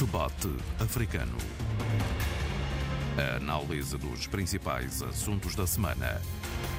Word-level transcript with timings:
Debate 0.00 0.48
Africano. 0.78 1.36
A 3.18 3.36
análise 3.36 3.98
dos 3.98 4.26
principais 4.26 5.02
assuntos 5.02 5.54
da 5.54 5.66
semana 5.66 6.22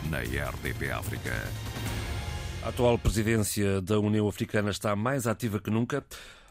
na 0.10 0.22
RDP 0.22 0.90
África. 0.90 1.31
A 2.63 2.70
atual 2.70 2.97
presidência 2.97 3.79
da 3.79 3.99
União 3.99 4.28
Africana 4.28 4.72
está 4.72 4.96
mais 4.96 5.28
ativa 5.28 5.60
que 5.60 5.70
nunca. 5.70 6.04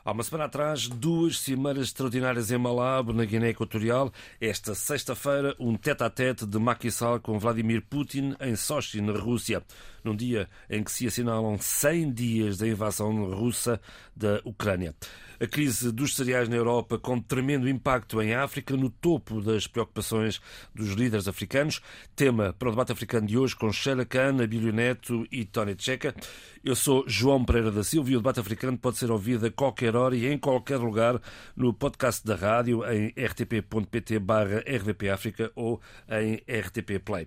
Há 0.04 0.12
uma 0.12 0.22
semana 0.22 0.44
atrás, 0.44 0.86
duas 0.86 1.40
cimeiras 1.40 1.88
extraordinárias 1.88 2.52
em 2.52 2.56
Malabo, 2.56 3.12
na 3.12 3.24
Guiné 3.24 3.48
Equatorial. 3.48 4.12
Esta 4.40 4.72
sexta-feira, 4.72 5.56
um 5.58 5.76
tete-a-tete 5.76 6.46
de 6.46 6.58
Macky 6.58 6.90
Sall 6.92 7.18
com 7.18 7.36
Vladimir 7.36 7.82
Putin 7.82 8.36
em 8.40 8.54
Sochi, 8.54 9.00
na 9.00 9.12
Rússia, 9.12 9.60
num 10.04 10.14
dia 10.14 10.48
em 10.68 10.82
que 10.82 10.90
se 10.90 11.06
assinalam 11.06 11.58
100 11.58 12.12
dias 12.12 12.58
da 12.58 12.68
invasão 12.68 13.30
russa 13.32 13.80
da 14.16 14.40
Ucrânia. 14.44 14.94
A 15.40 15.46
crise 15.46 15.90
dos 15.90 16.14
cereais 16.14 16.50
na 16.50 16.56
Europa 16.56 16.98
com 16.98 17.18
tremendo 17.18 17.66
impacto 17.66 18.20
em 18.20 18.34
África, 18.34 18.76
no 18.76 18.90
topo 18.90 19.40
das 19.40 19.66
preocupações 19.66 20.38
dos 20.74 20.90
líderes 20.90 21.26
africanos. 21.26 21.80
Tema 22.14 22.52
para 22.52 22.68
o 22.68 22.72
debate 22.72 22.92
africano 22.92 23.26
de 23.26 23.38
hoje 23.38 23.56
com 23.56 23.72
Sheila 23.72 24.04
Khan, 24.04 24.42
Abílio 24.42 24.70
Neto 24.70 25.26
e 25.32 25.46
Tony 25.46 25.74
Checa. 25.78 26.14
Eu 26.62 26.76
sou 26.76 27.04
João 27.06 27.42
Pereira 27.42 27.70
da 27.70 27.82
Silva 27.82 28.10
e 28.10 28.16
o 28.16 28.18
debate 28.18 28.38
africano 28.38 28.76
pode 28.76 28.98
ser 28.98 29.10
ouvido 29.10 29.46
a 29.46 29.50
qualquer 29.50 29.96
hora 29.96 30.14
e 30.14 30.26
em 30.26 30.36
qualquer 30.36 30.76
lugar 30.76 31.18
no 31.56 31.72
podcast 31.72 32.22
da 32.26 32.36
rádio 32.36 32.84
em 32.92 33.08
rtp.pt 33.16 34.18
barra 34.18 34.62
rdpafrica 34.66 35.50
ou 35.54 35.80
em 36.06 36.34
rtp 36.46 36.98
play. 36.98 37.26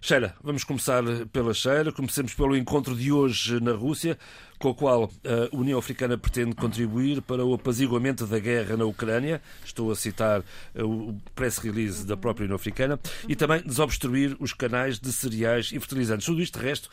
Sheila, 0.00 0.34
vamos 0.42 0.64
começar 0.64 1.02
pela 1.32 1.52
Sheila. 1.52 1.92
Comecemos 1.92 2.32
pelo 2.32 2.56
encontro 2.56 2.94
de 2.94 3.10
hoje 3.10 3.60
na 3.60 3.72
Rússia, 3.72 4.18
com 4.58 4.70
o 4.70 4.74
qual 4.74 5.04
a 5.04 5.56
União 5.56 5.78
Africana 5.78 6.16
pretende 6.16 6.54
contribuir 6.54 7.20
para 7.22 7.44
o 7.44 7.54
apaziguamento 7.54 8.26
da 8.26 8.38
guerra 8.38 8.76
na 8.76 8.84
Ucrânia. 8.84 9.42
Estou 9.64 9.90
a 9.90 9.96
citar 9.96 10.42
o 10.74 11.14
press 11.34 11.58
release 11.58 12.06
da 12.06 12.16
própria 12.16 12.44
União 12.44 12.56
Africana. 12.56 12.98
E 13.28 13.34
também 13.34 13.62
desobstruir 13.62 14.36
os 14.38 14.52
canais 14.52 14.98
de 14.98 15.12
cereais 15.12 15.70
e 15.72 15.80
fertilizantes. 15.80 16.26
Tudo 16.26 16.40
isto, 16.40 16.58
de 16.58 16.64
resto, 16.64 16.88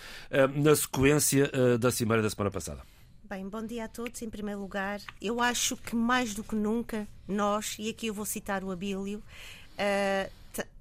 na 0.55 0.75
sequência 0.75 1.51
da 1.79 1.91
Cimeira 1.91 2.23
da 2.23 2.29
semana 2.29 2.49
passada. 2.51 2.81
Bem, 3.27 3.47
bom 3.47 3.65
dia 3.65 3.85
a 3.85 3.87
todos. 3.87 4.21
Em 4.21 4.29
primeiro 4.29 4.61
lugar, 4.61 4.99
eu 5.19 5.41
acho 5.41 5.75
que 5.77 5.95
mais 5.95 6.35
do 6.35 6.43
que 6.43 6.55
nunca, 6.55 7.07
nós, 7.27 7.75
e 7.79 7.89
aqui 7.89 8.07
eu 8.07 8.13
vou 8.13 8.25
citar 8.25 8.63
o 8.63 8.69
Abílio, 8.69 9.17
uh, 9.17 10.31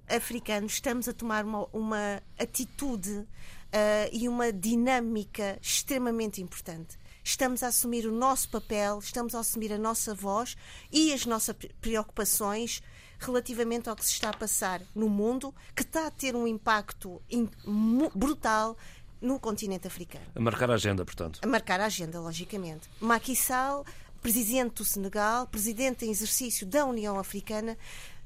africanos 0.08 0.74
estamos 0.74 1.08
a 1.08 1.12
tomar 1.12 1.44
uma, 1.44 1.66
uma 1.72 2.22
atitude 2.38 3.10
uh, 3.10 3.26
e 4.12 4.28
uma 4.28 4.52
dinâmica 4.52 5.58
extremamente 5.60 6.40
importante. 6.40 6.98
Estamos 7.22 7.62
a 7.62 7.68
assumir 7.68 8.06
o 8.06 8.12
nosso 8.12 8.50
papel, 8.50 8.98
estamos 8.98 9.34
a 9.34 9.40
assumir 9.40 9.72
a 9.72 9.78
nossa 9.78 10.14
voz 10.14 10.56
e 10.92 11.12
as 11.12 11.24
nossas 11.24 11.56
preocupações 11.80 12.82
relativamente 13.18 13.88
ao 13.88 13.96
que 13.96 14.04
se 14.04 14.12
está 14.12 14.30
a 14.30 14.36
passar 14.36 14.82
no 14.94 15.08
mundo, 15.08 15.54
que 15.74 15.82
está 15.82 16.06
a 16.06 16.10
ter 16.10 16.36
um 16.36 16.46
impacto 16.46 17.22
brutal 18.14 18.76
no 19.20 19.40
continente 19.40 19.86
africano. 19.86 20.26
A 20.34 20.40
marcar 20.40 20.70
a 20.70 20.74
agenda, 20.74 21.04
portanto. 21.04 21.40
A 21.42 21.46
marcar 21.46 21.80
a 21.80 21.86
agenda, 21.86 22.20
logicamente. 22.20 22.90
Macky 23.00 23.34
Sall, 23.34 23.86
presidente 24.20 24.76
do 24.76 24.84
Senegal, 24.84 25.46
presidente 25.46 26.04
em 26.04 26.10
exercício 26.10 26.66
da 26.66 26.84
União 26.84 27.18
Africana, 27.18 27.76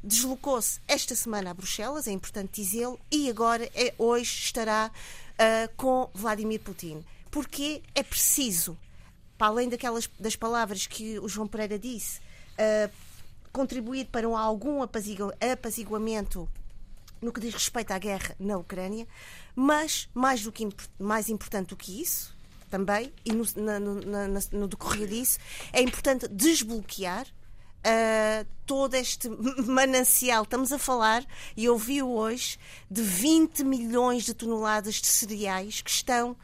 deslocou-se 0.03 0.81
esta 0.87 1.15
semana 1.15 1.51
a 1.51 1.55
Bruxelas, 1.55 2.07
é 2.07 2.13
importante 2.13 2.63
dizê-lo, 2.63 2.99
e 3.11 3.29
agora, 3.29 3.69
é, 3.75 3.95
hoje, 3.99 4.45
estará 4.45 4.91
uh, 4.91 5.77
com 5.77 6.11
Vladimir 6.15 6.61
Putin. 6.61 7.05
Porque 7.31 7.83
é 7.95 8.03
preciso, 8.03 8.77
para 9.37 9.49
além 9.49 9.69
daquelas 9.69 10.09
das 10.19 10.37
palavras 10.37 10.87
que 10.87 11.19
o 11.19 11.29
João 11.29 11.47
Pereira 11.47 11.79
disse, 11.79 12.21
uh, 12.21 12.91
contribuir 13.53 14.07
para 14.07 14.29
um, 14.29 14.37
algum 14.37 14.83
apazigu 14.83 15.33
apaziguamento 15.41 16.49
no 17.21 17.33
que 17.33 17.41
diz 17.41 17.53
respeito 17.53 17.91
à 17.91 17.99
guerra 17.99 18.35
na 18.39 18.57
Ucrânia, 18.57 19.07
mas 19.55 20.09
mais, 20.15 20.43
do 20.43 20.53
que, 20.53 20.69
mais 20.99 21.29
importante 21.29 21.71
do 21.71 21.77
que 21.77 22.01
isso, 22.01 22.37
também, 22.71 23.13
e 23.25 23.33
no, 23.33 23.45
na, 23.57 23.81
na, 23.81 24.41
no 24.53 24.69
decorrer 24.69 25.09
disso, 25.09 25.39
é 25.73 25.81
importante 25.81 26.29
desbloquear 26.29 27.27
uh, 27.79 28.47
todo 28.67 28.95
este 28.95 29.29
manancial. 29.67 30.43
Estamos 30.43 30.73
a 30.73 30.79
falar, 30.79 31.25
e 31.57 31.69
ouvi 31.69 32.03
hoje, 32.03 32.59
de 32.91 33.03
20 33.03 33.65
milhões 33.65 34.25
de 34.25 34.35
toneladas 34.35 34.97
de 34.97 35.07
cereais 35.07 35.81
que 35.81 35.91
estão 35.91 36.33
uh, 36.33 36.37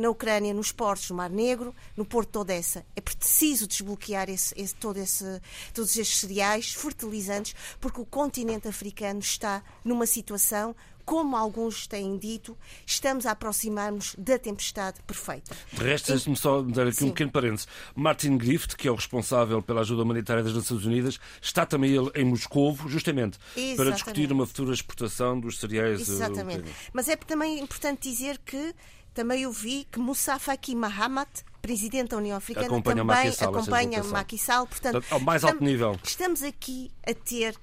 na 0.00 0.10
Ucrânia, 0.10 0.52
nos 0.52 0.72
portos 0.72 1.08
do 1.08 1.14
Mar 1.14 1.30
Negro, 1.30 1.74
no 1.96 2.04
Porto 2.04 2.32
de 2.32 2.38
Odessa. 2.38 2.86
É 2.94 3.00
preciso 3.00 3.66
desbloquear 3.66 4.28
esse, 4.28 4.54
esse, 4.56 4.74
todo 4.74 4.96
esse, 4.98 5.40
todos 5.72 5.96
estes 5.96 6.18
cereais 6.18 6.72
fertilizantes, 6.72 7.54
porque 7.80 8.00
o 8.00 8.06
continente 8.06 8.68
africano 8.68 9.20
está 9.20 9.62
numa 9.84 10.06
situação 10.06 10.74
como 11.06 11.36
alguns 11.36 11.86
têm 11.86 12.18
dito, 12.18 12.58
estamos 12.84 13.24
a 13.26 13.30
aproximar-nos 13.30 14.16
da 14.18 14.38
tempestade 14.38 15.00
perfeita. 15.06 15.56
De 15.72 15.82
resto, 15.82 16.08
deixe-me 16.08 16.36
só 16.36 16.60
dar 16.62 16.88
aqui 16.88 16.96
Sim. 16.96 17.06
um 17.06 17.10
pequeno 17.10 17.30
parênteses. 17.30 17.68
Martin 17.94 18.36
Griffith, 18.36 18.76
que 18.76 18.88
é 18.88 18.90
o 18.90 18.96
responsável 18.96 19.62
pela 19.62 19.82
ajuda 19.82 20.02
humanitária 20.02 20.42
das 20.42 20.52
Nações 20.52 20.84
Unidas, 20.84 21.20
está 21.40 21.64
também 21.64 21.92
ele 21.92 22.10
em 22.16 22.24
Moscou, 22.24 22.76
justamente 22.88 23.38
Exatamente. 23.56 23.76
para 23.76 23.90
discutir 23.92 24.32
uma 24.32 24.44
futura 24.44 24.74
exportação 24.74 25.38
dos 25.38 25.60
cereais. 25.60 26.00
Eh, 26.00 26.12
Exatamente. 26.12 26.64
Mas 26.92 27.08
é 27.08 27.14
também 27.14 27.60
importante 27.60 28.08
dizer 28.08 28.38
que 28.38 28.74
também 29.14 29.46
ouvi 29.46 29.86
que 29.90 30.00
Moussa 30.00 30.40
Faki 30.40 30.74
Mahamat, 30.74 31.28
presidente 31.62 32.10
da 32.10 32.16
União 32.16 32.36
Africana, 32.36 32.66
acompanha 32.66 32.96
também 32.96 33.32
Sall, 33.32 33.48
acompanha 33.48 34.04
Macky 34.04 34.38
Sall. 34.38 34.66
Portanto, 34.66 35.06
ao 35.08 35.20
mais 35.20 35.44
alto 35.44 35.62
nível. 35.62 35.96
Estamos 36.02 36.42
aqui 36.42 36.90
a 37.06 37.14
ter 37.14 37.56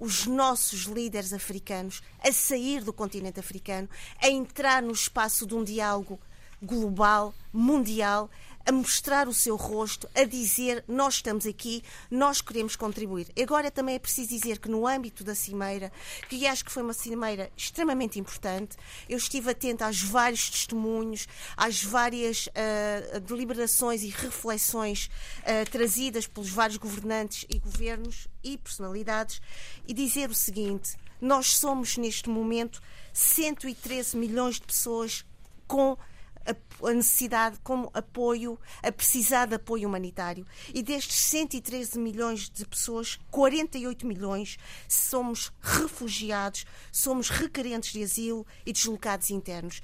os 0.00 0.26
nossos 0.26 0.84
líderes 0.84 1.32
africanos 1.34 2.02
a 2.18 2.32
sair 2.32 2.82
do 2.82 2.92
continente 2.92 3.38
africano, 3.38 3.88
a 4.20 4.28
entrar 4.28 4.82
no 4.82 4.92
espaço 4.92 5.46
de 5.46 5.54
um 5.54 5.62
diálogo 5.62 6.18
global, 6.62 7.34
mundial, 7.52 8.30
a 8.70 8.72
mostrar 8.72 9.26
o 9.26 9.34
seu 9.34 9.56
rosto, 9.56 10.08
a 10.14 10.22
dizer 10.22 10.84
nós 10.86 11.14
estamos 11.14 11.44
aqui, 11.44 11.82
nós 12.08 12.40
queremos 12.40 12.76
contribuir. 12.76 13.26
Agora 13.36 13.68
também 13.68 13.96
é 13.96 13.98
preciso 13.98 14.28
dizer 14.28 14.60
que 14.60 14.68
no 14.68 14.86
âmbito 14.86 15.24
da 15.24 15.34
cimeira, 15.34 15.90
que 16.28 16.46
acho 16.46 16.64
que 16.64 16.70
foi 16.70 16.84
uma 16.84 16.92
cimeira 16.92 17.50
extremamente 17.56 18.20
importante, 18.20 18.76
eu 19.08 19.18
estive 19.18 19.50
atenta 19.50 19.86
aos 19.86 20.00
vários 20.00 20.48
testemunhos, 20.48 21.26
às 21.56 21.82
várias 21.82 22.46
uh, 22.46 23.18
deliberações 23.18 24.04
e 24.04 24.08
reflexões 24.08 25.10
uh, 25.40 25.68
trazidas 25.68 26.28
pelos 26.28 26.48
vários 26.48 26.76
governantes 26.76 27.44
e 27.50 27.58
governos 27.58 28.28
e 28.44 28.56
personalidades 28.56 29.42
e 29.84 29.92
dizer 29.92 30.30
o 30.30 30.34
seguinte: 30.34 30.96
nós 31.20 31.56
somos 31.56 31.96
neste 31.96 32.30
momento 32.30 32.80
113 33.12 34.16
milhões 34.16 34.60
de 34.60 34.62
pessoas 34.62 35.24
com 35.66 35.98
a 36.46 36.92
necessidade 36.92 37.58
como 37.62 37.90
apoio, 37.92 38.58
a 38.82 38.90
precisar 38.90 39.46
de 39.46 39.54
apoio 39.54 39.88
humanitário. 39.88 40.46
E 40.72 40.82
destes 40.82 41.16
113 41.16 41.98
milhões 41.98 42.48
de 42.48 42.64
pessoas, 42.66 43.18
48 43.30 44.06
milhões 44.06 44.58
somos 44.88 45.52
refugiados, 45.60 46.64
somos 46.90 47.28
requerentes 47.28 47.92
de 47.92 48.02
asilo 48.02 48.46
e 48.64 48.72
deslocados 48.72 49.30
internos. 49.30 49.80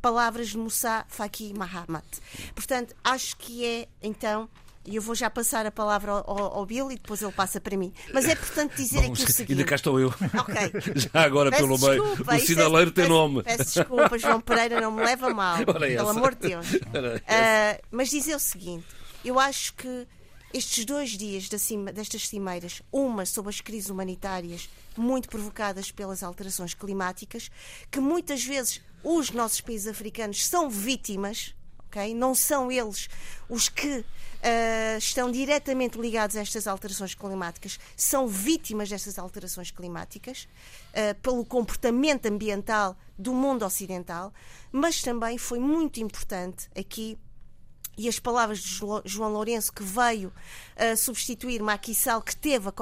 Palavras 0.00 0.48
de 0.48 0.58
Moussa 0.58 1.04
Faki 1.08 1.54
Mahamat. 1.54 2.04
Portanto, 2.54 2.94
acho 3.04 3.36
que 3.36 3.64
é, 3.64 3.88
então, 4.02 4.48
e 4.84 4.96
eu 4.96 5.02
vou 5.02 5.14
já 5.14 5.30
passar 5.30 5.64
a 5.64 5.70
palavra 5.70 6.10
ao, 6.10 6.58
ao, 6.58 6.66
Bill 6.66 6.90
e 6.90 6.96
depois 6.96 7.22
ele 7.22 7.32
passa 7.32 7.60
para 7.60 7.76
mim. 7.76 7.92
Mas 8.12 8.24
é 8.24 8.32
importante 8.32 8.76
dizer 8.76 9.02
Bom, 9.02 9.12
aqui 9.12 9.24
o 9.24 9.32
seguinte. 9.32 9.52
Ainda 9.52 9.64
cá 9.64 9.76
estou 9.76 10.00
eu. 10.00 10.08
Ok. 10.08 10.54
Já 11.12 11.24
agora 11.24 11.50
peço 11.50 11.62
pelo 11.62 11.78
meio. 11.78 12.02
O 12.02 12.38
sinaleiro 12.40 12.90
é, 12.90 12.92
tem 12.92 13.04
peço, 13.04 13.08
nome. 13.08 13.42
Peço 13.42 13.74
desculpa, 13.74 14.18
João 14.18 14.40
Pereira, 14.40 14.80
não 14.80 14.90
me 14.90 15.04
leva 15.04 15.30
mal. 15.30 15.58
pelo 15.64 16.08
amor 16.08 16.34
de 16.34 16.48
Deus. 16.48 16.66
Uh, 17.02 17.82
mas 17.90 18.10
dizer 18.10 18.34
o 18.34 18.38
seguinte: 18.38 18.86
eu 19.24 19.38
acho 19.38 19.74
que 19.74 20.06
estes 20.52 20.84
dois 20.84 21.10
dias 21.10 21.48
cima, 21.58 21.92
destas 21.92 22.28
cimeiras, 22.28 22.82
uma 22.92 23.24
sobre 23.24 23.50
as 23.50 23.60
crises 23.60 23.90
humanitárias 23.90 24.68
muito 24.96 25.28
provocadas 25.28 25.90
pelas 25.90 26.22
alterações 26.22 26.74
climáticas, 26.74 27.50
que 27.90 28.00
muitas 28.00 28.44
vezes 28.44 28.80
os 29.02 29.30
nossos 29.30 29.60
países 29.60 29.86
africanos 29.86 30.46
são 30.46 30.68
vítimas, 30.68 31.54
ok? 31.92 32.14
Não 32.14 32.34
são 32.34 32.72
eles 32.72 33.08
os 33.48 33.68
que 33.68 33.98
uh, 33.98 34.98
estão 34.98 35.30
diretamente 35.30 35.98
ligados 35.98 36.36
a 36.36 36.40
estas 36.40 36.66
alterações 36.66 37.14
climáticas, 37.14 37.78
são 37.94 38.26
vítimas 38.26 38.88
destas 38.88 39.18
alterações 39.18 39.70
climáticas 39.70 40.48
uh, 40.88 41.14
pelo 41.20 41.44
comportamento 41.44 42.26
ambiental 42.26 42.96
do 43.18 43.34
mundo 43.34 43.64
ocidental, 43.64 44.32
mas 44.72 45.02
também 45.02 45.36
foi 45.36 45.58
muito 45.58 46.00
importante 46.00 46.68
aqui 46.76 47.18
e 47.96 48.08
as 48.08 48.18
palavras 48.18 48.58
de 48.60 48.80
João 49.04 49.32
Lourenço, 49.32 49.72
que 49.72 49.82
veio 49.82 50.28
uh, 50.28 50.96
substituir 50.96 51.60
Sall, 51.94 52.22
que 52.22 52.34
teve 52.34 52.68
uh, 52.68 52.72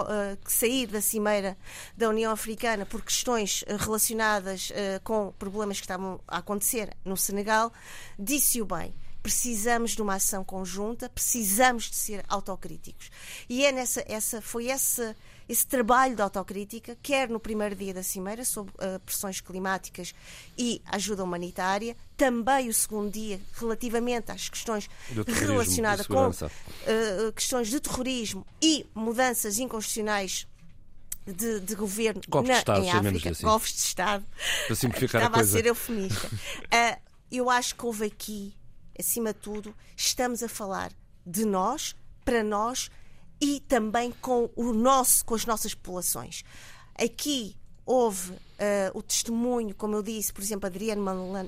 que 0.44 0.52
sair 0.52 0.86
da 0.86 1.00
cimeira 1.00 1.56
da 1.96 2.08
União 2.08 2.32
Africana 2.32 2.86
por 2.86 3.02
questões 3.02 3.62
uh, 3.62 3.76
relacionadas 3.76 4.72
com 5.02 5.32
problemas 5.38 5.78
que 5.78 5.84
estavam 5.84 6.20
a 6.26 6.38
acontecer 6.38 6.96
no 7.04 7.16
Senegal, 7.16 7.72
disse-o 8.18 8.64
bem 8.64 8.94
precisamos 9.22 9.90
de 9.90 10.00
uma 10.00 10.14
ação 10.14 10.42
conjunta, 10.42 11.08
precisamos 11.08 11.90
de 11.90 11.96
ser 11.96 12.24
autocríticos. 12.26 13.10
E 13.48 13.64
é 13.64 13.72
nessa, 13.72 14.02
essa, 14.08 14.40
foi 14.40 14.68
essa 14.68 15.14
esse 15.50 15.66
trabalho 15.66 16.14
de 16.14 16.22
autocrítica, 16.22 16.96
quer 17.02 17.28
no 17.28 17.40
primeiro 17.40 17.74
dia 17.74 17.92
da 17.92 18.04
Cimeira, 18.04 18.44
sobre 18.44 18.72
uh, 18.74 19.00
pressões 19.00 19.40
climáticas 19.40 20.14
e 20.56 20.80
ajuda 20.86 21.24
humanitária, 21.24 21.96
também 22.16 22.68
o 22.68 22.72
segundo 22.72 23.10
dia, 23.10 23.40
relativamente 23.54 24.30
às 24.30 24.48
questões 24.48 24.88
relacionadas 25.26 26.06
com 26.06 26.28
uh, 26.28 27.32
questões 27.34 27.66
de 27.66 27.80
terrorismo 27.80 28.46
e 28.62 28.86
mudanças 28.94 29.58
inconstitucionais 29.58 30.46
de, 31.26 31.58
de, 31.58 31.74
governo 31.74 32.20
golpes 32.28 32.48
na, 32.48 32.54
de 32.54 32.60
Estado, 32.60 32.84
em 32.84 32.90
África, 32.90 33.30
assim. 33.30 33.42
golpes 33.42 33.72
de 33.72 33.80
Estado. 33.80 34.24
Para 34.68 34.76
simplificar 34.76 35.22
Estava 35.22 35.34
a, 35.34 35.38
coisa. 35.40 35.58
a 35.58 35.62
ser 35.62 35.66
eufemista. 35.66 36.28
uh, 36.28 37.00
eu 37.32 37.50
acho 37.50 37.74
que 37.74 37.84
houve 37.84 38.06
aqui, 38.06 38.54
acima 38.96 39.32
de 39.32 39.40
tudo, 39.40 39.74
estamos 39.96 40.44
a 40.44 40.48
falar 40.48 40.92
de 41.26 41.44
nós, 41.44 41.96
para 42.24 42.44
nós, 42.44 42.88
e 43.40 43.60
também 43.60 44.12
com, 44.20 44.50
o 44.54 44.72
nosso, 44.72 45.24
com 45.24 45.34
as 45.34 45.46
nossas 45.46 45.74
populações. 45.74 46.44
Aqui 46.94 47.56
houve 47.86 48.30
uh, 48.32 48.38
o 48.94 49.02
testemunho, 49.02 49.74
como 49.74 49.96
eu 49.96 50.02
disse, 50.02 50.32
por 50.32 50.42
exemplo, 50.42 50.66
Adriano 50.66 51.02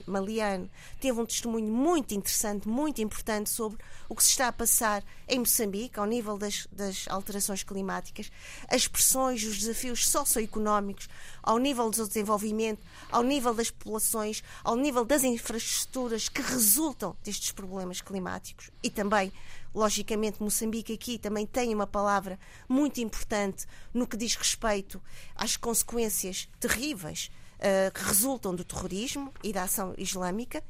Maliano 0.06 0.69
teve 1.00 1.21
um 1.21 1.25
testemunho 1.25 1.73
muito 1.73 2.15
interessante, 2.15 2.67
muito 2.67 3.00
importante 3.00 3.49
sobre 3.49 3.79
o 4.09 4.17
que 4.17 4.25
se 4.25 4.31
está 4.31 4.49
a 4.49 4.53
passar 4.53 5.05
em 5.29 5.39
Moçambique, 5.39 6.00
ao 6.00 6.06
nível 6.06 6.37
das, 6.37 6.67
das 6.73 7.06
alterações 7.06 7.62
climáticas, 7.62 8.29
as 8.69 8.88
pressões, 8.88 9.45
os 9.45 9.59
desafios 9.59 10.09
socioeconómicos, 10.09 11.09
ao 11.43 11.59
nível 11.59 11.88
do 11.91 12.09
desenvolvimento, 12.09 12.85
ao 13.11 13.23
nível 13.23 13.55
das 13.55 13.71
populações, 13.71 14.43
ao 14.65 14.75
nível 14.75 15.05
das 15.05 15.23
infraestruturas 15.23 16.29
que 16.29 16.43
resultam 16.43 17.17
destes 17.23 17.53
problemas 17.53 18.00
climáticos 18.00 18.71
e 18.83 18.91
também 18.91 19.33
Logicamente, 19.75 20.43
Moçambique 20.43 20.93
aqui 20.93 21.19
também 21.19 21.47
tem 21.47 21.75
uma 21.75 21.87
palavra 21.87 22.39
muito 22.69 23.01
importante 23.01 23.67
no 23.93 24.07
que 24.07 24.17
diz 24.17 24.35
respeito 24.35 25.03
às 25.35 25.57
consequências 25.57 26.49
terríveis 26.61 27.31
uh, 27.59 27.93
que 27.93 28.05
resultam 28.05 28.55
do 28.55 28.65
terrorismo 28.65 29.33
e 29.43 29.53
da 29.53 29.63
ação 29.63 29.95
islâmica. 29.97 30.63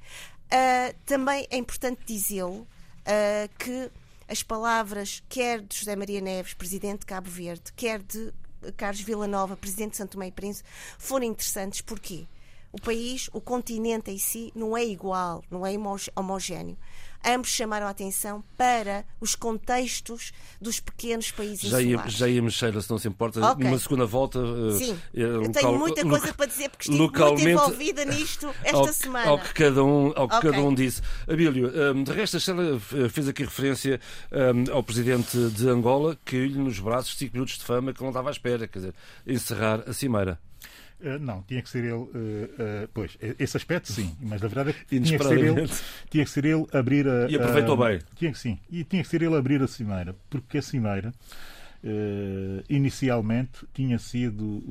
Uh, 0.46 0.94
também 1.04 1.46
é 1.50 1.56
importante 1.56 2.02
dizê-lo 2.06 2.60
uh, 2.60 3.58
que 3.58 3.90
as 4.28 4.42
palavras, 4.42 5.22
quer 5.28 5.60
de 5.60 5.76
José 5.76 5.96
Maria 5.96 6.20
Neves, 6.20 6.54
presidente 6.54 7.00
de 7.00 7.06
Cabo 7.06 7.28
Verde, 7.28 7.72
quer 7.74 8.00
de 8.02 8.32
Carlos 8.76 9.00
Villanova, 9.00 9.56
presidente 9.56 9.92
de 9.92 9.96
Santo 9.96 10.12
Tomé 10.12 10.28
e 10.28 10.32
Príncipe, 10.32 10.68
foram 10.96 11.26
interessantes. 11.26 11.80
Porquê? 11.80 12.26
O 12.70 12.80
país, 12.80 13.28
o 13.34 13.40
continente 13.40 14.10
em 14.10 14.18
si, 14.18 14.50
não 14.54 14.74
é 14.76 14.84
igual, 14.84 15.44
não 15.50 15.66
é 15.66 15.72
homogéneo 16.14 16.78
ambos 17.24 17.50
chamaram 17.50 17.86
a 17.86 17.90
atenção 17.90 18.42
para 18.56 19.04
os 19.20 19.34
contextos 19.34 20.32
dos 20.60 20.80
pequenos 20.80 21.30
países 21.30 21.70
já 21.70 21.80
ia, 21.80 21.88
insulares. 21.88 22.12
Já 22.14 22.28
íamos, 22.28 22.54
Sheila, 22.54 22.80
se 22.80 22.90
não 22.90 22.98
se 22.98 23.08
importa, 23.08 23.52
okay. 23.52 23.64
numa 23.64 23.78
segunda 23.78 24.06
volta. 24.06 24.38
Eh, 24.38 24.78
Sim, 24.78 24.92
uh, 24.92 24.98
eu 25.14 25.40
local, 25.40 25.52
tenho 25.52 25.78
muita 25.78 26.02
coisa 26.02 26.34
para 26.34 26.46
dizer 26.46 26.68
porque 26.70 26.90
estive 26.90 27.00
muito 27.00 27.48
envolvida 27.48 28.04
nisto 28.04 28.48
esta 28.62 28.78
ao, 28.78 28.92
semana. 28.92 29.30
Ao 29.30 29.38
que 29.38 29.54
cada 29.54 29.84
um, 29.84 30.12
ao 30.16 30.28
que 30.28 30.36
okay. 30.36 30.50
cada 30.50 30.62
um 30.62 30.74
disse. 30.74 31.02
Abílio, 31.28 31.68
um, 31.68 32.00
eh, 32.00 32.04
de 32.04 32.12
resto, 32.12 32.36
a 32.36 32.40
Sheila 32.40 32.80
fez 33.10 33.28
aqui 33.28 33.44
referência 33.44 34.00
um, 34.30 34.72
ao 34.72 34.82
presidente 34.82 35.36
de 35.50 35.68
Angola 35.68 36.16
que 36.24 36.46
lhe 36.46 36.58
nos 36.58 36.78
braços 36.78 37.16
5 37.16 37.32
minutos 37.32 37.58
de 37.58 37.64
fama 37.64 37.92
que 37.92 38.00
não 38.00 38.08
estava 38.08 38.30
à 38.30 38.32
espera, 38.32 38.66
quer 38.66 38.78
dizer, 38.78 38.94
encerrar 39.26 39.84
a 39.86 39.92
cimeira. 39.92 40.38
Uh, 41.02 41.18
não, 41.18 41.42
tinha 41.42 41.60
que 41.60 41.68
ser 41.68 41.82
ele. 41.82 41.94
Uh, 41.94 42.04
uh, 42.04 42.88
pois, 42.94 43.18
esse 43.38 43.56
aspecto 43.56 43.92
sim, 43.92 44.16
mas 44.20 44.40
na 44.40 44.46
verdade 44.46 44.70
é 44.70 44.84
tinha 44.88 45.18
que 45.18 45.24
ser 45.24 45.38
ele, 45.38 45.70
tinha 46.08 46.24
que 46.24 46.30
ser 46.30 46.44
ele 46.44 46.64
abrir 46.72 47.08
a. 47.08 47.28
E 47.28 47.34
aproveitou 47.34 47.76
bem. 47.76 48.00
Tinha 48.14 48.30
que 48.30 48.38
sim. 48.38 48.58
E 48.70 48.84
tinha 48.84 49.02
que 49.02 49.08
ser 49.08 49.20
ele 49.20 49.34
abrir 49.34 49.60
a 49.60 49.66
cimeira, 49.66 50.14
porque 50.30 50.58
a 50.58 50.62
cimeira. 50.62 51.12
inicialmente 52.68 53.66
tinha 53.74 53.98
sido 53.98 54.62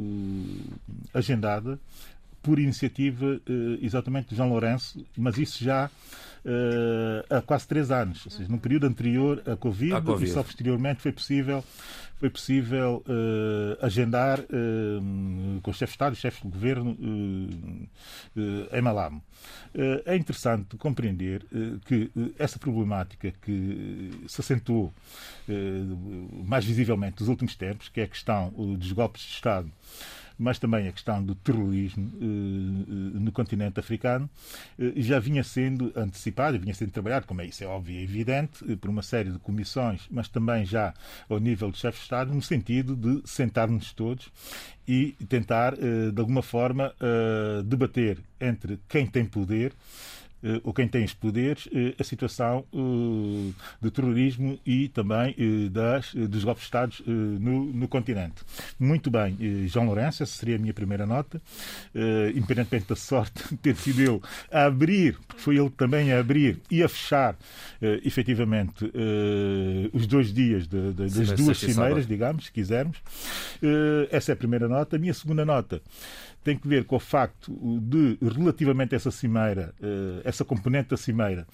agendada 1.14 1.78
por 2.42 2.58
iniciativa 2.58 3.42
exatamente 3.82 4.30
de 4.30 4.38
João 4.38 4.50
Lourenço, 4.50 5.06
mas 5.18 5.38
isso 5.38 5.62
já 5.62 5.90
há 7.30 7.42
quase 7.42 7.68
três 7.68 7.92
anos, 7.92 8.26
ou 8.26 8.32
seja, 8.32 8.50
no 8.50 8.60
período 8.60 8.88
anterior 8.88 9.42
à 9.46 9.56
COVID, 9.56 9.94
à 9.94 10.02
COVID. 10.02 10.30
e 10.30 10.34
só 10.34 10.44
posteriormente 10.44 11.02
foi 11.02 11.12
possível 11.12 11.64
foi 12.22 12.30
possível 12.30 13.04
uh, 13.08 13.84
agendar 13.84 14.42
uh, 14.42 15.62
com 15.64 15.72
os 15.72 15.78
chefes 15.78 15.94
de 15.94 15.96
Estado 15.96 16.14
e 16.14 16.16
chefes 16.16 16.40
de 16.40 16.48
governo 16.48 16.92
uh, 16.92 18.78
em 18.78 18.82
Malamo. 18.82 19.24
é 20.06 20.16
interessante 20.16 20.78
compreender 20.78 21.44
que 21.86 22.12
essa 22.38 22.60
problemática 22.60 23.34
que 23.42 24.12
se 24.28 24.40
acentuou 24.40 24.94
mais 26.46 26.64
visivelmente 26.64 27.22
nos 27.22 27.30
últimos 27.30 27.56
tempos, 27.56 27.90
que 27.90 28.02
é 28.02 28.04
a 28.04 28.08
questão 28.08 28.50
dos 28.78 28.92
golpes 28.92 29.24
de 29.24 29.30
Estado 29.30 29.72
mas 30.42 30.58
também 30.58 30.88
a 30.88 30.92
questão 30.92 31.24
do 31.24 31.36
terrorismo 31.36 32.12
eh, 32.16 32.26
eh, 32.26 33.20
no 33.20 33.32
continente 33.32 33.80
africano 33.80 34.28
eh, 34.80 34.94
já 34.96 35.20
vinha 35.20 35.44
sendo 35.44 35.94
antecipada, 35.96 36.58
vinha 36.58 36.74
sendo 36.74 36.90
trabalhado, 36.90 37.28
como 37.28 37.42
é 37.42 37.46
isso 37.46 37.64
é 37.64 37.68
óbvio 37.68 37.96
e 37.96 38.04
evidente, 38.04 38.76
por 38.78 38.90
uma 38.90 39.04
série 39.04 39.30
de 39.30 39.38
comissões, 39.38 40.08
mas 40.10 40.28
também 40.28 40.66
já 40.66 40.96
ao 41.30 41.40
nível 41.40 41.70
de 41.70 41.78
chefes 41.78 42.00
de 42.00 42.06
Estado, 42.06 42.34
no 42.34 42.42
sentido 42.42 42.96
de 42.96 43.22
sentarmos 43.24 43.94
todos 43.94 44.32
e 44.88 45.12
tentar, 45.30 45.76
de 45.76 46.20
alguma 46.20 46.42
forma, 46.42 46.94
debater 47.64 48.18
entre 48.40 48.80
quem 48.90 49.06
tem 49.06 49.24
poder 49.24 49.74
ou 50.64 50.74
quem 50.74 50.88
tem 50.88 51.04
os 51.04 51.14
poderes, 51.14 51.68
eh, 51.74 51.94
a 52.00 52.04
situação 52.04 52.66
eh, 52.74 53.52
de 53.82 53.92
terrorismo 53.92 54.60
e 54.66 54.90
também 54.90 55.36
das, 55.72 56.14
dos 56.14 56.44
golpes 56.44 56.64
de 56.64 56.68
Estado 56.68 56.96
no, 57.06 57.66
no 57.66 57.88
continente. 57.88 58.42
Muito 58.80 59.10
bem, 59.10 59.38
João 59.68 59.86
Lourenço, 59.86 60.24
essa 60.24 60.34
seria 60.34 60.56
a 60.56 60.60
minha 60.60 60.74
primeira 60.74 61.06
nota, 61.06 61.42
independentemente 62.36 62.88
da 62.88 62.96
sorte 62.96 63.44
de 63.50 63.58
ter 63.62 63.76
sido 63.76 64.02
ele 64.02 64.22
a 64.52 64.66
abrir, 64.66 65.18
porque 65.28 65.42
foi 65.42 65.58
ele 65.58 65.70
também 65.70 66.12
a 66.12 66.20
abrir 66.20 66.60
e 66.70 66.84
a 66.84 66.90
fechar, 66.90 67.38
efetivamente, 68.04 68.92
os 69.94 70.08
dois 70.08 70.34
dias 70.34 70.68
de, 70.68 70.94
de, 70.94 71.10
das 71.10 71.32
duas 71.34 71.58
cimeiras, 71.58 72.08
digamos, 72.08 72.46
se 72.46 72.52
quisermos. 72.52 72.98
Essa 74.10 74.32
é 74.32 74.34
a 74.34 74.38
primeira 74.38 74.68
nota. 74.68 74.96
A 74.96 75.00
minha 75.00 75.14
segunda 75.14 75.46
nota 75.46 75.82
tem 76.44 76.58
que 76.58 76.68
ver 76.68 76.86
com 76.86 76.96
o 76.96 77.00
facto 77.00 77.52
de, 77.82 78.18
relativamente 78.22 78.96
a 78.96 78.98
essa 78.98 79.12
cimeira, 79.12 79.74
eh, 79.82 80.22
essa 80.24 80.44
componente 80.44 80.90
da 80.90 80.98
cimeira, 80.98 81.48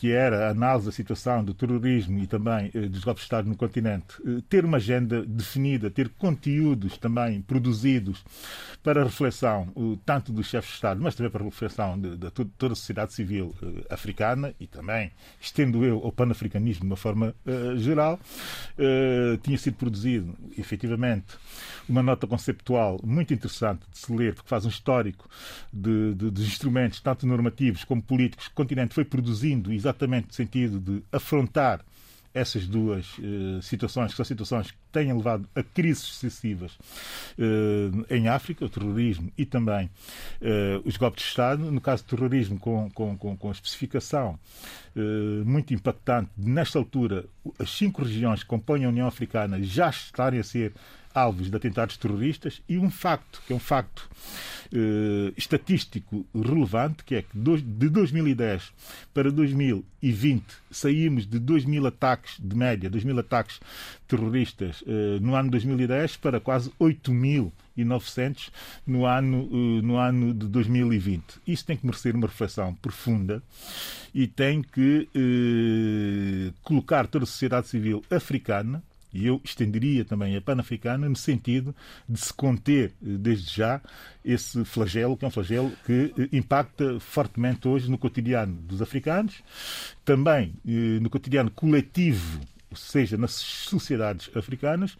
que 0.00 0.10
era 0.12 0.46
a 0.46 0.50
análise 0.52 0.86
da 0.86 0.92
situação 0.92 1.44
do 1.44 1.52
terrorismo 1.52 2.18
e 2.20 2.26
também 2.26 2.70
eh, 2.74 2.88
dos 2.88 3.04
golpes 3.04 3.20
de 3.20 3.26
Estado 3.26 3.46
no 3.46 3.54
continente, 3.54 4.16
eh, 4.26 4.40
ter 4.48 4.64
uma 4.64 4.78
agenda 4.78 5.22
definida, 5.26 5.90
ter 5.90 6.08
conteúdos 6.08 6.96
também 6.96 7.42
produzidos 7.42 8.24
para 8.82 9.04
reflexão, 9.04 9.68
tanto 10.06 10.32
dos 10.32 10.46
chefes 10.46 10.70
de 10.70 10.76
Estado, 10.76 11.02
mas 11.02 11.14
também 11.14 11.30
para 11.30 11.44
reflexão 11.44 12.00
de, 12.00 12.16
toda 12.56 12.72
a 12.72 12.76
sociedade 12.76 13.12
civil 13.12 13.54
africana 13.90 14.54
e 14.58 14.66
também, 14.66 15.12
estendo 15.38 15.84
eu 15.84 16.00
ao 16.02 16.10
panafricanismo 16.10 16.80
de 16.80 16.86
uma 16.86 16.96
forma 16.96 17.34
geral, 17.76 18.18
tinha 19.42 19.58
sido 19.58 19.74
produzido, 19.74 20.34
efetivamente, 20.56 21.36
uma 21.86 22.02
nota 22.02 22.26
conceptual 22.26 22.98
muito 23.04 23.34
interessante 23.34 23.82
de 23.92 23.98
se 23.98 24.10
ler, 24.10 24.32
porque 24.34 24.48
faz 24.48 24.64
um 24.64 24.70
histórico 24.70 25.28
de, 25.70 26.14
de, 26.14 26.30
de 26.30 26.42
instrumentos, 26.42 27.00
tanto 27.00 27.26
normativos 27.26 27.84
como 27.84 28.00
políticos, 28.00 28.48
que 28.48 28.52
o 28.52 28.56
continente 28.56 28.94
foi 28.94 29.04
produzindo 29.04 29.70
exatamente 29.70 29.89
no 29.92 30.32
sentido 30.32 30.80
de 30.80 31.02
afrontar 31.12 31.84
essas 32.32 32.66
duas 32.66 33.18
uh, 33.18 33.60
situações, 33.60 34.12
que 34.12 34.16
são 34.16 34.24
situações 34.24 34.70
que 34.70 34.78
têm 34.92 35.12
levado 35.12 35.48
a 35.54 35.62
crises 35.62 36.04
sucessivas 36.04 36.72
uh, 37.38 38.06
em 38.08 38.28
África, 38.28 38.64
o 38.64 38.68
terrorismo 38.68 39.32
e 39.36 39.44
também 39.44 39.86
uh, 40.40 40.80
os 40.84 40.96
golpes 40.96 41.24
de 41.24 41.28
Estado. 41.30 41.70
No 41.70 41.80
caso 41.80 42.04
do 42.04 42.16
terrorismo, 42.16 42.58
com, 42.58 42.88
com, 42.90 43.16
com, 43.16 43.36
com 43.36 43.50
especificação 43.50 44.38
muito 45.46 45.72
impactante, 45.72 46.30
nesta 46.36 46.76
altura, 46.76 47.24
as 47.60 47.70
cinco 47.70 48.02
regiões 48.02 48.42
que 48.42 48.48
compõem 48.48 48.84
a 48.84 48.88
União 48.88 49.06
Africana 49.06 49.62
já 49.62 49.88
estarem 49.88 50.40
a 50.40 50.42
ser 50.42 50.72
alvos 51.14 51.50
de 51.50 51.56
atentados 51.56 51.96
terroristas 51.96 52.62
e 52.68 52.78
um 52.78 52.90
facto, 52.90 53.42
que 53.46 53.52
é 53.52 53.56
um 53.56 53.60
facto 53.60 54.08
eh, 54.72 55.32
estatístico 55.36 56.24
relevante, 56.32 57.02
que 57.02 57.16
é 57.16 57.22
que 57.22 57.36
de 57.36 57.88
2010 57.88 58.72
para 59.12 59.30
2020 59.30 60.44
saímos 60.70 61.26
de 61.26 61.40
2 61.40 61.64
mil 61.64 61.84
ataques, 61.88 62.36
de 62.38 62.54
média, 62.54 62.88
2 62.88 63.02
mil 63.02 63.18
ataques 63.18 63.58
terroristas 64.06 64.84
eh, 64.86 65.18
no 65.20 65.34
ano 65.34 65.50
2010 65.50 66.18
para 66.18 66.38
quase 66.38 66.70
8.900 66.80 68.50
no 68.86 69.06
ano, 69.06 69.48
eh, 69.52 69.82
no 69.82 69.96
ano 69.96 70.32
de 70.32 70.46
2020. 70.46 71.40
Isso 71.44 71.66
tem 71.66 71.76
que 71.76 71.84
merecer 71.84 72.14
uma 72.14 72.28
reflexão 72.28 72.72
profunda 72.76 73.42
e 74.14 74.28
tem 74.28 74.62
que 74.62 75.08
colocar 76.62 77.06
toda 77.06 77.24
a 77.24 77.26
sociedade 77.26 77.68
civil 77.68 78.04
africana 78.10 78.82
e 79.12 79.26
eu 79.26 79.40
estenderia 79.44 80.04
também 80.04 80.36
a 80.36 80.40
pan-africana 80.40 81.08
no 81.08 81.16
sentido 81.16 81.74
de 82.08 82.18
se 82.18 82.32
conter 82.32 82.92
desde 83.00 83.56
já 83.56 83.80
esse 84.24 84.64
flagelo, 84.64 85.16
que 85.16 85.24
é 85.24 85.28
um 85.28 85.30
flagelo 85.30 85.72
que 85.84 86.12
impacta 86.32 87.00
fortemente 87.00 87.66
hoje 87.66 87.90
no 87.90 87.98
cotidiano 87.98 88.54
dos 88.54 88.80
africanos, 88.80 89.42
também 90.04 90.54
no 91.00 91.10
cotidiano 91.10 91.50
coletivo 91.50 92.40
seja 92.74 93.16
nas 93.16 93.32
sociedades 93.32 94.30
africanas, 94.36 94.96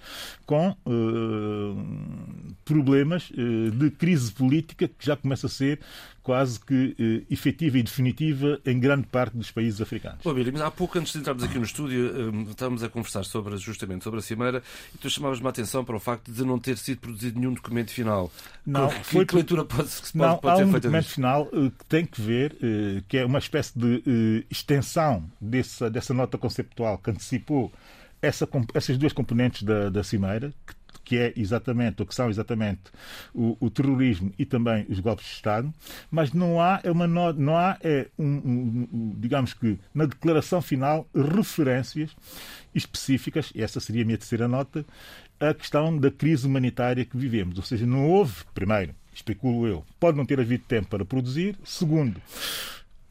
com 0.47 0.71
uh, 0.71 2.55
problemas 2.64 3.31
uh, 3.31 3.71
de 3.71 3.90
crise 3.90 4.33
política 4.33 4.88
que 4.88 5.07
já 5.07 5.17
começa 5.17 5.47
a 5.47 5.50
ser 5.50 5.81
quase 6.23 6.61
que 6.61 6.95
eh, 6.99 7.33
efetiva 7.33 7.79
e 7.79 7.83
definitiva 7.83 8.61
em 8.67 8.79
grande 8.79 9.07
parte 9.07 9.37
dos 9.37 9.50
países 9.50 9.81
africanos. 9.81 10.21
Bom, 10.23 10.35
Billy, 10.35 10.53
mas 10.53 10.62
há 10.62 10.71
pouco, 10.71 10.99
antes 10.99 11.12
de 11.12 11.19
entrarmos 11.19 11.43
aqui 11.43 11.59
no 11.59 11.65
estúdio, 11.65 12.09
eh, 12.09 12.50
estávamos 12.50 12.83
a 12.83 12.89
conversar 12.89 13.25
sobre, 13.25 13.57
justamente 13.57 14.05
sobre 14.05 14.21
a 14.21 14.23
Cimeira 14.23 14.62
e 14.95 14.99
tu 14.99 15.09
chamavas-me 15.09 15.47
a 15.47 15.50
atenção 15.50 15.85
para 15.85 15.97
o 15.97 16.00
facto 16.00 16.31
de 16.31 16.45
não 16.45 16.59
ter 16.59 16.77
sido 16.77 16.99
produzido 16.99 17.39
nenhum 17.39 17.55
documento 17.55 17.91
final. 17.91 18.31
Não, 18.67 18.89
que, 18.89 19.05
foi 19.05 19.25
que 19.25 19.35
leitura 19.35 19.65
pode, 19.65 19.89
pode, 19.89 20.11
não, 20.15 20.37
pode 20.37 20.55
há 20.55 20.57
ser 20.57 20.65
um 20.65 20.71
feita 20.71 20.81
documento 20.89 21.05
disto? 21.05 21.15
final 21.15 21.49
uh, 21.53 21.71
que 21.71 21.85
tem 21.87 22.05
que 22.05 22.21
ver, 22.21 22.53
uh, 22.53 23.03
que 23.09 23.17
é 23.17 23.25
uma 23.25 23.39
espécie 23.39 23.79
de 23.79 24.45
extensão 24.50 25.25
dessa, 25.41 25.91
dessa 25.91 26.12
nota 26.12 26.37
conceptual 26.37 26.99
que 26.99 27.11
antecipou 27.11 27.73
essa, 28.23 28.49
essas 28.75 28.99
duas 28.99 29.12
componentes 29.12 29.62
da, 29.62 29.89
da 29.89 30.05
Cimeira, 30.05 30.53
que 30.67 30.75
que 31.11 31.19
é 31.19 31.33
exatamente, 31.35 32.00
ou 32.00 32.07
que 32.07 32.14
são 32.14 32.31
exatamente 32.31 32.83
o, 33.35 33.57
o, 33.59 33.69
terrorismo 33.69 34.33
e 34.38 34.45
também 34.45 34.87
os 34.88 35.00
golpes 35.00 35.26
de 35.26 35.33
Estado, 35.33 35.75
mas 36.09 36.33
não 36.33 36.61
há, 36.61 36.79
é 36.85 36.90
uma, 36.93 37.09
não 37.09 37.57
há 37.57 37.76
é 37.83 38.07
um, 38.17 38.87
um, 38.93 39.14
digamos 39.19 39.52
que, 39.52 39.76
na 39.93 40.07
declaração 40.07 40.62
final, 40.62 41.09
referências 41.12 42.14
específicas, 42.73 43.52
essa 43.57 43.81
seria 43.81 44.02
a 44.02 44.05
minha 44.05 44.19
terceira 44.19 44.47
nota, 44.47 44.87
a 45.40 45.52
questão 45.52 45.99
da 45.99 46.12
crise 46.12 46.47
humanitária 46.47 47.05
que 47.05 47.17
vivemos. 47.17 47.59
Ou 47.59 47.64
seja, 47.64 47.85
não 47.85 48.09
houve, 48.09 48.45
primeiro, 48.55 48.95
especulo 49.12 49.67
eu, 49.67 49.85
pode 49.99 50.17
não 50.17 50.25
ter 50.25 50.38
havido 50.38 50.62
tempo 50.62 50.87
para 50.90 51.05
produzir, 51.05 51.59
segundo, 51.64 52.23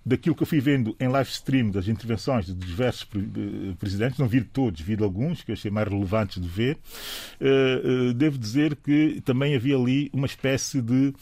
daquilo 0.05 0.35
que 0.35 0.43
eu 0.43 0.47
fui 0.47 0.59
vendo 0.59 0.95
em 0.99 1.07
live 1.07 1.29
stream 1.29 1.69
das 1.69 1.87
intervenções 1.87 2.45
de 2.45 2.53
diversos 2.53 3.07
presidentes, 3.77 4.17
não 4.17 4.27
vi 4.27 4.41
todos, 4.41 4.81
vi 4.81 4.97
alguns 5.01 5.43
que 5.43 5.51
eu 5.51 5.53
achei 5.53 5.69
mais 5.69 5.87
relevantes 5.87 6.41
de 6.41 6.47
ver, 6.47 6.77
devo 8.15 8.37
dizer 8.37 8.75
que 8.75 9.21
também 9.23 9.55
havia 9.55 9.75
ali 9.75 10.09
uma 10.13 10.25
espécie 10.25 10.81
de 10.81 11.13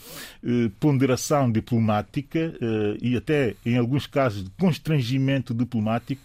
ponderação 0.80 1.52
diplomática 1.52 2.54
e 3.02 3.18
até, 3.18 3.56
em 3.66 3.78
alguns 3.78 4.08
casos, 4.08 4.44
de 4.44 4.50
constrangimento 4.52 5.54
diplomático 5.54 6.22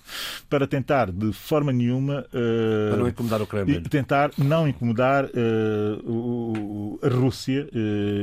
para 0.48 0.66
tentar, 0.66 1.10
de 1.10 1.32
forma 1.32 1.72
nenhuma, 1.72 2.26
para 2.30 2.96
não 2.98 3.08
incomodar 3.08 3.42
o 3.42 3.46
Kremlin. 3.46 3.82
tentar 3.82 4.30
não 4.38 4.68
incomodar 4.68 5.24
a 7.02 7.08
Rússia, 7.08 7.68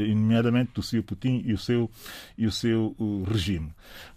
nomeadamente 0.08 0.80
o 0.80 0.84
seu 0.84 1.04
Putin 1.04 1.44
e 1.46 1.54
o 1.54 1.58
seu, 1.58 1.90
e 2.38 2.46
o 2.46 2.52
seu 2.52 2.96
regime. 3.30 3.70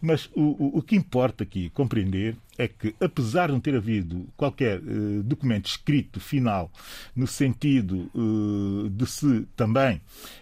Mas 0.02 0.28
o, 0.35 0.78
o, 0.78 0.82
que 0.82 0.97
importa 0.97 1.44
aqui 1.44 1.71
compreender 1.71 2.37
é 2.59 2.66
que, 2.66 2.92
apesar 3.00 3.47
de 3.47 3.52
não 3.52 3.61
ter 3.61 3.76
havido 3.76 4.26
qualquer 4.37 4.80
uh, 4.80 5.23
documento 5.23 5.66
escrito 5.66 6.18
final 6.18 6.68
no 7.14 7.25
sentido 7.28 8.11
uh, 8.12 8.90
de 8.90 9.06
se 9.06 9.47
também 9.54 10.00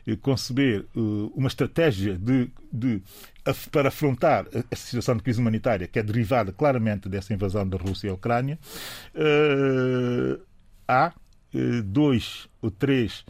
uh, 0.08 0.16
conceber 0.16 0.86
uma 0.94 1.48
estratégia 1.48 2.16
de, 2.16 2.50
de, 2.72 3.02
para 3.70 3.88
afrontar 3.88 4.46
a 4.70 4.76
situação 4.76 5.16
de 5.18 5.22
crise 5.22 5.38
humanitária 5.38 5.86
que 5.86 5.98
é 5.98 6.02
derivada 6.02 6.52
claramente 6.52 7.06
dessa 7.06 7.34
invasão 7.34 7.68
da 7.68 7.76
Rússia 7.76 8.10
à 8.10 8.14
Ucrânia, 8.14 8.58
há 10.88 11.12
dois 11.84 12.48
ou 12.62 12.70
três, 12.70 13.24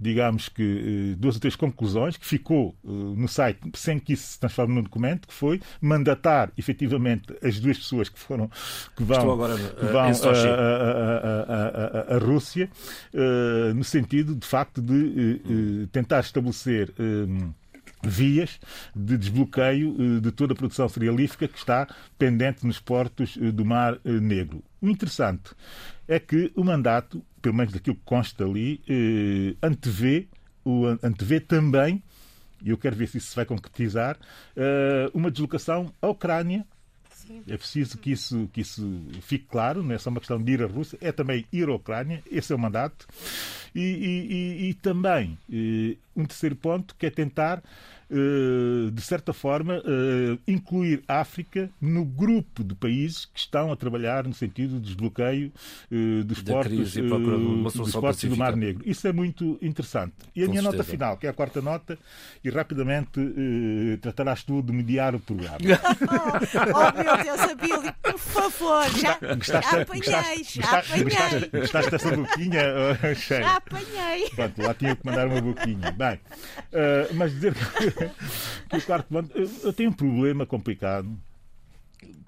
digamos 0.00 0.48
que, 0.48 1.16
duas 1.18 1.34
ou 1.34 1.40
três 1.40 1.56
conclusões 1.56 2.16
que 2.16 2.24
ficou 2.24 2.74
no 2.84 3.26
site 3.26 3.58
sem 3.74 3.98
que 3.98 4.12
isso 4.12 4.32
se 4.32 4.40
transforme 4.40 4.74
num 4.74 4.82
documento, 4.82 5.26
que 5.26 5.34
foi 5.34 5.60
mandatar 5.80 6.52
efetivamente 6.56 7.36
as 7.42 7.58
duas 7.58 7.78
pessoas 7.78 8.08
que 8.08 8.18
foram 8.18 8.48
que 8.96 9.02
vão, 9.02 9.32
agora, 9.32 9.56
que 9.56 9.86
vão 9.86 10.00
a, 10.00 10.08
a, 10.08 12.12
a, 12.12 12.14
a, 12.14 12.18
Rússia, 12.18 12.70
no 13.74 13.84
sentido 13.84 14.36
de 14.36 14.46
facto 14.46 14.80
de 14.80 15.88
tentar 15.90 16.20
estabelecer 16.20 16.92
vias 18.02 18.60
de 18.94 19.16
desbloqueio 19.16 20.20
de 20.20 20.30
toda 20.30 20.52
a 20.52 20.56
produção 20.56 20.88
cerealífica 20.88 21.48
que 21.48 21.58
está 21.58 21.88
pendente 22.18 22.66
nos 22.66 22.78
portos 22.78 23.36
do 23.36 23.64
Mar 23.64 23.98
Negro. 24.04 24.62
O 24.80 24.88
interessante 24.88 25.50
é 26.06 26.18
que 26.18 26.52
o 26.54 26.62
mandato, 26.62 27.24
pelo 27.42 27.54
menos 27.54 27.72
daquilo 27.72 27.96
que 27.96 28.02
consta 28.04 28.44
ali, 28.44 28.80
eh, 28.88 29.56
antevê, 29.62 30.28
antevê 31.02 31.40
também, 31.40 32.02
e 32.62 32.70
eu 32.70 32.78
quero 32.78 32.96
ver 32.96 33.08
se 33.08 33.18
isso 33.18 33.28
se 33.28 33.36
vai 33.36 33.44
concretizar, 33.44 34.16
eh, 34.56 35.10
uma 35.12 35.30
deslocação 35.30 35.92
à 36.00 36.08
Ucrânia. 36.08 36.66
Sim. 37.26 37.42
É 37.48 37.56
preciso 37.56 37.98
que 37.98 38.12
isso, 38.12 38.48
que 38.52 38.60
isso 38.60 39.02
fique 39.22 39.46
claro, 39.46 39.82
não 39.82 39.94
é 39.94 39.98
só 39.98 40.10
uma 40.10 40.20
questão 40.20 40.40
de 40.40 40.52
ir 40.52 40.62
à 40.62 40.66
Rússia, 40.66 40.98
é 41.00 41.10
também 41.10 41.44
ir 41.52 41.68
à 41.68 41.74
Ucrânia, 41.74 42.22
esse 42.30 42.52
é 42.52 42.56
o 42.56 42.58
mandato. 42.58 43.06
E, 43.74 43.80
e, 43.80 44.32
e, 44.32 44.70
e 44.70 44.74
também 44.74 45.36
eh, 45.52 45.96
um 46.16 46.24
terceiro 46.24 46.56
ponto 46.56 46.94
que 46.98 47.06
é 47.06 47.10
tentar 47.10 47.62
de 48.08 49.00
certa 49.00 49.32
forma, 49.32 49.82
incluir 50.46 51.02
a 51.08 51.20
África 51.20 51.70
no 51.80 52.04
grupo 52.04 52.62
de 52.62 52.74
países 52.74 53.24
que 53.24 53.38
estão 53.38 53.72
a 53.72 53.76
trabalhar 53.76 54.24
no 54.24 54.34
sentido 54.34 54.74
de 54.74 54.86
desbloqueio 54.86 55.52
dos 56.24 56.42
da 56.42 56.52
portos, 56.52 56.94
dos 56.94 57.92
portos 57.92 58.24
do 58.24 58.36
Mar 58.36 58.56
Negro. 58.56 58.82
Isso 58.86 59.06
é 59.08 59.12
muito 59.12 59.58
interessante. 59.60 60.14
E 60.34 60.42
a 60.42 60.46
Com 60.46 60.52
minha 60.52 60.62
certeza. 60.62 60.82
nota 60.82 60.90
final, 60.90 61.16
que 61.16 61.26
é 61.26 61.30
a 61.30 61.32
quarta 61.32 61.60
nota, 61.60 61.98
e 62.44 62.50
rapidamente 62.50 63.20
tratarás 64.00 64.44
tu 64.44 64.62
de 64.62 64.72
mediar 64.72 65.14
o 65.14 65.20
programa. 65.20 65.58
oh, 66.74 67.02
meu 67.02 67.16
Deus, 67.24 67.40
Abílio, 67.40 67.94
por 68.02 68.18
favor, 68.18 68.84
já, 68.90 69.18
já 69.42 69.58
apanhei, 69.82 70.44
já 70.44 70.78
apanhei. 70.78 71.04
Gostaste, 71.04 71.50
gostaste 71.52 71.90
dessa 71.90 72.16
boquinha? 72.16 72.62
Cheio. 73.16 73.42
Já 73.42 73.56
apanhei. 73.56 74.30
Pronto, 74.30 74.62
lá 74.62 74.74
tinha 74.74 74.96
que 74.96 75.06
mandar 75.06 75.26
uma 75.26 75.40
boquinha. 75.40 75.92
Bem, 75.92 76.14
uh, 76.14 77.14
mas 77.14 77.32
dizer 77.32 77.54
que, 77.54 77.95
o 78.72 78.82
quarto 78.82 79.08
eu 79.62 79.72
tenho 79.72 79.90
um 79.90 79.92
problema 79.92 80.46
complicado 80.46 81.08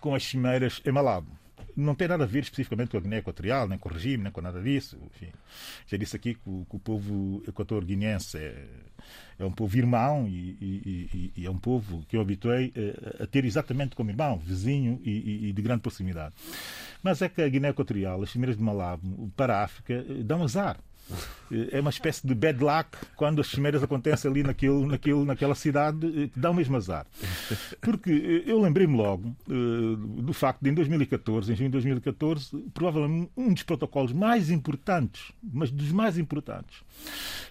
com 0.01 0.15
as 0.15 0.25
cimeiras 0.25 0.81
em 0.85 0.93
Malabo. 0.93 1.39
Não 1.77 1.95
tem 1.95 2.09
nada 2.09 2.25
a 2.25 2.27
ver 2.27 2.41
especificamente 2.41 2.91
com 2.91 2.97
a 2.97 3.01
Guiné 3.01 3.19
Equatorial, 3.19 3.69
nem 3.69 3.79
com 3.79 3.89
o 3.89 3.93
regime, 3.93 4.25
nem 4.25 4.33
com 4.33 4.41
nada 4.41 4.61
disso. 4.61 4.99
Enfim, 5.15 5.31
já 5.87 5.97
disse 5.97 6.17
aqui 6.17 6.35
que 6.35 6.41
o, 6.45 6.67
que 6.69 6.75
o 6.75 6.79
povo 6.81 7.41
equator-guinense 7.47 8.37
é, 8.37 8.67
é, 9.39 9.45
um 9.45 9.53
povo 9.53 9.77
irmão 9.77 10.27
e, 10.27 10.59
e, 10.61 11.33
e, 11.37 11.47
é 11.47 11.51
um 11.51 11.59
povo 11.59 12.05
que 12.09 12.17
eu 12.17 12.21
habituei 12.21 12.73
a, 13.21 13.23
a 13.23 13.27
ter 13.29 13.45
exatamente 13.45 13.95
como 13.95 14.11
irmão, 14.11 14.39
vizinho 14.39 15.01
e, 15.05 15.53
de 15.53 15.63
grande 15.63 15.83
proximidade. 15.83 16.35
Mas 17.01 17.23
é 17.23 17.29
que 17.29 17.41
a 17.41 17.49
Guiné 17.49 17.69
Equatorial, 17.69 18.25
as 18.25 18.31
cimeiras 18.31 18.57
de 18.57 18.63
Malabo, 18.63 19.31
para 19.37 19.59
a 19.59 19.63
África, 19.63 20.05
dão 20.25 20.43
azar 20.43 20.81
é 21.71 21.81
uma 21.81 21.91
espécie 21.91 22.27
de 22.27 22.35
bad 22.35 22.63
luck 22.63 22.89
quando 23.17 23.41
as 23.41 23.49
cimeiras 23.49 23.83
acontecem 23.83 24.31
ali 24.31 24.43
naquele, 24.43 24.87
naquele, 24.87 25.25
naquela 25.25 25.55
cidade, 25.55 26.31
que 26.33 26.39
dá 26.39 26.51
o 26.51 26.55
mesmo 26.55 26.77
azar. 26.77 27.07
Porque 27.81 28.45
eu 28.47 28.61
lembrei-me 28.61 28.97
logo 28.97 29.35
do 29.47 30.33
facto 30.33 30.63
de, 30.63 30.71
em 30.71 30.75
2014, 30.75 31.53
em 31.53 31.57
junho 31.57 31.69
de 31.69 31.73
2014, 31.73 32.65
provavelmente 32.73 33.31
um 33.37 33.53
dos 33.53 33.63
protocolos 33.63 34.13
mais 34.13 34.51
importantes, 34.51 35.33
mas 35.43 35.71
dos 35.71 35.93
mais 35.93 36.19
importantes, 36.19 36.83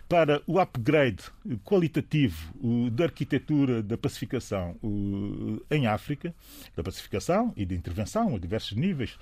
para 0.08 0.42
o 0.48 0.60
upgrade 0.60 1.24
qualitativo 1.66 2.54
da 2.92 3.06
arquitetura 3.06 3.84
da 3.84 3.98
pacificação 3.98 4.76
em 5.70 5.86
África, 5.88 6.34
da 6.76 6.84
pacificação 6.84 7.54
e 7.58 7.66
de 7.66 7.76
intervenção 7.76 8.36
a 8.36 8.40
diversos 8.40 8.78
níveis, 8.78 9.18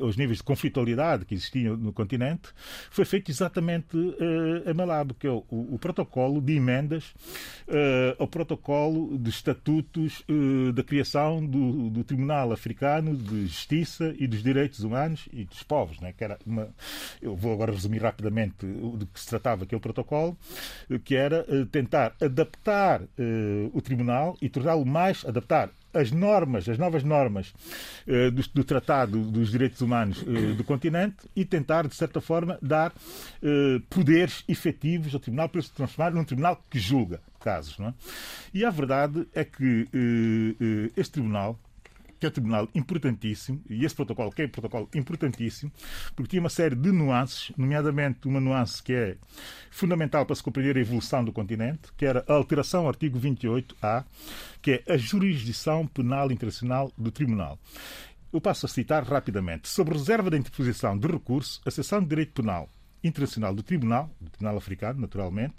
aos 0.00 0.16
níveis 0.16 0.38
de 0.38 0.44
conflitualidade 0.44 1.24
que 1.24 1.34
existiam 1.34 1.76
no 1.76 1.92
continente, 1.92 2.50
foi 2.90 3.04
feito 3.04 3.30
exatamente 3.30 3.96
uh, 4.10 4.70
a 4.70 4.74
Malabo, 4.74 5.14
que 5.14 5.26
é 5.26 5.30
o, 5.30 5.44
o, 5.50 5.78
protocolo 5.78 6.40
de 6.40 6.54
emendas 6.54 7.14
uh, 7.68 8.16
ao 8.18 8.26
protocolo 8.26 9.16
de 9.18 9.30
estatutos 9.30 10.24
uh, 10.28 10.72
da 10.72 10.82
criação 10.82 11.44
do, 11.44 11.90
do, 11.90 12.04
Tribunal 12.04 12.52
Africano 12.52 13.16
de 13.16 13.46
Justiça 13.46 14.14
e 14.18 14.26
dos 14.26 14.42
Direitos 14.42 14.80
Humanos 14.80 15.28
e 15.32 15.44
dos 15.44 15.62
Povos. 15.62 16.00
Né? 16.00 16.12
Que 16.12 16.24
era 16.24 16.38
uma, 16.46 16.68
eu 17.20 17.34
vou 17.34 17.52
agora 17.52 17.72
resumir 17.72 18.02
rapidamente 18.02 18.66
do 18.66 19.06
que 19.06 19.20
se 19.20 19.28
tratava 19.28 19.64
aquele 19.64 19.80
protocolo, 19.80 20.36
que 21.04 21.14
era 21.14 21.46
tentar 21.70 22.14
adaptar 22.20 23.02
o 23.72 23.80
Tribunal 23.80 24.36
e 24.40 24.48
torná-lo 24.48 24.84
mais 24.84 25.24
adaptar 25.24 25.70
as 25.92 26.10
normas, 26.10 26.68
as 26.68 26.78
novas 26.78 27.04
normas 27.04 27.54
uh, 28.06 28.30
do, 28.30 28.42
do, 28.54 28.64
Tratado 28.64 29.20
dos 29.20 29.50
Direitos 29.50 29.80
Humanos 29.80 30.22
uh, 30.22 30.54
do 30.54 30.64
continente 30.64 31.16
e 31.36 31.44
tentar, 31.44 31.86
de 31.86 31.94
certa 31.94 32.20
forma, 32.20 32.58
dar 32.62 32.90
uh, 32.90 33.80
poderes 33.90 34.44
efetivos 34.48 35.14
ao 35.14 35.20
Tribunal 35.20 35.48
para 35.48 35.62
se 35.62 35.70
transformar 35.70 36.12
num 36.12 36.24
Tribunal 36.24 36.62
que 36.70 36.78
julga 36.78 37.20
casos. 37.40 37.78
Não 37.78 37.88
é? 37.88 37.94
E 38.54 38.64
a 38.64 38.70
verdade 38.70 39.26
é 39.34 39.44
que 39.44 39.88
este 40.96 41.14
Tribunal 41.14 41.58
que 42.22 42.26
é 42.26 42.28
um 42.28 42.32
tribunal 42.32 42.68
importantíssimo, 42.72 43.60
e 43.68 43.84
esse 43.84 43.96
protocolo 43.96 44.30
que 44.30 44.42
é 44.42 44.44
um 44.46 44.48
protocolo 44.48 44.88
importantíssimo, 44.94 45.72
porque 46.14 46.30
tinha 46.30 46.40
uma 46.40 46.48
série 46.48 46.76
de 46.76 46.92
nuances, 46.92 47.50
nomeadamente 47.56 48.28
uma 48.28 48.40
nuance 48.40 48.80
que 48.80 48.92
é 48.92 49.16
fundamental 49.72 50.24
para 50.24 50.36
se 50.36 50.42
compreender 50.42 50.76
a 50.76 50.80
evolução 50.80 51.24
do 51.24 51.32
continente, 51.32 51.92
que 51.96 52.06
era 52.06 52.24
a 52.28 52.34
alteração 52.34 52.82
ao 52.82 52.88
artigo 52.88 53.18
28A, 53.18 54.04
que 54.60 54.82
é 54.86 54.92
a 54.92 54.96
jurisdição 54.96 55.84
penal 55.84 56.30
internacional 56.30 56.92
do 56.96 57.10
tribunal. 57.10 57.58
Eu 58.32 58.40
passo 58.40 58.66
a 58.66 58.68
citar 58.68 59.02
rapidamente. 59.02 59.68
Sobre 59.68 59.98
reserva 59.98 60.30
da 60.30 60.38
interposição 60.38 60.96
de 60.96 61.08
recurso, 61.08 61.60
a 61.66 61.70
seção 61.72 62.00
de 62.00 62.06
direito 62.06 62.40
penal 62.40 62.68
internacional 63.02 63.52
do 63.52 63.64
Tribunal, 63.64 64.08
do 64.20 64.30
Tribunal 64.30 64.56
Africano, 64.56 65.00
naturalmente, 65.00 65.56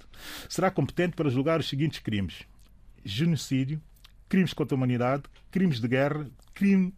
será 0.48 0.72
competente 0.72 1.14
para 1.14 1.30
julgar 1.30 1.60
os 1.60 1.68
seguintes 1.68 2.00
crimes: 2.00 2.44
genocídio, 3.04 3.82
crimes 4.34 4.54
contra 4.54 4.74
a 4.74 4.78
humanidade, 4.78 5.24
crimes 5.52 5.80
de 5.80 5.88
guerra, 5.88 6.28
crime 6.54 6.94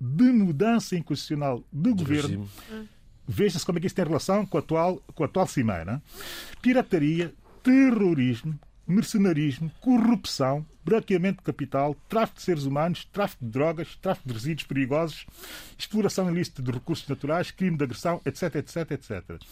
de 0.00 0.32
mudança 0.32 0.96
inconstitucional 0.96 1.62
do 1.70 1.94
governo. 1.94 2.48
Veja-se 3.28 3.64
como 3.64 3.78
é 3.78 3.80
que 3.80 3.86
isso 3.86 3.96
tem 3.96 4.04
relação 4.04 4.46
com 4.46 4.56
a 4.56 4.60
atual, 4.60 5.02
com 5.14 5.22
a 5.22 5.26
atual 5.26 5.46
cimeira. 5.46 6.02
Pirataria, 6.62 7.32
terrorismo, 7.62 8.58
mercenarismo, 8.86 9.70
corrupção, 9.80 10.66
branqueamento 10.84 11.38
de 11.38 11.44
capital, 11.44 11.96
tráfico 12.08 12.38
de 12.38 12.44
seres 12.44 12.64
humanos, 12.64 13.04
tráfico 13.12 13.44
de 13.44 13.50
drogas, 13.50 13.96
tráfico 13.96 14.28
de 14.28 14.34
resíduos 14.34 14.66
perigosos, 14.66 15.26
exploração 15.78 16.30
ilícita 16.30 16.62
de 16.62 16.70
recursos 16.70 17.08
naturais, 17.08 17.50
crime 17.50 17.76
de 17.76 17.84
agressão, 17.84 18.20
etc, 18.24 18.56
etc, 18.56 18.90
etc. 18.92 19.42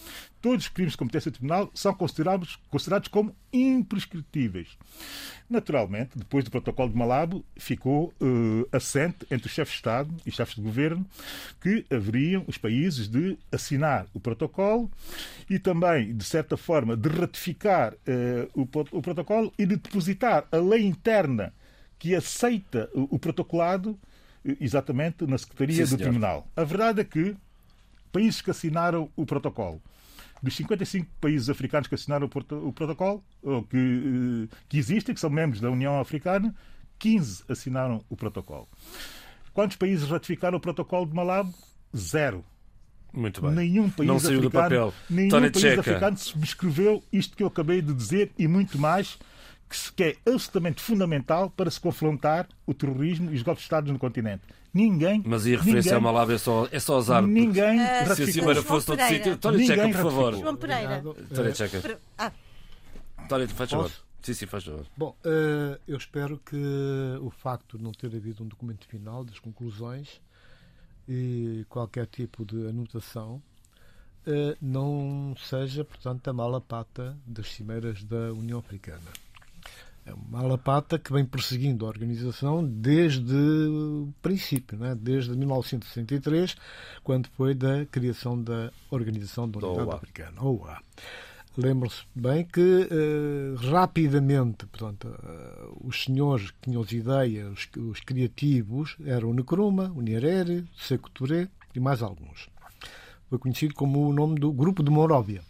Todos 0.41 0.65
os 0.65 0.69
crimes 0.69 0.93
de 0.93 0.97
competência 0.97 1.31
do 1.31 1.37
tribunal 1.37 1.69
são 1.73 1.93
considerados, 1.93 2.57
considerados 2.69 3.07
como 3.07 3.35
imprescritíveis. 3.51 4.77
Naturalmente, 5.49 6.17
depois 6.17 6.45
do 6.45 6.51
protocolo 6.51 6.89
de 6.89 6.95
Malabo, 6.95 7.43
ficou 7.57 8.13
uh, 8.21 8.67
assente 8.71 9.25
entre 9.31 9.47
os 9.47 9.53
chefes 9.53 9.73
de 9.73 9.77
Estado 9.77 10.15
e 10.25 10.31
chefes 10.31 10.55
de 10.55 10.61
governo 10.61 11.05
que 11.59 11.85
haveriam 11.91 12.43
os 12.47 12.57
países 12.57 13.07
de 13.07 13.37
assinar 13.51 14.05
o 14.13 14.19
protocolo 14.19 14.89
e 15.49 15.57
também, 15.57 16.15
de 16.15 16.23
certa 16.23 16.55
forma, 16.55 16.95
de 16.95 17.09
ratificar 17.09 17.93
uh, 17.93 17.97
o, 18.53 18.97
o 18.97 19.01
protocolo 19.01 19.51
e 19.57 19.65
de 19.65 19.75
depositar 19.75 20.47
a 20.51 20.57
lei 20.57 20.85
interna 20.85 21.18
que 21.97 22.15
aceita 22.15 22.89
o, 22.93 23.15
o 23.15 23.19
protocolado 23.19 23.91
uh, 23.91 24.57
exatamente 24.59 25.25
na 25.25 25.37
Secretaria 25.37 25.85
Sim, 25.85 25.95
do 25.95 26.01
Tribunal. 26.01 26.47
A 26.55 26.63
verdade 26.63 27.01
é 27.01 27.03
que 27.03 27.35
países 28.11 28.41
que 28.41 28.51
assinaram 28.51 29.09
o 29.15 29.25
protocolo 29.25 29.81
dos 30.41 30.55
55 30.55 31.07
países 31.19 31.49
africanos 31.49 31.87
que 31.87 31.95
assinaram 31.95 32.29
o 32.63 32.71
protocolo, 32.73 33.23
ou 33.41 33.63
que, 33.63 34.47
que 34.67 34.77
existem, 34.77 35.13
que 35.13 35.19
são 35.19 35.29
membros 35.29 35.59
da 35.59 35.69
União 35.69 35.99
Africana, 35.99 36.55
15 36.97 37.43
assinaram 37.49 38.03
o 38.09 38.15
protocolo. 38.15 38.67
Quantos 39.53 39.77
países 39.77 40.07
ratificaram 40.09 40.57
o 40.57 40.61
protocolo 40.61 41.05
de 41.05 41.13
Malabo? 41.13 41.53
Zero. 41.95 42.43
Muito 43.11 43.41
bem. 43.41 43.51
Nenhum 43.51 43.89
país 43.89 44.07
Não 44.07 44.19
saiu 44.19 44.39
africano, 44.39 44.49
do 44.49 44.51
papel. 44.51 44.93
Nenhum 45.09 45.29
Tony 45.29 45.49
país 45.49 45.61
Checa. 45.61 45.81
africano 45.81 46.17
subscreveu 46.17 47.03
isto 47.11 47.35
que 47.35 47.41
eu 47.41 47.47
acabei 47.47 47.81
de 47.81 47.93
dizer 47.93 48.31
e 48.37 48.47
muito 48.47 48.77
mais, 48.77 49.17
que, 49.69 50.03
é 50.03 50.17
absolutamente 50.25 50.81
fundamental 50.81 51.49
para 51.49 51.69
se 51.69 51.79
confrontar 51.79 52.47
o 52.65 52.73
terrorismo 52.73 53.31
e 53.31 53.35
os 53.35 53.41
golpes 53.43 53.61
de 53.61 53.65
Estado 53.65 53.91
no 53.91 53.99
continente. 53.99 54.41
Ninguém. 54.73 55.23
Mas 55.25 55.45
e 55.45 55.55
a 55.55 55.57
referência 55.57 55.91
ninguém, 55.91 55.93
ao 55.95 56.01
Malabo 56.13 56.31
é 56.31 56.37
só, 56.37 56.67
é 56.71 56.79
só 56.79 56.97
azar. 56.97 57.23
Ninguém 57.23 57.79
Ah, 57.81 58.15
Se 58.15 58.23
a. 58.23 58.27
Cimeira 58.27 58.61
fosse 58.61 58.87
Pereira. 58.87 59.15
sítio. 59.15 59.37
Tony 59.37 59.57
Ninguém 59.57 59.75
Checa, 59.75 59.87
por 59.89 60.03
favor. 60.11 60.33
João 60.35 60.55
Pereira. 60.55 61.03
Eh, 61.31 61.53
Checa. 61.55 61.99
Ah, 62.17 62.31
Tony, 63.27 63.47
faz 63.47 63.69
favor. 63.69 63.91
Sim, 64.21 64.33
sim, 64.33 64.45
faz 64.45 64.63
favor. 64.65 64.85
Bom, 64.97 65.15
eh, 65.23 65.79
eu 65.87 65.97
espero 65.97 66.39
que 66.45 66.55
o 67.21 67.29
facto 67.31 67.77
de 67.77 67.83
não 67.83 67.91
ter 67.91 68.15
havido 68.15 68.43
um 68.43 68.47
documento 68.47 68.85
final 68.87 69.23
das 69.23 69.39
conclusões 69.39 70.21
e 71.07 71.65
qualquer 71.69 72.05
tipo 72.05 72.45
de 72.45 72.67
anotação 72.67 73.41
eh, 74.27 74.55
não 74.61 75.33
seja, 75.43 75.83
portanto, 75.83 76.27
a 76.27 76.33
mala 76.33 76.61
pata 76.61 77.17
das 77.25 77.47
cimeiras 77.53 78.03
da 78.03 78.31
União 78.33 78.59
Africana. 78.59 79.01
É 80.09 80.13
uma 80.13 80.41
que 80.97 81.13
vem 81.13 81.23
perseguindo 81.23 81.85
a 81.85 81.89
organização 81.89 82.65
desde 82.65 83.35
o 83.35 84.11
princípio, 84.23 84.75
né? 84.75 84.95
desde 84.99 85.37
1963, 85.37 86.55
quando 87.03 87.29
foi 87.37 87.53
da 87.53 87.85
criação 87.85 88.41
da 88.41 88.71
Organização 88.89 89.47
da 89.47 89.59
Da 89.59 89.67
Unidade 89.67 89.89
OA. 89.89 89.95
Africana, 89.95 90.43
OA. 90.43 90.81
Lembram-se 91.55 92.03
bem 92.15 92.43
que 92.43 92.87
eh, 92.89 93.67
rapidamente, 93.69 94.65
portanto, 94.65 95.07
eh, 95.23 95.67
os 95.81 96.03
senhores 96.03 96.51
que 96.51 96.57
tinham 96.61 96.81
as 96.81 96.91
ideias, 96.91 97.51
os, 97.51 97.69
os 97.77 97.99
criativos, 97.99 98.95
eram 99.05 99.29
o 99.29 99.33
Nkrumah, 99.33 99.91
o 99.91 100.01
Nyerere, 100.01 100.65
o 100.91 101.09
Touré 101.09 101.49
e 101.75 101.79
mais 101.79 102.01
alguns. 102.01 102.49
Foi 103.29 103.37
conhecido 103.37 103.75
como 103.75 104.07
o 104.07 104.13
nome 104.13 104.39
do 104.39 104.51
Grupo 104.51 104.81
de 104.81 104.89
Monróvia. 104.89 105.43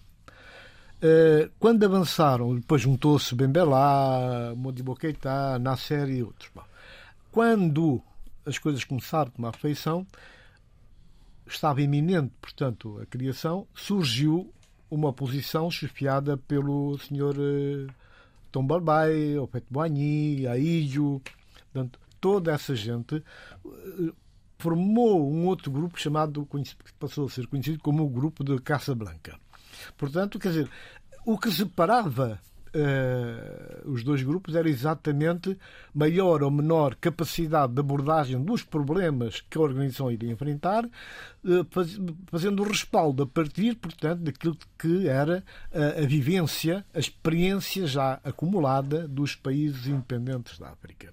Eh, 1.01 1.49
quando 1.57 1.85
avançaram, 1.85 2.55
depois 2.55 2.81
juntou-se 2.81 3.33
Bembelá, 3.33 4.53
Modibo 4.55 4.95
Keita, 4.95 5.57
Nasser 5.57 6.09
e 6.09 6.21
outros. 6.21 6.51
Quando 7.31 8.01
as 8.45 8.57
coisas 8.57 8.83
começaram 8.83 9.29
a 9.29 9.31
tomar 9.31 9.55
feição, 9.55 10.05
estava 11.47 11.81
iminente, 11.81 12.33
portanto, 12.41 12.99
a 13.01 13.05
criação, 13.05 13.65
surgiu 13.73 14.53
uma 14.91 15.09
oposição 15.09 15.71
chefiada 15.71 16.35
pelo 16.35 16.97
senhor 16.97 17.35
eh, 17.37 17.87
Tom 18.51 18.65
Barbai, 18.65 19.37
o 19.37 19.47
Pet 19.47 19.65
Boigny, 19.69 20.47
Aídio, 20.47 21.21
portanto, 21.71 21.99
toda 22.19 22.51
essa 22.51 22.75
gente 22.75 23.23
eh, 23.65 24.11
formou 24.57 25.31
um 25.31 25.45
outro 25.47 25.71
grupo 25.71 25.97
chamado, 25.97 26.45
que 26.45 26.93
passou 26.99 27.27
a 27.27 27.29
ser 27.29 27.47
conhecido 27.47 27.79
como 27.79 28.03
o 28.03 28.09
Grupo 28.09 28.43
de 28.43 28.59
Caça 28.59 28.93
Blanca. 28.93 29.39
Portanto, 29.97 30.37
quer 30.39 30.49
dizer, 30.49 30.69
o 31.25 31.37
que 31.37 31.51
separava 31.51 32.39
eh, 32.71 33.81
os 33.85 34.03
dois 34.03 34.21
grupos 34.21 34.53
era 34.55 34.69
exatamente 34.69 35.57
maior 35.93 36.43
ou 36.43 36.51
menor 36.51 36.93
capacidade 36.95 37.73
de 37.73 37.79
abordagem 37.79 38.39
dos 38.41 38.61
problemas 38.63 39.41
que 39.49 39.57
a 39.57 39.61
organização 39.61 40.11
iria 40.11 40.31
enfrentar, 40.31 40.85
eh, 40.85 41.65
faz- 41.71 41.99
fazendo 42.27 42.61
respaldo 42.63 43.23
a 43.23 43.27
partir, 43.27 43.75
portanto, 43.75 44.21
daquilo 44.21 44.55
que 44.77 45.07
era 45.07 45.43
a 45.73 46.05
vivência, 46.05 46.85
a 46.93 46.99
experiência 46.99 47.87
já 47.87 48.19
acumulada 48.23 49.07
dos 49.07 49.35
países 49.35 49.87
independentes 49.87 50.59
da 50.59 50.69
África. 50.69 51.11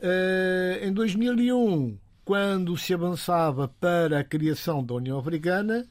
Eh, 0.00 0.80
em 0.84 0.92
2001, 0.92 1.98
quando 2.24 2.76
se 2.76 2.94
avançava 2.94 3.66
para 3.66 4.20
a 4.20 4.24
criação 4.24 4.84
da 4.84 4.94
União 4.94 5.18
Africana, 5.18 5.84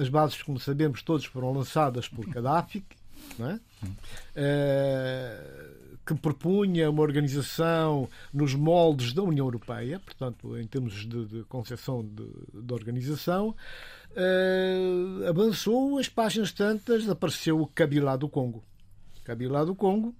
as 0.00 0.08
bases, 0.08 0.42
como 0.42 0.58
sabemos, 0.58 1.02
todas 1.02 1.24
foram 1.26 1.52
lançadas 1.52 2.08
por 2.08 2.26
Gaddafi, 2.26 2.82
é? 3.38 3.60
Eh, 4.34 5.70
que 6.06 6.14
propunha 6.14 6.90
uma 6.90 7.02
organização 7.02 8.08
nos 8.32 8.54
moldes 8.54 9.12
da 9.12 9.22
União 9.22 9.46
Europeia, 9.46 10.00
portanto, 10.00 10.58
em 10.58 10.66
termos 10.66 11.06
de, 11.06 11.26
de 11.26 11.44
concepção 11.44 12.02
de, 12.02 12.26
de 12.62 12.72
organização, 12.72 13.54
eh, 14.16 15.28
avançou 15.28 15.98
as 15.98 16.08
páginas 16.08 16.50
tantas, 16.50 17.08
apareceu 17.08 17.60
o 17.60 17.66
Kabila 17.66 18.16
do 18.16 18.28
Congo. 18.28 18.64
Kabila 19.22 19.64
do 19.64 19.74
Congo, 19.74 20.14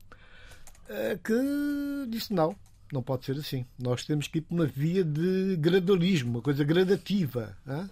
eh, 0.88 1.18
que 1.24 2.06
disse 2.08 2.32
não, 2.32 2.54
não 2.92 3.02
pode 3.02 3.24
ser 3.24 3.36
assim. 3.36 3.64
Nós 3.78 4.04
temos 4.04 4.28
que 4.28 4.38
ir 4.38 4.42
por 4.42 4.54
uma 4.54 4.66
via 4.66 5.02
de 5.02 5.56
gradualismo, 5.56 6.32
uma 6.32 6.42
coisa 6.42 6.62
gradativa. 6.64 7.56
hã? 7.66 7.88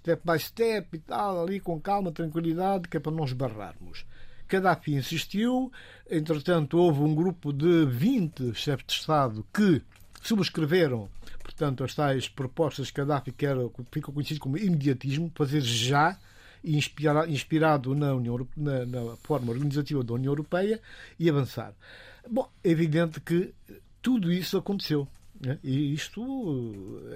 Step 0.00 0.22
by 0.24 0.38
step 0.38 0.96
e 0.96 0.98
tal, 0.98 1.42
ali 1.42 1.60
com 1.60 1.78
calma, 1.80 2.10
tranquilidade, 2.10 2.88
que 2.88 2.96
é 2.96 3.00
para 3.00 3.12
não 3.12 3.24
esbarrarmos. 3.24 4.04
Gaddafi 4.48 4.94
insistiu, 4.94 5.70
entretanto, 6.10 6.76
houve 6.76 7.00
um 7.00 7.14
grupo 7.14 7.52
de 7.52 7.86
20 7.86 8.52
chefes 8.54 8.84
de 8.86 8.92
Estado 8.94 9.46
que 9.54 9.80
subscreveram, 10.22 11.08
portanto, 11.42 11.84
as 11.84 11.94
tais 11.94 12.28
propostas 12.28 12.88
de 12.88 12.92
Gaddafi, 12.94 13.30
que 13.30 13.46
ficam 13.92 14.12
conhecido 14.12 14.40
como 14.40 14.56
imediatismo, 14.58 15.30
fazer 15.34 15.60
já, 15.60 16.18
inspira- 16.64 17.28
inspirado 17.28 17.94
na, 17.94 18.14
União, 18.14 18.46
na, 18.56 18.84
na 18.86 19.16
forma 19.16 19.52
organizativa 19.52 20.02
da 20.02 20.14
União 20.14 20.32
Europeia, 20.32 20.80
e 21.18 21.30
avançar. 21.30 21.72
Bom, 22.28 22.50
é 22.64 22.70
evidente 22.70 23.20
que 23.20 23.54
tudo 24.02 24.32
isso 24.32 24.56
aconteceu. 24.56 25.06
Né? 25.40 25.58
E 25.64 25.94
isto 25.94 26.22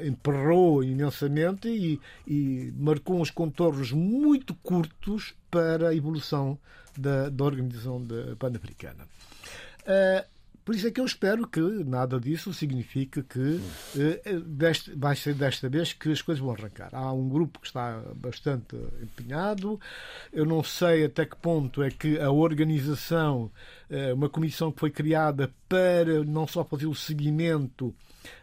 emperrou 0.05 0.83
imensamente 0.83 1.69
e, 1.69 2.01
e 2.27 2.73
marcou 2.77 3.21
uns 3.21 3.31
contornos 3.31 3.93
muito 3.93 4.55
curtos 4.55 5.35
para 5.51 5.89
a 5.91 5.95
evolução 5.95 6.59
da, 6.97 7.29
da 7.29 7.45
organização 7.45 8.03
da 8.03 8.35
pan-africana. 8.37 9.07
Eh, 9.87 10.25
por 10.65 10.75
isso 10.75 10.87
é 10.87 10.91
que 10.91 10.99
eu 10.99 11.05
espero 11.05 11.47
que 11.47 11.61
nada 11.61 12.19
disso 12.19 12.55
signifique 12.55 13.23
que 13.23 13.61
eh, 13.99 14.39
deste- 14.47 14.95
vai 14.97 15.15
ser 15.15 15.35
desta 15.35 15.69
vez 15.69 15.93
que 15.93 16.11
as 16.11 16.23
coisas 16.23 16.43
vão 16.43 16.55
arrancar. 16.55 16.89
Há 16.95 17.13
um 17.13 17.29
grupo 17.29 17.61
que 17.61 17.67
está 17.67 18.01
bastante 18.17 18.75
empenhado. 19.03 19.79
Eu 20.33 20.47
não 20.47 20.63
sei 20.65 21.05
até 21.05 21.27
que 21.27 21.37
ponto 21.37 21.83
é 21.83 21.91
que 21.91 22.19
a 22.19 22.31
organização, 22.31 23.51
eh, 23.91 24.15
uma 24.15 24.31
comissão 24.31 24.73
que 24.73 24.81
foi 24.81 24.91
criada 24.91 25.53
para 25.69 26.25
não 26.25 26.47
só 26.47 26.65
fazer 26.65 26.87
o 26.87 26.95
seguimento 26.95 27.95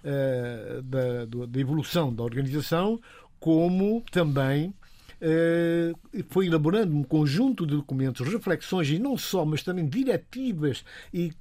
uh, 0.03 0.81
da, 0.81 1.25
da 1.45 1.59
evolução 1.59 2.13
da 2.13 2.23
organização, 2.23 2.99
como 3.39 4.03
também 4.11 4.73
Uh, 5.23 6.23
foi 6.29 6.47
elaborando 6.47 6.95
um 6.97 7.03
conjunto 7.03 7.63
de 7.63 7.75
documentos, 7.75 8.27
reflexões 8.27 8.89
e 8.89 8.97
não 8.97 9.15
só, 9.15 9.45
mas 9.45 9.61
também 9.61 9.87
diretivas 9.87 10.83
e 11.13 11.27
eh, 11.27 11.31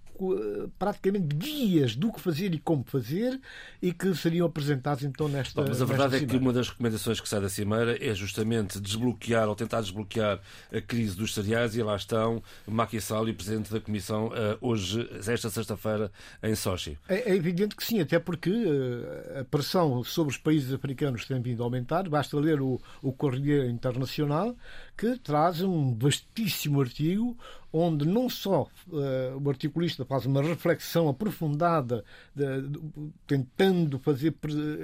praticamente 0.78 1.34
guias 1.34 1.96
do 1.96 2.12
que 2.12 2.20
fazer 2.20 2.54
e 2.54 2.58
como 2.58 2.84
fazer 2.84 3.40
e 3.80 3.92
que 3.92 4.14
seriam 4.14 4.46
apresentados 4.46 5.04
então 5.04 5.28
nesta. 5.28 5.60
Bom, 5.60 5.68
mas 5.68 5.82
a 5.82 5.84
verdade 5.84 6.16
é 6.16 6.26
que 6.26 6.36
uma 6.36 6.52
das 6.52 6.68
recomendações 6.68 7.20
que 7.20 7.28
sai 7.28 7.40
da 7.40 7.48
Cimeira 7.48 7.96
é 8.04 8.14
justamente 8.14 8.80
desbloquear 8.80 9.48
ou 9.48 9.54
tentar 9.54 9.80
desbloquear 9.80 10.40
a 10.72 10.80
crise 10.80 11.16
dos 11.16 11.34
cereais 11.34 11.74
e 11.76 11.82
lá 11.82 11.96
estão 11.96 12.42
Macky 12.66 13.00
Sall 13.00 13.28
e 13.28 13.32
o 13.32 13.34
Presidente 13.34 13.72
da 13.72 13.80
Comissão 13.80 14.30
eh, 14.34 14.56
hoje, 14.60 15.08
esta 15.26 15.50
sexta-feira, 15.50 16.10
em 16.42 16.54
Sochi. 16.54 16.98
É, 17.08 17.30
é, 17.30 17.34
evidente 17.34 17.74
que 17.74 17.84
sim, 17.84 18.00
até 18.00 18.18
porque 18.18 18.50
uh, 18.50 19.40
a 19.40 19.44
pressão 19.44 20.02
sobre 20.04 20.32
os 20.32 20.38
países 20.38 20.72
africanos 20.72 21.24
tem 21.26 21.40
vindo 21.40 21.62
a 21.62 21.66
aumentar. 21.66 22.08
Basta 22.08 22.36
ler 22.38 22.60
o, 22.60 22.80
o 23.02 23.12
Correio 23.12 23.68
Internacional 23.68 24.56
que 25.00 25.18
traz 25.18 25.62
um 25.62 25.94
vastíssimo 25.94 26.78
artigo 26.78 27.34
onde 27.72 28.06
não 28.06 28.28
só 28.28 28.68
uh, 28.88 29.42
o 29.42 29.48
articulista 29.48 30.04
faz 30.04 30.26
uma 30.26 30.42
reflexão 30.42 31.08
aprofundada, 31.08 32.04
de, 32.34 32.68
de, 32.68 32.80
tentando 33.26 33.98
fazer 33.98 34.34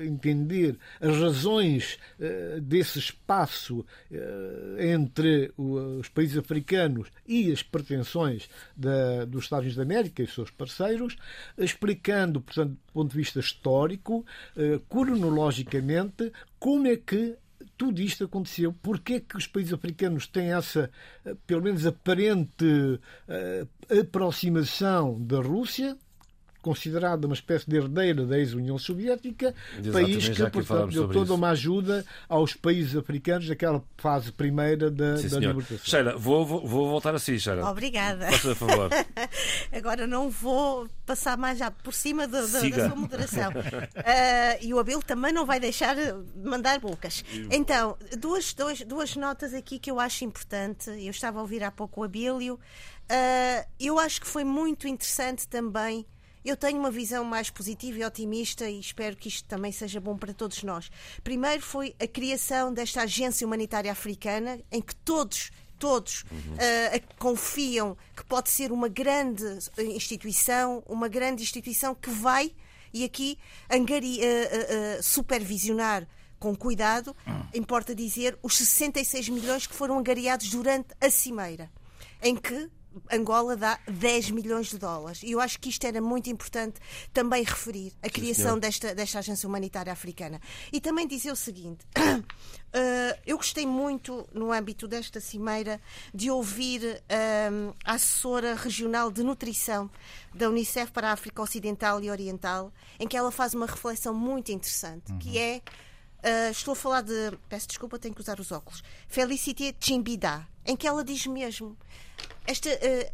entender 0.06 0.78
as 0.98 1.18
razões 1.18 1.98
uh, 2.18 2.58
desse 2.62 2.98
espaço 2.98 3.80
uh, 3.80 4.80
entre 4.80 5.52
os 5.54 6.08
países 6.08 6.38
africanos 6.38 7.08
e 7.26 7.52
as 7.52 7.62
pretensões 7.62 8.48
da, 8.74 9.26
dos 9.26 9.44
Estados 9.44 9.64
Unidos 9.64 9.76
da 9.76 9.82
América 9.82 10.22
e 10.22 10.26
seus 10.26 10.50
parceiros, 10.50 11.18
explicando, 11.58 12.40
portanto, 12.40 12.70
do 12.70 12.92
ponto 12.94 13.10
de 13.10 13.16
vista 13.18 13.40
histórico, 13.40 14.24
cronologicamente, 14.88 16.32
como 16.58 16.86
é 16.86 16.96
que 16.96 17.36
tudo 17.76 18.00
isto 18.00 18.24
aconteceu, 18.24 18.74
porque 18.82 19.14
é 19.14 19.20
que 19.20 19.36
os 19.36 19.46
países 19.46 19.72
africanos 19.72 20.26
têm 20.26 20.52
essa, 20.52 20.90
eh, 21.24 21.34
pelo 21.46 21.62
menos 21.62 21.86
aparente, 21.86 22.64
uh, 22.64 23.98
aproximação 24.00 25.20
da 25.22 25.40
Rússia, 25.40 25.96
considerada 26.66 27.28
uma 27.28 27.34
espécie 27.34 27.70
de 27.70 27.76
herdeira 27.76 28.26
da 28.26 28.36
ex-União 28.36 28.76
Soviética, 28.76 29.54
Exatamente, 29.78 29.92
país 29.92 30.28
que, 30.28 30.50
portanto, 30.50 30.90
deu 30.90 31.06
toda 31.06 31.26
isso. 31.26 31.34
uma 31.36 31.50
ajuda 31.50 32.04
aos 32.28 32.54
países 32.54 32.96
africanos 32.96 33.48
naquela 33.48 33.80
fase 33.96 34.32
primeira 34.32 34.90
da, 34.90 35.16
Sim, 35.16 35.28
da 35.28 35.38
libertação. 35.38 35.78
Sheila, 35.84 36.16
vou, 36.16 36.44
vou, 36.44 36.66
vou, 36.66 36.88
voltar 36.88 37.14
assim, 37.14 37.38
Sheila. 37.38 37.70
Obrigada. 37.70 38.32
Faça 38.32 38.56
favor. 38.56 38.90
Agora 39.70 40.08
não 40.08 40.28
vou 40.28 40.88
passar 41.06 41.38
mais 41.38 41.58
já 41.58 41.70
por 41.70 41.94
cima 41.94 42.26
da 42.26 42.44
sua 42.44 42.96
moderação. 42.96 43.52
uh, 43.52 44.58
e 44.60 44.74
o 44.74 44.80
Abel 44.80 45.00
também 45.00 45.32
não 45.32 45.46
vai 45.46 45.60
deixar 45.60 45.94
de 45.94 46.12
mandar 46.44 46.80
bocas. 46.80 47.24
Então, 47.48 47.96
duas, 48.18 48.52
duas, 48.52 48.80
duas 48.80 49.14
notas 49.14 49.54
aqui 49.54 49.78
que 49.78 49.88
eu 49.88 50.00
acho 50.00 50.24
importante. 50.24 50.90
Eu 50.90 51.12
estava 51.12 51.38
a 51.38 51.42
ouvir 51.42 51.62
há 51.62 51.70
pouco 51.70 52.00
o 52.00 52.04
Abílio. 52.04 52.54
Uh, 52.54 53.64
eu 53.78 54.00
acho 54.00 54.20
que 54.20 54.26
foi 54.26 54.42
muito 54.42 54.88
interessante 54.88 55.46
também 55.46 56.04
eu 56.46 56.56
tenho 56.56 56.78
uma 56.78 56.90
visão 56.90 57.24
mais 57.24 57.50
positiva 57.50 57.98
e 57.98 58.04
otimista 58.04 58.70
e 58.70 58.78
espero 58.78 59.16
que 59.16 59.28
isto 59.28 59.46
também 59.48 59.72
seja 59.72 60.00
bom 60.00 60.16
para 60.16 60.32
todos 60.32 60.62
nós. 60.62 60.90
Primeiro 61.24 61.60
foi 61.60 61.94
a 62.00 62.06
criação 62.06 62.72
desta 62.72 63.02
agência 63.02 63.46
humanitária 63.46 63.90
africana, 63.90 64.60
em 64.70 64.80
que 64.80 64.94
todos 64.94 65.50
todos 65.78 66.24
uhum. 66.30 66.54
uh, 66.54 67.14
confiam 67.18 67.98
que 68.16 68.24
pode 68.24 68.48
ser 68.48 68.72
uma 68.72 68.88
grande 68.88 69.44
instituição, 69.78 70.82
uma 70.86 71.06
grande 71.06 71.42
instituição 71.42 71.94
que 71.94 72.08
vai, 72.08 72.50
e 72.94 73.04
aqui, 73.04 73.38
angari, 73.70 74.20
uh, 74.20 74.98
uh, 74.98 75.02
supervisionar 75.02 76.06
com 76.38 76.54
cuidado, 76.54 77.14
uhum. 77.26 77.46
importa 77.54 77.94
dizer, 77.94 78.38
os 78.42 78.56
66 78.56 79.28
milhões 79.28 79.66
que 79.66 79.74
foram 79.74 79.98
angariados 79.98 80.48
durante 80.48 80.88
a 81.00 81.10
Cimeira, 81.10 81.70
em 82.22 82.36
que 82.36 82.70
Angola 83.10 83.56
dá 83.56 83.78
10 83.88 84.30
milhões 84.30 84.68
de 84.68 84.78
dólares. 84.78 85.22
E 85.22 85.32
eu 85.32 85.40
acho 85.40 85.58
que 85.58 85.68
isto 85.68 85.86
era 85.86 86.00
muito 86.00 86.30
importante 86.30 86.80
também 87.12 87.42
referir, 87.42 87.92
a 88.02 88.08
criação 88.08 88.58
desta, 88.58 88.94
desta 88.94 89.18
agência 89.18 89.48
humanitária 89.48 89.92
africana. 89.92 90.40
E 90.72 90.80
também 90.80 91.06
dizer 91.06 91.30
o 91.30 91.36
seguinte: 91.36 91.84
uh, 91.96 92.24
eu 93.26 93.36
gostei 93.36 93.66
muito, 93.66 94.28
no 94.32 94.52
âmbito 94.52 94.86
desta 94.88 95.20
cimeira, 95.20 95.80
de 96.14 96.30
ouvir 96.30 96.82
uh, 96.82 97.74
a 97.84 97.94
assessora 97.94 98.54
regional 98.54 99.10
de 99.10 99.22
nutrição 99.22 99.90
da 100.34 100.48
Unicef 100.48 100.92
para 100.92 101.10
a 101.10 101.12
África 101.12 101.42
Ocidental 101.42 102.02
e 102.02 102.10
Oriental, 102.10 102.72
em 102.98 103.06
que 103.06 103.16
ela 103.16 103.30
faz 103.30 103.54
uma 103.54 103.66
reflexão 103.66 104.14
muito 104.14 104.52
interessante, 104.52 105.12
uhum. 105.12 105.18
que 105.18 105.38
é. 105.38 105.62
Uh, 106.26 106.50
estou 106.50 106.72
a 106.72 106.76
falar 106.76 107.02
de. 107.02 107.38
Peço 107.48 107.68
desculpa, 107.68 108.00
tenho 108.00 108.12
que 108.12 108.20
usar 108.20 108.40
os 108.40 108.50
óculos. 108.50 108.82
Felicité 109.06 109.72
Chimbida, 109.78 110.44
em 110.64 110.74
que 110.76 110.84
ela 110.84 111.04
diz 111.04 111.24
mesmo 111.24 111.76
esta, 112.44 112.68
uh, 112.68 113.12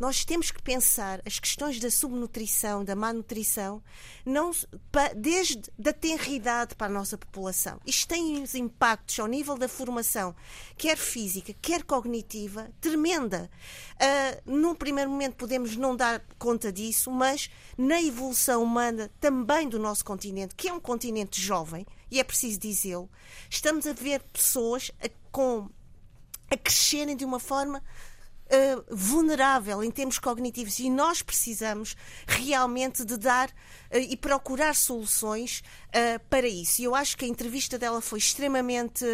nós 0.00 0.24
temos 0.24 0.50
que 0.50 0.62
pensar 0.62 1.20
as 1.26 1.38
questões 1.38 1.78
da 1.78 1.90
subnutrição, 1.90 2.82
da 2.82 2.96
má 2.96 3.12
nutrição, 3.12 3.82
não, 4.24 4.50
desde 5.14 5.60
da 5.78 5.92
tenridade 5.92 6.74
para 6.74 6.86
a 6.86 6.90
nossa 6.90 7.18
população. 7.18 7.78
Isto 7.84 8.08
tem 8.08 8.42
os 8.42 8.54
impactos 8.54 9.20
ao 9.20 9.26
nível 9.26 9.58
da 9.58 9.68
formação, 9.68 10.34
quer 10.78 10.96
física, 10.96 11.54
quer 11.60 11.82
cognitiva, 11.82 12.70
tremenda. 12.80 13.50
Uh, 13.96 14.50
num 14.50 14.74
primeiro 14.74 15.10
momento 15.10 15.36
podemos 15.36 15.76
não 15.76 15.94
dar 15.94 16.24
conta 16.38 16.72
disso, 16.72 17.10
mas 17.10 17.50
na 17.76 18.00
evolução 18.00 18.62
humana 18.62 19.10
também 19.20 19.68
do 19.68 19.78
nosso 19.78 20.02
continente, 20.02 20.54
que 20.54 20.68
é 20.68 20.72
um 20.72 20.80
continente 20.80 21.38
jovem, 21.38 21.86
e 22.10 22.18
é 22.18 22.24
preciso 22.24 22.58
dizê-lo, 22.58 23.08
estamos 23.50 23.86
a 23.86 23.92
ver 23.92 24.22
pessoas 24.32 24.90
a, 24.98 25.10
com, 25.30 25.68
a 26.50 26.56
crescerem 26.56 27.14
de 27.14 27.24
uma 27.24 27.38
forma 27.38 27.82
uh, 28.50 28.84
vulnerável 28.94 29.82
em 29.82 29.90
termos 29.90 30.18
cognitivos 30.18 30.78
e 30.78 30.90
nós 30.90 31.22
precisamos 31.22 31.96
realmente 32.26 33.04
de 33.04 33.16
dar 33.16 33.48
uh, 33.48 33.96
e 33.96 34.16
procurar 34.16 34.74
soluções 34.74 35.62
uh, 35.88 36.20
para 36.28 36.48
isso. 36.48 36.82
E 36.82 36.84
eu 36.84 36.94
acho 36.94 37.16
que 37.16 37.24
a 37.24 37.28
entrevista 37.28 37.78
dela 37.78 38.00
foi 38.00 38.18
extremamente 38.18 39.04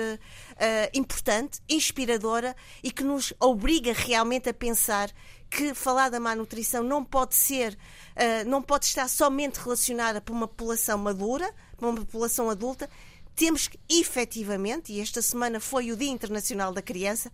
importante, 0.94 1.60
inspiradora 1.68 2.56
e 2.82 2.90
que 2.90 3.04
nos 3.04 3.32
obriga 3.38 3.92
realmente 3.92 4.48
a 4.48 4.54
pensar 4.54 5.10
que 5.50 5.74
falar 5.74 6.08
da 6.08 6.18
má 6.18 6.34
nutrição 6.34 6.82
não 6.82 7.04
pode 7.04 7.34
ser, 7.34 7.76
não 8.46 8.62
pode 8.62 8.86
estar 8.86 9.08
somente 9.08 9.56
relacionada 9.56 10.20
para 10.20 10.34
uma 10.34 10.48
população 10.48 10.96
madura, 10.96 11.52
para 11.76 11.88
uma 11.88 12.00
população 12.00 12.48
adulta, 12.48 12.88
temos 13.36 13.68
que 13.68 13.78
efetivamente, 13.88 14.94
e 14.94 15.00
esta 15.00 15.20
semana 15.20 15.60
foi 15.60 15.92
o 15.92 15.96
Dia 15.96 16.10
Internacional 16.10 16.72
da 16.72 16.80
Criança, 16.80 17.30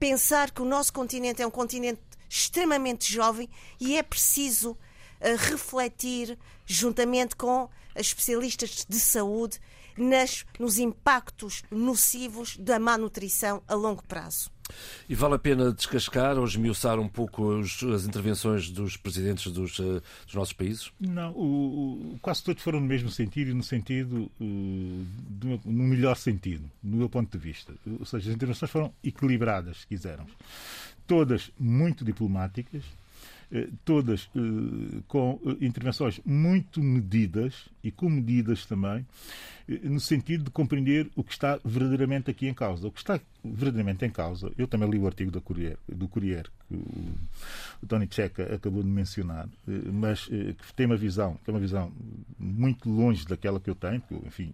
pensar 0.00 0.50
que 0.50 0.62
o 0.62 0.64
nosso 0.64 0.92
continente 0.92 1.42
é 1.42 1.46
um 1.46 1.50
continente 1.50 2.00
extremamente 2.28 3.12
jovem 3.12 3.48
e 3.78 3.96
é 3.96 4.02
preciso 4.02 4.70
uh, 4.70 5.36
refletir, 5.36 6.38
juntamente 6.64 7.36
com 7.36 7.68
especialistas 7.94 8.86
de 8.88 8.98
saúde, 8.98 9.60
nas, 9.96 10.44
nos 10.58 10.78
impactos 10.78 11.62
nocivos 11.70 12.56
da 12.56 12.78
má 12.78 12.96
nutrição 12.96 13.62
a 13.66 13.74
longo 13.74 14.02
prazo. 14.06 14.50
E 15.08 15.14
vale 15.14 15.34
a 15.34 15.38
pena 15.38 15.72
descascar 15.72 16.38
ou 16.38 16.44
esmiuçar 16.44 16.98
um 16.98 17.08
pouco 17.08 17.42
os, 17.42 17.82
as 17.82 18.04
intervenções 18.04 18.70
dos 18.70 18.96
presidentes 18.96 19.52
dos, 19.52 19.78
uh, 19.78 20.02
dos 20.24 20.34
nossos 20.34 20.52
países? 20.52 20.92
Não, 21.00 21.32
o, 21.32 22.14
o, 22.14 22.18
quase 22.20 22.42
todos 22.42 22.62
foram 22.62 22.80
no 22.80 22.86
mesmo 22.86 23.10
sentido 23.10 23.50
e 23.50 23.54
no 23.54 23.62
sentido, 23.62 24.30
uh, 24.40 25.06
do, 25.28 25.60
no 25.64 25.84
melhor 25.84 26.16
sentido, 26.16 26.70
no 26.82 26.98
meu 26.98 27.08
ponto 27.08 27.36
de 27.36 27.38
vista. 27.38 27.74
Ou 27.98 28.06
seja, 28.06 28.30
as 28.30 28.36
intervenções 28.36 28.70
foram 28.70 28.92
equilibradas, 29.02 29.78
se 29.78 29.86
quisermos. 29.86 30.32
Todas 31.06 31.50
muito 31.58 32.04
diplomáticas, 32.04 32.84
eh, 32.84 32.99
todas 33.84 34.30
eh, 34.34 35.00
com 35.08 35.40
eh, 35.44 35.64
intervenções 35.64 36.20
muito 36.24 36.80
medidas 36.80 37.68
e 37.82 37.90
com 37.90 38.08
medidas 38.08 38.64
também, 38.64 39.04
no 39.84 40.00
sentido 40.00 40.44
de 40.44 40.50
compreender 40.50 41.10
o 41.14 41.22
que 41.22 41.32
está 41.32 41.58
verdadeiramente 41.64 42.30
aqui 42.30 42.48
em 42.48 42.54
causa. 42.54 42.86
O 42.88 42.90
que 42.90 42.98
está 42.98 43.20
verdadeiramente 43.44 44.04
em 44.04 44.10
causa, 44.10 44.52
eu 44.58 44.66
também 44.66 44.90
li 44.90 44.98
o 44.98 45.06
artigo 45.06 45.30
do 45.30 45.40
Courier, 45.40 45.78
do 45.88 46.08
Courier 46.08 46.44
que 46.68 46.74
o, 46.74 47.14
o 47.82 47.86
Tony 47.86 48.08
Checa 48.10 48.54
acabou 48.54 48.82
de 48.82 48.88
mencionar, 48.88 49.48
mas 49.92 50.26
que 50.26 50.74
tem 50.74 50.86
uma 50.86 50.96
visão, 50.96 51.38
que 51.44 51.50
é 51.50 51.52
uma 51.52 51.60
visão 51.60 51.92
muito 52.38 52.90
longe 52.90 53.24
daquela 53.26 53.60
que 53.60 53.70
eu 53.70 53.74
tenho, 53.74 54.00
que 54.00 54.12
eu, 54.12 54.22
enfim, 54.26 54.52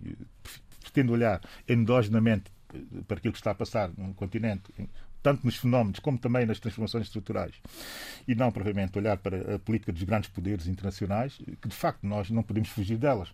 pretendo 0.82 1.12
olhar 1.12 1.40
endogenamente 1.66 2.50
para 3.06 3.16
aquilo 3.16 3.32
que 3.32 3.38
está 3.38 3.52
a 3.52 3.54
passar 3.54 3.90
num 3.96 4.12
continente 4.12 4.64
tanto 5.26 5.44
nos 5.44 5.56
fenómenos 5.56 5.98
como 5.98 6.16
também 6.16 6.46
nas 6.46 6.60
transformações 6.60 7.06
estruturais, 7.06 7.52
e 8.28 8.34
não 8.36 8.52
propriamente 8.52 8.96
olhar 8.96 9.16
para 9.16 9.56
a 9.56 9.58
política 9.58 9.90
dos 9.92 10.04
grandes 10.04 10.30
poderes 10.30 10.68
internacionais, 10.68 11.36
que 11.60 11.68
de 11.68 11.74
facto 11.74 12.06
nós 12.06 12.30
não 12.30 12.44
podemos 12.44 12.68
fugir 12.68 12.96
delas. 12.96 13.28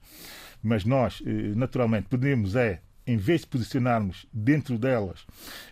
Mas 0.62 0.86
nós, 0.86 1.22
eh, 1.26 1.52
naturalmente, 1.54 2.06
podemos 2.08 2.56
é, 2.56 2.80
em 3.06 3.18
vez 3.18 3.42
de 3.42 3.48
posicionarmos 3.48 4.24
dentro 4.32 4.78
delas, 4.78 5.26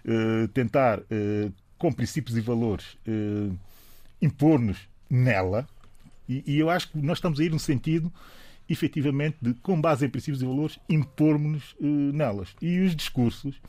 eh, 0.04 0.46
tentar, 0.52 1.00
eh, 1.10 1.50
com 1.78 1.90
princípios 1.90 2.36
e 2.36 2.42
valores, 2.42 2.98
impor-nos 4.20 4.86
nela, 5.08 5.66
e 6.28 6.58
eu 6.58 6.68
acho 6.68 6.90
que 6.90 6.98
nós 6.98 7.16
estamos 7.16 7.40
a 7.40 7.44
ir 7.44 7.50
no 7.50 7.58
sentido 7.58 8.12
efetivamente, 8.70 9.36
de, 9.42 9.52
com 9.54 9.80
base 9.80 10.06
em 10.06 10.08
princípios 10.08 10.40
e 10.40 10.46
valores, 10.46 10.78
impormos-nos 10.88 11.72
uh, 11.80 12.12
nelas. 12.12 12.54
E 12.62 12.78
os 12.80 12.94
discursos 12.94 13.60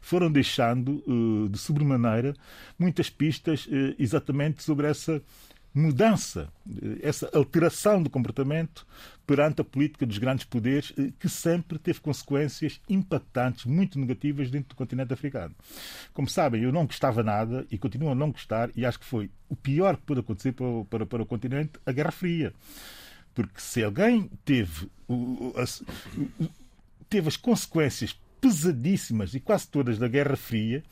foram 0.00 0.32
deixando, 0.32 1.04
uh, 1.06 1.48
de 1.48 1.58
sobremaneira, 1.58 2.34
muitas 2.78 3.10
pistas 3.10 3.66
uh, 3.66 3.94
exatamente 3.98 4.62
sobre 4.62 4.86
essa 4.86 5.22
mudança, 5.74 6.48
essa 7.02 7.28
alteração 7.34 8.02
do 8.02 8.08
comportamento 8.08 8.86
perante 9.26 9.60
a 9.60 9.64
política 9.64 10.06
dos 10.06 10.16
grandes 10.16 10.46
poderes, 10.46 10.90
que 11.18 11.28
sempre 11.28 11.78
teve 11.78 12.00
consequências 12.00 12.80
impactantes, 12.88 13.66
muito 13.66 13.98
negativas 13.98 14.50
dentro 14.50 14.70
do 14.70 14.74
continente 14.74 15.12
africano. 15.12 15.54
Como 16.14 16.30
sabem, 16.30 16.62
eu 16.62 16.72
não 16.72 16.86
gostava 16.86 17.22
nada 17.22 17.66
e 17.70 17.76
continuo 17.76 18.08
a 18.08 18.14
não 18.14 18.30
gostar, 18.30 18.70
e 18.74 18.86
acho 18.86 18.98
que 18.98 19.04
foi 19.04 19.30
o 19.50 19.54
pior 19.54 19.98
que 19.98 20.02
pôde 20.04 20.20
acontecer 20.20 20.52
para, 20.52 20.84
para, 20.88 21.04
para 21.04 21.22
o 21.22 21.26
continente, 21.26 21.72
a 21.84 21.92
Guerra 21.92 22.10
Fria. 22.10 22.54
Porque 23.36 23.60
se 23.60 23.84
alguém 23.84 24.30
teve, 24.46 24.88
teve 27.06 27.28
as 27.28 27.36
consequências 27.36 28.18
pesadíssimas 28.40 29.34
e 29.34 29.40
quase 29.40 29.68
todas 29.68 29.98
da 29.98 30.08
Guerra 30.08 30.36
Fria, 30.36 30.82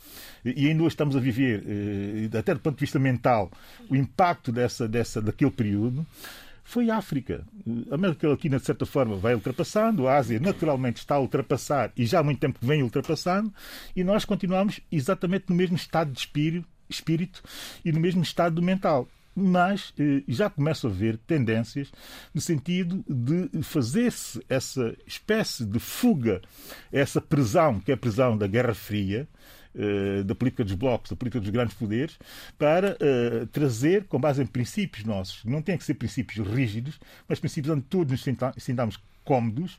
e 0.45 0.69
ainda 0.69 0.83
hoje 0.83 0.93
estamos 0.93 1.17
a 1.17 1.21
viver, 1.21 1.65
eh, 1.67 2.39
até 2.39 2.53
do 2.53 2.61
ponto 2.61 2.75
de 2.75 2.83
vista 2.83 2.99
mental, 2.99 3.51
o 3.89 3.97
impacto 3.97 4.53
dessa, 4.53 4.87
dessa, 4.87 5.23
daquele 5.23 5.51
período, 5.51 6.07
foi 6.63 6.91
a 6.91 6.99
África. 6.99 7.47
A 7.91 7.95
América 7.95 8.29
Latina, 8.29 8.59
de 8.59 8.67
certa 8.67 8.85
forma, 8.85 9.17
vai 9.17 9.35
ultrapassando, 9.35 10.07
a 10.07 10.19
Ásia 10.19 10.39
naturalmente 10.39 10.99
está 10.99 11.15
a 11.15 11.21
ultrapassar 11.21 11.93
e 11.97 12.05
já 12.05 12.21
há 12.21 12.23
muito 12.23 12.41
tempo 12.41 12.59
vem 12.61 12.83
ultrapassando, 12.83 13.51
e 13.97 14.05
nós 14.05 14.27
continuamos 14.27 14.81
exatamente 14.93 15.47
no 15.49 15.55
mesmo 15.55 15.77
estado 15.77 16.13
de 16.13 16.19
espírito, 16.19 16.69
espírito 16.91 17.43
e 17.83 17.91
no 17.91 18.01
mesmo 18.01 18.23
estado 18.23 18.61
mental 18.61 19.09
mas 19.35 19.93
eh, 19.99 20.23
já 20.29 20.49
começo 20.49 20.87
a 20.87 20.91
ver 20.91 21.17
tendências 21.19 21.93
no 22.33 22.41
sentido 22.41 23.05
de 23.09 23.63
fazer-se 23.63 24.41
essa 24.49 24.95
espécie 25.07 25.65
de 25.65 25.79
fuga, 25.79 26.41
essa 26.93 27.21
prisão, 27.21 27.81
que 27.81 27.91
é 27.91 27.95
a 27.95 27.99
prisão 27.99 28.37
da 28.37 28.47
Guerra 28.47 28.75
Fria, 28.75 29.29
eh, 29.77 30.23
da 30.23 30.37
política 30.37 30.63
dos 30.63 30.75
blocos, 30.75 31.11
da 31.11 31.17
política 31.17 31.41
dos 31.41 31.51
grandes 31.51 31.75
poderes, 31.75 32.17
para 32.57 32.93
uh, 32.93 33.45
trazer, 33.49 34.05
com 34.05 34.21
base 34.21 34.41
em 34.41 34.47
princípios 34.47 35.05
nossos, 35.05 35.45
não 35.45 35.61
tem 35.61 35.77
que 35.77 35.83
ser 35.83 35.95
princípios 35.95 36.47
rígidos, 36.47 37.01
mas 37.29 37.41
princípios 37.41 37.75
onde 37.75 37.85
todos 37.87 38.13
nos 38.13 38.23
sintamos 38.57 39.01
cómodos 39.25 39.79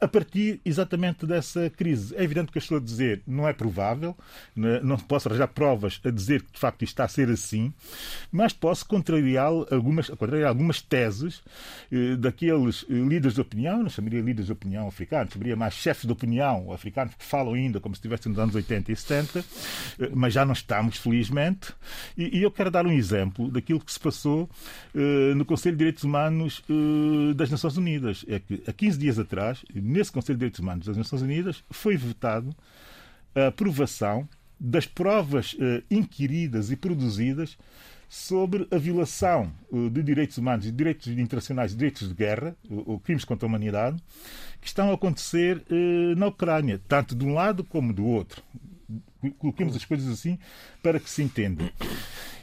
a 0.00 0.06
partir 0.06 0.60
exatamente 0.64 1.26
dessa 1.26 1.70
crise. 1.70 2.14
É 2.16 2.22
evidente 2.22 2.52
que 2.52 2.58
eu 2.58 2.60
estou 2.60 2.78
a 2.78 2.80
dizer 2.80 3.22
não 3.26 3.48
é 3.48 3.52
provável, 3.52 4.16
né, 4.54 4.80
não 4.82 4.96
posso 4.98 5.28
arranjar 5.28 5.48
provas 5.48 6.00
a 6.04 6.10
dizer 6.10 6.42
que 6.42 6.52
de 6.52 6.58
facto 6.58 6.82
isto 6.82 6.92
está 6.92 7.04
a 7.04 7.08
ser 7.08 7.30
assim, 7.30 7.72
mas 8.30 8.52
posso 8.52 8.86
contrariar 8.86 9.46
algumas, 9.46 10.08
contrariar 10.10 10.48
algumas 10.48 10.82
teses 10.82 11.42
eh, 11.90 12.16
daqueles 12.16 12.84
eh, 12.88 12.92
líderes 12.92 13.34
de 13.34 13.40
opinião, 13.40 13.82
não 13.82 13.88
chamaria 13.88 14.20
líderes 14.20 14.46
de 14.46 14.52
opinião 14.52 14.86
africanos, 14.86 15.32
chamaria 15.32 15.56
mais 15.56 15.74
chefes 15.74 16.04
de 16.04 16.12
opinião 16.12 16.72
africanos 16.72 17.14
que 17.14 17.24
falam 17.24 17.54
ainda 17.54 17.80
como 17.80 17.94
se 17.94 17.98
estivessem 17.98 18.30
nos 18.30 18.38
anos 18.38 18.54
80 18.54 18.92
e 18.92 18.96
70, 18.96 19.44
eh, 19.98 20.10
mas 20.14 20.34
já 20.34 20.44
não 20.44 20.52
estamos, 20.52 20.98
felizmente. 20.98 21.72
E, 22.16 22.38
e, 22.38 22.42
eu 22.42 22.50
quero 22.50 22.70
dar 22.70 22.86
um 22.86 22.92
exemplo 22.92 23.50
daquilo 23.50 23.80
que 23.80 23.92
se 23.92 24.00
passou 24.00 24.48
eh, 24.94 25.34
no 25.34 25.44
Conselho 25.44 25.74
de 25.74 25.78
Direitos 25.78 26.04
Humanos 26.04 26.62
eh, 26.68 27.34
das 27.34 27.50
Nações 27.50 27.76
Unidas. 27.76 28.24
É 28.28 28.38
que 28.38 28.62
15 28.76 28.98
dias 28.98 29.18
atrás, 29.18 29.64
nesse 29.74 30.12
Conselho 30.12 30.36
de 30.36 30.40
Direitos 30.40 30.60
Humanos 30.60 30.86
das 30.86 30.96
Nações 30.96 31.22
Unidas, 31.22 31.64
foi 31.70 31.96
votado 31.96 32.54
a 33.34 33.48
aprovação 33.48 34.28
das 34.58 34.86
provas 34.86 35.52
uh, 35.54 35.82
inquiridas 35.90 36.70
e 36.70 36.76
produzidas 36.76 37.58
sobre 38.08 38.66
a 38.70 38.78
violação 38.78 39.52
uh, 39.70 39.90
de 39.90 40.02
direitos 40.02 40.38
humanos, 40.38 40.64
de 40.64 40.72
direitos 40.72 41.08
internacionais, 41.08 41.72
de 41.72 41.76
direitos 41.76 42.08
de 42.08 42.14
guerra, 42.14 42.56
ou 42.70 42.98
crimes 42.98 43.24
contra 43.24 43.46
a 43.46 43.48
humanidade, 43.48 44.02
que 44.60 44.66
estão 44.66 44.90
a 44.90 44.94
acontecer 44.94 45.62
uh, 45.70 46.16
na 46.16 46.26
Ucrânia, 46.28 46.80
tanto 46.88 47.14
de 47.14 47.24
um 47.24 47.34
lado 47.34 47.62
como 47.64 47.92
do 47.92 48.06
outro. 48.06 48.42
Coloquemos 49.38 49.74
as 49.74 49.84
coisas 49.84 50.08
assim 50.08 50.38
para 50.82 51.00
que 51.00 51.10
se 51.10 51.22
entenda. 51.22 51.70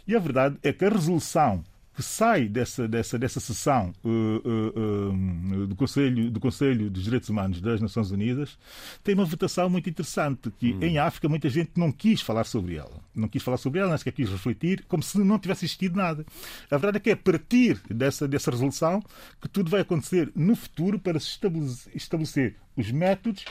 E 0.07 0.15
a 0.15 0.19
verdade 0.19 0.57
é 0.61 0.73
que 0.73 0.83
a 0.83 0.89
resolução 0.89 1.63
que 1.95 2.01
sai 2.01 2.47
dessa, 2.47 2.87
dessa, 2.87 3.19
dessa 3.19 3.39
sessão 3.39 3.93
uh, 4.03 4.09
uh, 4.09 5.61
uh, 5.61 5.67
do, 5.67 5.75
Conselho, 5.75 6.31
do 6.31 6.39
Conselho 6.39 6.89
dos 6.89 7.03
Direitos 7.03 7.29
Humanos 7.29 7.61
das 7.61 7.79
Nações 7.79 8.09
Unidas 8.09 8.57
tem 9.03 9.13
uma 9.13 9.25
votação 9.25 9.69
muito 9.69 9.89
interessante, 9.89 10.51
que 10.57 10.73
hum. 10.73 10.79
em 10.81 10.97
África 10.97 11.29
muita 11.29 11.49
gente 11.49 11.71
não 11.75 11.91
quis 11.91 12.21
falar 12.21 12.45
sobre 12.45 12.75
ela. 12.75 12.99
Não 13.13 13.27
quis 13.27 13.43
falar 13.43 13.57
sobre 13.57 13.79
ela, 13.79 13.89
nem 13.89 13.97
sequer 13.97 14.11
quis 14.11 14.29
refletir, 14.29 14.83
como 14.87 15.03
se 15.03 15.19
não 15.19 15.37
tivesse 15.37 15.65
existido 15.65 15.95
nada. 15.95 16.25
A 16.69 16.77
verdade 16.77 16.97
é 16.97 16.99
que 16.99 17.09
é 17.11 17.13
a 17.13 17.17
partir 17.17 17.79
dessa, 17.89 18.27
dessa 18.27 18.49
resolução 18.49 19.03
que 19.39 19.47
tudo 19.47 19.69
vai 19.69 19.81
acontecer 19.81 20.31
no 20.35 20.55
futuro 20.55 20.97
para 20.97 21.19
se 21.19 21.27
estabelecer, 21.27 21.91
estabelecer 21.95 22.55
os 22.75 22.91
métodos 22.91 23.45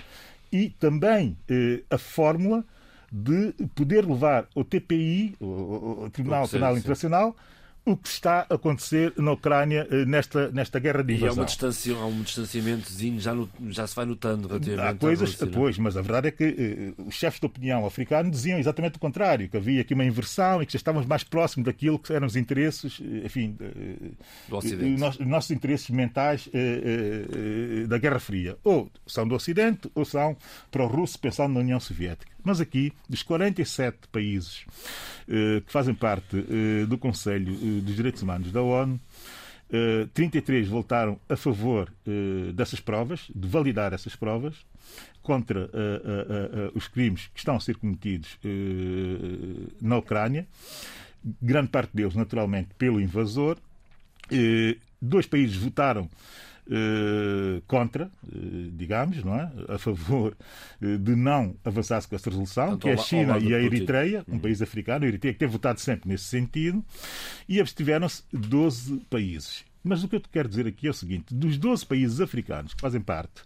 e 0.50 0.68
também 0.68 1.37
eh, 1.48 1.83
a 1.88 1.96
fórmula 1.96 2.64
de 3.11 3.52
poder 3.74 4.05
levar 4.07 4.48
o 4.55 4.64
TPI, 4.64 5.37
o, 5.38 6.05
o 6.05 6.11
Tribunal 6.11 6.48
Penal 6.48 6.76
Internacional, 6.76 7.37
o 7.85 7.97
que 7.97 8.09
está 8.09 8.47
a 8.49 8.55
acontecer 8.55 9.12
na 9.16 9.33
Ucrânia 9.33 9.87
eh, 9.90 10.05
nesta, 10.05 10.51
nesta 10.53 10.79
guerra 10.79 11.03
de 11.03 11.14
invasão. 11.14 11.35
E 11.35 11.38
há, 11.38 11.40
uma 11.40 11.47
distância, 11.47 11.95
há 11.97 12.07
um 12.07 12.23
distanciamentozinho, 12.23 13.21
já, 13.21 13.35
no, 13.35 13.51
já 13.71 13.87
se 13.87 13.97
vai 13.97 14.05
notando 14.05 14.47
relativamente 14.47 14.88
Há 14.88 14.95
coisas, 14.95 15.35
pois, 15.53 15.79
mas 15.79 15.97
a 15.97 16.03
verdade 16.03 16.29
é 16.29 16.31
que 16.31 16.45
eh, 16.45 17.03
os 17.05 17.14
chefes 17.14 17.40
de 17.40 17.47
opinião 17.47 17.85
africanos 17.85 18.31
diziam 18.31 18.59
exatamente 18.59 18.97
o 18.97 19.01
contrário, 19.01 19.49
que 19.49 19.57
havia 19.57 19.81
aqui 19.81 19.95
uma 19.95 20.05
inversão 20.05 20.62
e 20.62 20.66
que 20.66 20.73
já 20.73 20.77
estávamos 20.77 21.09
mais 21.09 21.25
próximos 21.25 21.66
daquilo 21.66 21.99
que 21.99 22.12
eram 22.12 22.27
os 22.27 22.37
interesses, 22.37 23.01
eh, 23.03 23.27
enfim, 23.27 23.57
do 24.49 24.57
Ocidente. 24.57 25.03
Os 25.03 25.27
nossos 25.27 25.51
interesses 25.51 25.90
mentais 25.90 26.49
da 27.88 27.99
Guerra 27.99 28.21
Fria. 28.21 28.57
Ou 28.62 28.90
são 29.07 29.27
do 29.27 29.35
Ocidente 29.35 29.90
ou 29.95 30.05
são 30.05 30.37
pró-russo, 30.71 31.18
pensando 31.18 31.55
na 31.55 31.61
União 31.61 31.81
Soviética. 31.81 32.33
Mas 32.44 32.61
aqui, 32.61 32.92
dos 33.09 33.22
47 33.22 34.09
países 34.11 34.64
eh, 35.28 35.62
que 35.64 35.72
fazem 35.72 35.94
parte 35.94 36.37
eh, 36.37 36.87
do 36.87 36.98
Conselho 36.98 37.55
eh, 37.55 37.81
dos 37.81 37.94
Direitos 37.94 38.22
Humanos 38.22 38.50
da 38.50 38.62
ONU, 38.62 39.00
33 40.12 40.68
votaram 40.68 41.18
a 41.31 41.35
favor 41.35 41.90
dessas 42.55 42.78
provas, 42.78 43.31
de 43.35 43.48
validar 43.48 43.94
essas 43.94 44.14
provas, 44.14 44.55
contra 45.22 45.70
os 46.74 46.88
crimes 46.88 47.31
que 47.33 47.38
estão 47.38 47.57
a 47.57 47.61
ser 47.61 47.78
cometidos 47.78 48.38
na 49.81 49.96
Ucrânia, 49.96 50.46
grande 51.40 51.70
parte 51.70 51.96
deles, 51.96 52.14
naturalmente, 52.14 52.68
pelo 52.76 53.00
invasor. 53.00 53.57
Dois 55.00 55.24
países 55.24 55.57
votaram 55.57 56.07
contra, 57.66 58.05
eh, 58.05 58.38
digamos, 58.72 59.22
não 59.25 59.35
é? 59.35 59.51
a 59.68 59.79
favor 59.79 60.37
eh, 60.81 60.96
de 60.96 61.16
não 61.16 61.57
avançar 61.64 62.07
com 62.07 62.14
essa 62.14 62.31
resolução, 62.31 62.79
que 62.79 62.88
é 62.88 62.94
a 62.94 62.96
China 62.96 63.38
e 63.38 63.55
a 63.55 63.61
Eritreia, 63.61 64.25
um 64.29 64.35
uhum. 64.35 64.38
país 64.38 64.62
africano, 64.62 65.05
a 65.05 65.09
Eritreia 65.09 65.33
que 65.33 65.40
tem 65.40 65.48
votado 65.48 65.81
sempre 65.81 66.09
nesse 66.09 66.25
sentido, 66.25 66.85
e 67.48 67.61
abstiveram-se 67.61 68.22
12 68.33 69.01
países. 69.11 69.64
Mas 69.85 70.05
o 70.05 70.09
que 70.09 70.14
eu 70.14 70.20
te 70.20 70.29
quero 70.29 70.48
dizer 70.48 70.66
aqui 70.66 70.87
é 70.87 70.90
o 70.90 70.94
seguinte: 70.94 71.35
dos 71.35 71.59
12 71.59 71.85
países 71.85 72.20
africanos 72.20 72.72
que 72.72 72.81
fazem 72.81 73.01
parte 73.01 73.42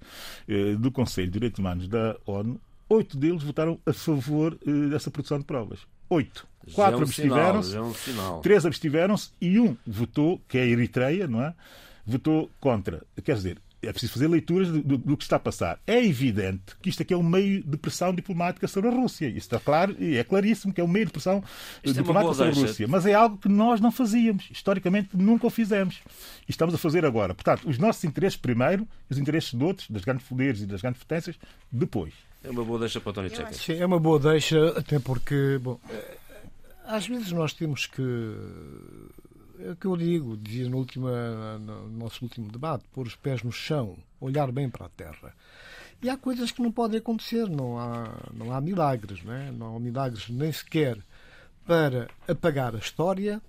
do 0.79 0.93
Conselho 0.93 1.29
de 1.29 1.33
Direitos 1.33 1.59
Humanos 1.59 1.89
da 1.89 2.15
ONU, 2.27 2.61
oito 2.91 3.17
deles 3.17 3.43
votaram 3.43 3.81
a 3.87 3.93
favor 3.95 4.59
dessa 4.91 5.11
produção 5.11 5.39
de 5.39 5.47
provas. 5.47 5.81
Oito. 6.11 6.47
Quatro 6.75 6.97
é 6.97 6.99
um 6.99 7.03
abstiveram-se, 7.03 7.77
é 7.77 7.81
três 8.43 8.67
abstiveram-se 8.67 9.31
e 9.41 9.59
um 9.59 9.75
votou, 9.87 10.41
que 10.47 10.59
é 10.59 10.63
a 10.63 10.67
Eritreia, 10.67 11.27
não 11.27 11.43
é? 11.43 11.55
Votou 12.07 12.51
contra. 12.61 13.03
Quer 13.23 13.35
dizer, 13.35 13.59
é 13.83 13.93
preciso 13.93 14.13
fazer 14.13 14.29
leituras 14.29 14.69
do, 14.69 14.83
do, 14.83 14.99
do, 14.99 15.17
que 15.17 15.25
está 15.25 15.37
a 15.37 15.41
passar. 15.41 15.79
É 15.87 16.03
evidente 16.05 16.77
que 16.81 16.89
isto 16.89 17.03
aqui 17.03 17.13
é 17.13 17.17
um 17.17 17.23
meio 17.23 17.63
de 17.63 17.77
pressão 17.77 18.15
diplomática 18.15 18.67
sobre 18.67 18.91
a 18.91 18.93
Rússia. 18.93 19.27
Isso 19.27 19.39
está 19.39 19.61
claro 19.61 19.97
e 19.99 20.17
é 20.17 20.25
claríssimo 20.25 20.73
que 20.73 20.81
é 20.81 20.85
um 20.85 20.89
meio 20.89 21.07
de 21.07 21.13
pressão 21.13 21.43
isto 21.83 21.99
é 21.99 22.03
diplomática 22.03 22.33
é 22.33 22.35
sobre 22.35 22.53
a 22.53 22.67
Rússia. 22.67 22.89
Mas 22.89 23.07
é 23.07 23.15
algo 23.15 23.37
que 23.37 23.49
nós 23.49 23.81
não 23.81 23.91
fazíamos. 23.91 24.49
Historicamente 24.51 25.11
nunca 25.15 25.47
o 25.47 25.51
fizemos. 25.51 26.01
E 26.49 26.51
estamos 26.51 26.75
a 26.75 26.79
fazer 26.79 27.05
agora. 27.05 27.35
Portanto, 27.35 27.69
os 27.69 27.79
nossos 27.79 28.03
interesses 28.05 28.37
primeiro, 28.37 28.87
os 29.11 29.19
interesses 29.19 29.53
de 29.53 29.63
outros, 29.63 29.91
das 29.91 30.03
grandes 30.03 30.27
poderes 30.27 30.63
e 30.63 30.67
das 30.67 30.81
grandes 30.81 31.01
potências, 31.01 31.37
depois. 31.71 32.15
É 32.43 32.51
uma 32.51 32.65
boa 32.65 32.79
deixa 32.79 33.01
para 33.01 33.09
o 33.09 33.11
António 33.11 33.31
Tcheca. 33.31 33.53
Sim, 33.53 33.75
é 33.75 33.87
uma 33.87 33.99
boa 33.99 34.19
deixa, 34.19 34.69
até 34.79 34.99
porque, 34.99 35.59
bom, 35.61 35.81
às 36.87 37.07
vezes 37.07 37.33
nós 37.33 37.53
temos 37.53 37.87
que 37.87 38.03
é 39.61 39.71
o 39.71 39.77
que 39.77 39.87
eu 39.87 39.97
digo, 39.97 40.37
dizia 40.37 40.69
no, 40.69 40.79
último, 40.79 41.09
no 41.09 41.89
nosso 41.91 42.25
último 42.25 42.51
debate, 42.51 42.85
pôr 42.93 43.07
os 43.07 43.17
pés 43.17 43.43
no 43.43 43.53
chão, 43.53 43.97
olhar 44.21 44.51
bem 44.53 44.69
para 44.69 44.87
a 44.87 44.91
terra. 44.91 45.35
E 46.03 46.11
há 46.11 46.17
coisas 46.17 46.51
que 46.51 46.63
não 46.63 46.71
podem 46.71 46.99
acontecer, 46.99 47.49
não 47.49 47.79
há, 47.79 48.29
não 48.33 48.53
há 48.53 48.61
milagres, 48.61 49.23
não, 49.25 49.33
é? 49.33 49.51
não 49.51 49.77
há 49.77 49.81
milagres 49.81 50.29
nem 50.29 50.53
sequer 50.53 50.99
para 51.67 52.09
apagar 52.29 52.75
a 52.75 52.79
história 52.79 53.41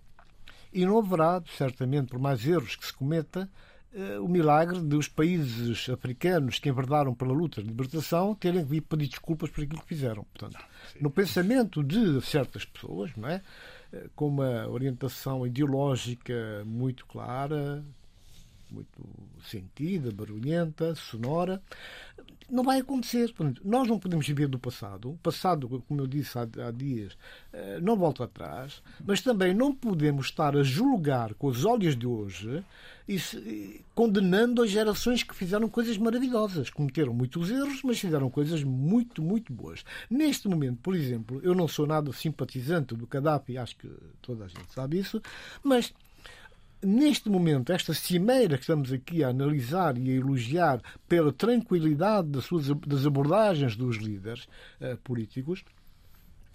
e 0.74 0.86
não 0.86 0.98
haverá, 0.98 1.42
certamente, 1.58 2.10
por 2.10 2.20
mais 2.20 2.46
erros 2.46 2.76
que 2.76 2.86
se 2.86 2.94
cometa, 2.94 3.50
eh, 3.94 4.20
o 4.20 4.28
milagre 4.28 4.80
dos 4.80 5.08
países 5.08 5.90
africanos 5.90 6.60
que 6.60 6.70
enverdaram 6.70 7.14
pela 7.14 7.34
luta 7.34 7.62
de 7.62 7.68
libertação 7.68 8.36
terem 8.36 8.64
que 8.64 8.70
vir 8.70 8.82
pedir 8.82 9.08
desculpas 9.08 9.50
por 9.50 9.64
aquilo 9.64 9.82
que 9.82 9.88
fizeram. 9.88 10.24
Portanto, 10.26 10.64
no 11.00 11.10
pensamento 11.10 11.84
de 11.84 12.22
certas 12.22 12.66
pessoas, 12.66 13.12
não 13.16 13.30
é? 13.30 13.42
Com 14.16 14.28
uma 14.28 14.68
orientação 14.68 15.46
ideológica 15.46 16.64
muito 16.66 17.06
clara, 17.06 17.84
muito 18.70 19.00
sentida, 19.44 20.12
barulhenta, 20.12 20.94
sonora. 20.96 21.62
Não 22.50 22.64
vai 22.64 22.80
acontecer. 22.80 23.34
Nós 23.64 23.88
não 23.88 24.00
podemos 24.00 24.28
viver 24.28 24.48
do 24.48 24.60
passado. 24.60 25.12
O 25.12 25.18
passado, 25.18 25.84
como 25.88 26.02
eu 26.02 26.08
disse 26.08 26.38
há, 26.38 26.48
há 26.68 26.72
dias, 26.72 27.18
eh, 27.52 27.80
não 27.82 27.98
volta 27.98 28.24
atrás, 28.24 28.82
mas 29.06 29.22
também 29.22 29.54
não 29.54 29.76
podemos 29.76 30.28
estar 30.28 30.56
a 30.56 30.64
julgar 30.64 31.34
com 31.34 31.48
os 31.48 31.66
olhos 31.66 31.96
de 31.96 32.08
hoje 32.08 32.64
condenando 33.96 34.62
as 34.62 34.70
gerações 34.70 35.24
que 35.24 35.34
fizeram 35.34 35.70
coisas 35.70 35.98
maravilhosas. 35.98 36.70
Cometeram 36.70 37.14
muitos 37.14 37.50
erros, 37.50 37.82
mas 37.84 38.00
fizeram 38.00 38.30
coisas 38.30 38.64
muito, 38.64 39.22
muito 39.22 39.54
boas. 39.54 39.86
Neste 40.10 40.48
momento, 40.48 40.80
por 40.82 40.96
exemplo, 40.96 41.40
eu 41.42 41.56
não 41.56 41.68
sou 41.68 41.88
nada 41.88 42.12
simpatizante 42.12 42.96
do 42.96 43.08
Gaddafi, 43.08 43.58
acho 43.58 43.78
que 43.78 43.90
toda 44.22 44.46
a 44.46 44.48
gente 44.48 44.72
sabe 44.74 45.00
isso, 45.00 45.22
mas 45.64 45.94
neste 46.82 47.30
momento, 47.30 47.72
esta 47.72 47.94
cimeira 47.94 48.56
que 48.58 48.64
estamos 48.64 48.92
aqui 48.92 49.24
a 49.24 49.30
analisar 49.30 49.98
e 49.98 50.10
a 50.12 50.16
elogiar 50.16 50.82
pela 51.08 51.32
tranquilidade 51.32 52.28
das, 52.28 52.46
suas, 52.46 52.68
das 52.86 53.06
abordagens 53.06 53.76
dos 53.76 53.98
líderes 53.98 54.48
uh, 54.82 54.98
políticos, 55.04 55.64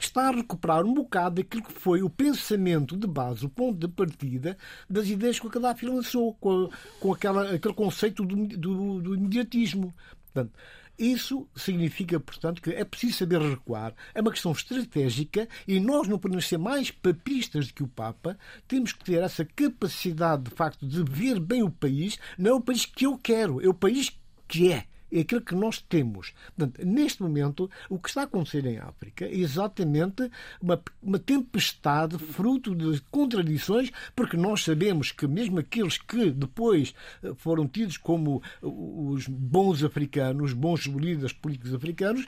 está 0.06 0.28
a 0.28 0.32
recuperar 0.32 0.84
um 0.84 0.94
bocado 0.94 1.36
daquilo 1.36 1.62
que 1.62 1.72
foi 1.72 2.02
o 2.02 2.10
pensamento 2.10 2.96
de 2.96 3.06
base, 3.06 3.44
o 3.44 3.48
ponto 3.48 3.78
de 3.78 3.88
partida 3.88 4.56
das 4.88 5.08
ideias 5.08 5.38
que 5.38 5.46
o 5.46 5.50
Gaddafi 5.50 5.86
lançou, 5.86 6.34
com, 6.34 6.70
com 7.00 7.12
aquela, 7.12 7.54
aquele 7.54 7.74
conceito 7.74 8.24
do, 8.24 8.46
do, 8.46 9.00
do 9.00 9.14
imediatismo. 9.14 9.94
Portanto, 10.32 10.52
isso 10.98 11.48
significa, 11.56 12.20
portanto, 12.20 12.60
que 12.60 12.70
é 12.70 12.84
preciso 12.84 13.18
saber 13.18 13.40
recuar. 13.40 13.94
É 14.14 14.20
uma 14.20 14.30
questão 14.30 14.52
estratégica 14.52 15.48
e 15.66 15.80
nós 15.80 16.06
não 16.06 16.18
podemos 16.18 16.46
ser 16.46 16.58
mais 16.58 16.90
papistas 16.90 17.68
do 17.68 17.74
que 17.74 17.82
o 17.82 17.88
Papa. 17.88 18.38
Temos 18.68 18.92
que 18.92 19.04
ter 19.04 19.22
essa 19.22 19.44
capacidade, 19.44 20.44
de 20.44 20.50
facto, 20.50 20.86
de 20.86 21.02
ver 21.02 21.40
bem 21.40 21.62
o 21.62 21.70
país. 21.70 22.18
Não 22.38 22.50
é 22.50 22.54
o 22.54 22.60
país 22.60 22.86
que 22.86 23.06
eu 23.06 23.18
quero, 23.18 23.60
é 23.60 23.68
o 23.68 23.74
país 23.74 24.12
que 24.46 24.70
é 24.70 24.86
é 25.12 25.20
aquilo 25.20 25.40
que 25.40 25.54
nós 25.54 25.80
temos. 25.80 26.32
Portanto, 26.56 26.84
neste 26.84 27.22
momento, 27.22 27.70
o 27.88 27.98
que 27.98 28.08
está 28.08 28.22
a 28.22 28.24
acontecer 28.24 28.64
em 28.64 28.78
África 28.78 29.26
é 29.26 29.34
exatamente 29.34 30.30
uma, 30.60 30.82
uma 31.02 31.18
tempestade 31.18 32.18
fruto 32.18 32.74
de 32.74 33.00
contradições, 33.10 33.90
porque 34.16 34.36
nós 34.36 34.64
sabemos 34.64 35.12
que 35.12 35.26
mesmo 35.26 35.58
aqueles 35.58 35.98
que 35.98 36.30
depois 36.30 36.94
eh, 37.22 37.32
foram 37.36 37.68
tidos 37.68 37.96
como 37.96 38.42
os 38.62 39.26
bons 39.28 39.84
africanos, 39.84 40.50
os 40.50 40.52
bons 40.52 40.86
líderes 40.86 41.32
políticos 41.32 41.74
africanos, 41.74 42.26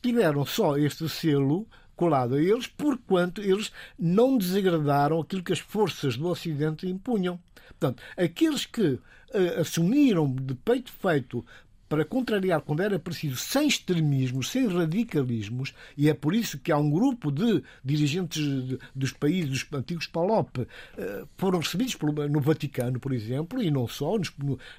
tiveram 0.00 0.44
só 0.44 0.76
este 0.76 1.08
selo 1.08 1.66
colado 1.96 2.36
a 2.36 2.42
eles, 2.42 2.66
porquanto 2.66 3.42
eles 3.42 3.70
não 3.98 4.38
desagradaram 4.38 5.20
aquilo 5.20 5.42
que 5.42 5.52
as 5.52 5.58
forças 5.58 6.16
do 6.16 6.28
Ocidente 6.28 6.88
impunham. 6.88 7.38
Portanto, 7.68 8.02
aqueles 8.16 8.64
que 8.64 8.92
uh, 8.92 9.60
assumiram 9.60 10.32
de 10.32 10.54
peito 10.54 10.90
feito 10.90 11.44
para 11.90 12.04
contrariar 12.04 12.60
quando 12.60 12.84
era 12.84 13.00
preciso, 13.00 13.36
sem 13.36 13.66
extremismos, 13.66 14.48
sem 14.48 14.68
radicalismos, 14.68 15.74
e 15.96 16.08
é 16.08 16.14
por 16.14 16.32
isso 16.32 16.56
que 16.56 16.70
há 16.70 16.78
um 16.78 16.88
grupo 16.88 17.32
de 17.32 17.64
dirigentes 17.84 18.78
dos 18.94 19.12
países, 19.12 19.64
dos 19.64 19.66
antigos 19.72 20.06
PALOP, 20.06 20.68
eh, 20.96 21.24
foram 21.36 21.58
recebidos 21.58 21.98
no 22.30 22.40
Vaticano, 22.40 23.00
por 23.00 23.12
exemplo, 23.12 23.60
e 23.60 23.72
não 23.72 23.88
só, 23.88 24.16
nos, 24.16 24.32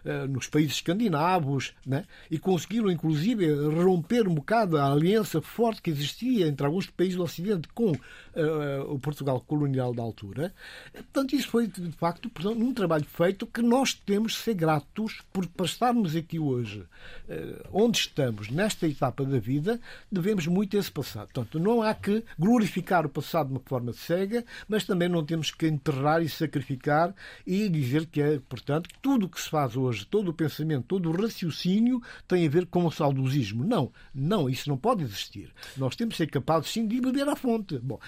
eh, 0.06 0.26
nos 0.26 0.48
países 0.48 0.76
escandinavos, 0.76 1.74
né? 1.86 2.06
e 2.30 2.40
conseguiram, 2.40 2.90
inclusive, 2.90 3.46
romper 3.84 4.26
um 4.26 4.34
bocado 4.34 4.78
a 4.78 4.90
aliança 4.90 5.42
forte 5.42 5.82
que 5.82 5.90
existia 5.90 6.48
entre 6.48 6.66
alguns 6.66 6.88
países 6.88 7.18
do 7.18 7.24
Ocidente 7.24 7.68
com 7.74 7.92
uh, 8.36 8.94
o 8.94 9.00
Portugal 9.00 9.40
colonial 9.42 9.94
da 9.94 10.04
altura. 10.04 10.54
Portanto, 10.94 11.36
isso 11.36 11.48
foi, 11.48 11.68
de 11.68 11.92
facto, 11.92 12.30
um 12.46 12.74
trabalho 12.74 13.06
feito 13.06 13.46
que 13.46 13.62
nós 13.62 13.94
temos 13.94 14.34
de 14.34 14.40
ser 14.40 14.54
gratos 14.54 15.22
por 15.32 15.66
estarmos 15.66 16.16
aqui 16.16 16.40
hoje 16.40 16.86
eh, 17.30 17.64
onde 17.72 17.98
estamos 17.98 18.50
nesta 18.50 18.88
etapa 18.88 19.24
da 19.24 19.40
vida, 19.40 19.80
devemos 20.12 20.48
muito 20.48 20.76
a 20.76 20.80
esse 20.80 20.92
passado. 20.92 21.30
Portanto, 21.34 21.60
não 21.60 21.82
há 21.82 21.94
que 21.94 22.24
glorificar 22.38 23.06
o 23.06 23.10
passado 23.10 23.48
de 23.48 23.54
uma 23.54 23.62
forma 23.66 23.94
cega, 23.94 24.44
mas 24.68 24.84
também 24.84 25.08
não 25.08 25.24
temos 25.24 25.50
que 25.52 25.68
enterrar 25.68 26.22
e 26.22 26.28
sacrificar 26.28 27.14
e 27.48 27.70
dizer 27.70 28.06
que 28.08 28.22
é, 28.22 28.40
portanto, 28.50 28.90
tudo 29.02 29.26
o 29.28 29.30
que 29.30 29.40
se 29.40 29.50
faz 29.50 29.78
hoje, 29.78 30.06
todo 30.06 30.30
o 30.30 30.34
pensamento, 30.34 30.86
todo 30.88 31.10
o 31.10 31.22
raciocínio 31.22 32.02
tem 32.28 32.46
a 32.46 32.50
ver 32.50 32.66
com 32.66 32.86
o 32.86 32.92
saudosismo. 32.92 33.64
Não, 33.64 33.92
não, 34.14 34.50
isso 34.50 34.70
não 34.70 34.78
pode 34.78 35.04
existir. 35.04 35.54
Nós 35.78 35.96
temos 35.96 36.16
que 36.16 36.18
ser 36.18 36.28
capazes, 36.28 36.72
sim, 36.72 36.86
de 36.86 37.00
beber 37.00 37.30
à 37.30 37.36
fonte. 37.36 37.80
Bom, 37.80 38.00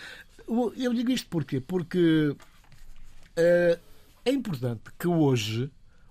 eu 0.47 0.93
digo 0.93 1.11
isto 1.11 1.27
porquê? 1.29 1.59
Porque 1.59 2.35
uh, 3.37 3.79
é 4.25 4.31
importante 4.31 4.83
que 4.97 5.07
hoje, 5.07 5.69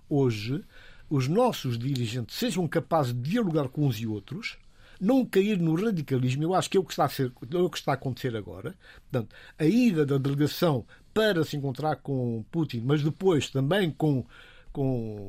hoje, 0.09 0.63
os 1.09 1.27
nossos 1.27 1.77
dirigentes 1.77 2.35
sejam 2.35 2.67
capazes 2.67 3.13
de 3.13 3.31
dialogar 3.31 3.69
com 3.69 3.85
uns 3.85 3.99
e 3.99 4.07
outros, 4.07 4.57
não 4.99 5.25
cair 5.25 5.59
no 5.59 5.75
radicalismo, 5.75 6.43
eu 6.43 6.53
acho 6.53 6.69
que 6.69 6.77
é 6.77 6.79
o 6.79 6.83
que 6.83 6.93
está 6.93 7.05
a, 7.05 7.09
ser, 7.09 7.31
é 7.51 7.57
o 7.57 7.69
que 7.69 7.77
está 7.77 7.91
a 7.91 7.95
acontecer 7.95 8.35
agora. 8.35 8.75
Portanto, 9.09 9.35
a 9.59 9.65
ida 9.65 10.05
da 10.05 10.17
delegação 10.17 10.85
para 11.13 11.43
se 11.43 11.57
encontrar 11.57 11.97
com 11.97 12.43
Putin, 12.49 12.81
mas 12.85 13.03
depois 13.03 13.49
também 13.49 13.91
com, 13.91 14.25
com 14.71 15.27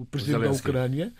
o 0.00 0.06
presidente 0.10 0.42
da 0.42 0.50
Ucrânia, 0.50 1.12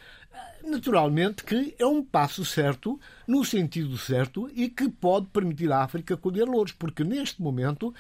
naturalmente 0.63 1.45
que 1.45 1.75
é 1.79 1.87
um 1.87 2.03
passo 2.03 2.45
certo, 2.45 2.99
no 3.27 3.45
sentido 3.45 3.97
certo, 3.99 4.51
e 4.55 4.69
que 4.69 4.89
pode 4.89 5.27
permitir 5.29 5.73
à 5.73 5.83
África 5.83 6.17
colher 6.17 6.47
louros, 6.47 6.73
porque 6.73 7.03
neste 7.05 7.41
momento 7.43 7.95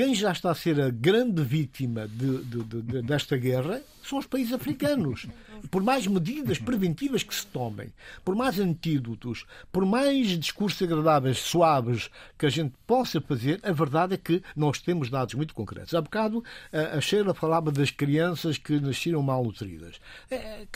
quem 0.00 0.14
já 0.14 0.32
está 0.32 0.50
a 0.50 0.54
ser 0.54 0.80
a 0.80 0.88
grande 0.88 1.42
vítima 1.42 2.08
de, 2.08 2.38
de, 2.44 2.64
de, 2.64 3.02
desta 3.02 3.36
guerra 3.36 3.82
são 4.02 4.18
os 4.18 4.26
países 4.26 4.50
africanos. 4.50 5.26
Por 5.70 5.82
mais 5.82 6.06
medidas 6.06 6.58
preventivas 6.58 7.22
que 7.22 7.34
se 7.34 7.46
tomem, 7.46 7.92
por 8.24 8.34
mais 8.34 8.58
antídotos, 8.58 9.44
por 9.70 9.84
mais 9.84 10.26
discursos 10.38 10.80
agradáveis, 10.80 11.36
suaves 11.36 12.08
que 12.38 12.46
a 12.46 12.48
gente 12.48 12.72
possa 12.86 13.20
fazer, 13.20 13.60
a 13.62 13.72
verdade 13.72 14.14
é 14.14 14.16
que 14.16 14.42
nós 14.56 14.80
temos 14.80 15.10
dados 15.10 15.34
muito 15.34 15.54
concretos. 15.54 15.92
Há 15.92 16.00
bocado 16.00 16.42
a 16.72 16.98
Sheila 16.98 17.34
falava 17.34 17.70
das 17.70 17.90
crianças 17.90 18.56
que 18.56 18.80
nasceram 18.80 19.20
mal 19.20 19.44
nutridas. 19.44 20.00
É, 20.30 20.66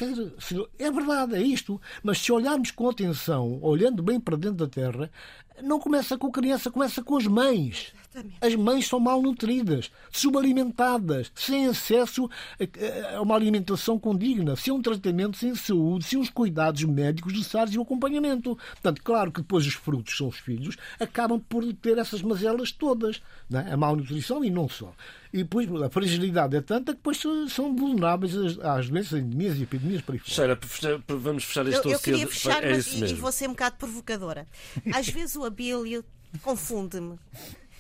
é 0.78 0.90
verdade, 0.90 1.34
é 1.34 1.42
isto. 1.42 1.80
Mas 2.02 2.18
se 2.18 2.30
olharmos 2.30 2.70
com 2.70 2.90
atenção, 2.90 3.58
olhando 3.62 4.02
bem 4.02 4.20
para 4.20 4.36
dentro 4.36 4.66
da 4.66 4.68
terra, 4.68 5.10
não 5.62 5.78
começa 5.78 6.18
com 6.18 6.26
a 6.26 6.32
criança, 6.32 6.70
começa 6.70 7.02
com 7.02 7.16
as 7.16 7.26
mães. 7.26 7.92
Exatamente. 8.14 8.38
As 8.40 8.54
mães 8.54 8.86
são 8.86 9.00
malnutridas, 9.00 9.90
subalimentadas, 10.12 11.32
sem 11.34 11.66
acesso 11.66 12.30
a 13.16 13.20
uma 13.20 13.34
alimentação 13.34 13.98
condigna, 13.98 14.54
sem 14.54 14.72
um 14.72 14.80
tratamento, 14.80 15.36
sem 15.36 15.54
saúde, 15.54 16.04
sem 16.04 16.18
os 16.18 16.30
cuidados 16.30 16.84
médicos 16.84 17.32
necessários 17.32 17.74
e 17.74 17.78
o 17.78 17.82
acompanhamento. 17.82 18.56
Portanto, 18.56 19.02
claro 19.02 19.32
que 19.32 19.40
depois 19.40 19.66
os 19.66 19.74
frutos 19.74 20.16
são 20.16 20.28
os 20.28 20.38
filhos, 20.38 20.76
acabam 21.00 21.40
por 21.40 21.64
ter 21.74 21.98
essas 21.98 22.22
mazelas 22.22 22.70
todas. 22.70 23.20
É? 23.52 23.72
A 23.72 23.76
malnutrição 23.76 24.44
e 24.44 24.50
não 24.50 24.68
só. 24.68 24.92
E 25.34 25.38
depois 25.38 25.68
a 25.82 25.90
fragilidade 25.90 26.56
é 26.56 26.60
tanta 26.60 26.92
que 26.92 26.98
depois 26.98 27.20
são 27.48 27.74
vulneráveis 27.74 28.36
às 28.60 28.88
doenças, 28.88 29.18
endemias 29.18 29.58
e 29.58 29.64
epidemias 29.64 30.00
por 30.00 30.12
aí 30.12 30.20
fora. 30.20 30.56
vamos 31.08 31.42
fechar 31.42 31.66
este 31.66 31.84
Eu, 31.84 31.90
eu 31.90 31.98
queria 31.98 32.28
fechar, 32.28 32.62
é 32.62 32.70
mas 32.70 32.86
e, 32.86 33.04
e 33.06 33.14
vou 33.14 33.32
ser 33.32 33.48
um 33.48 33.50
bocado 33.50 33.74
provocadora. 33.74 34.46
Às 34.94 35.08
vezes 35.08 35.34
o 35.34 35.44
Abílio 35.44 36.04
confunde-me. 36.40 37.18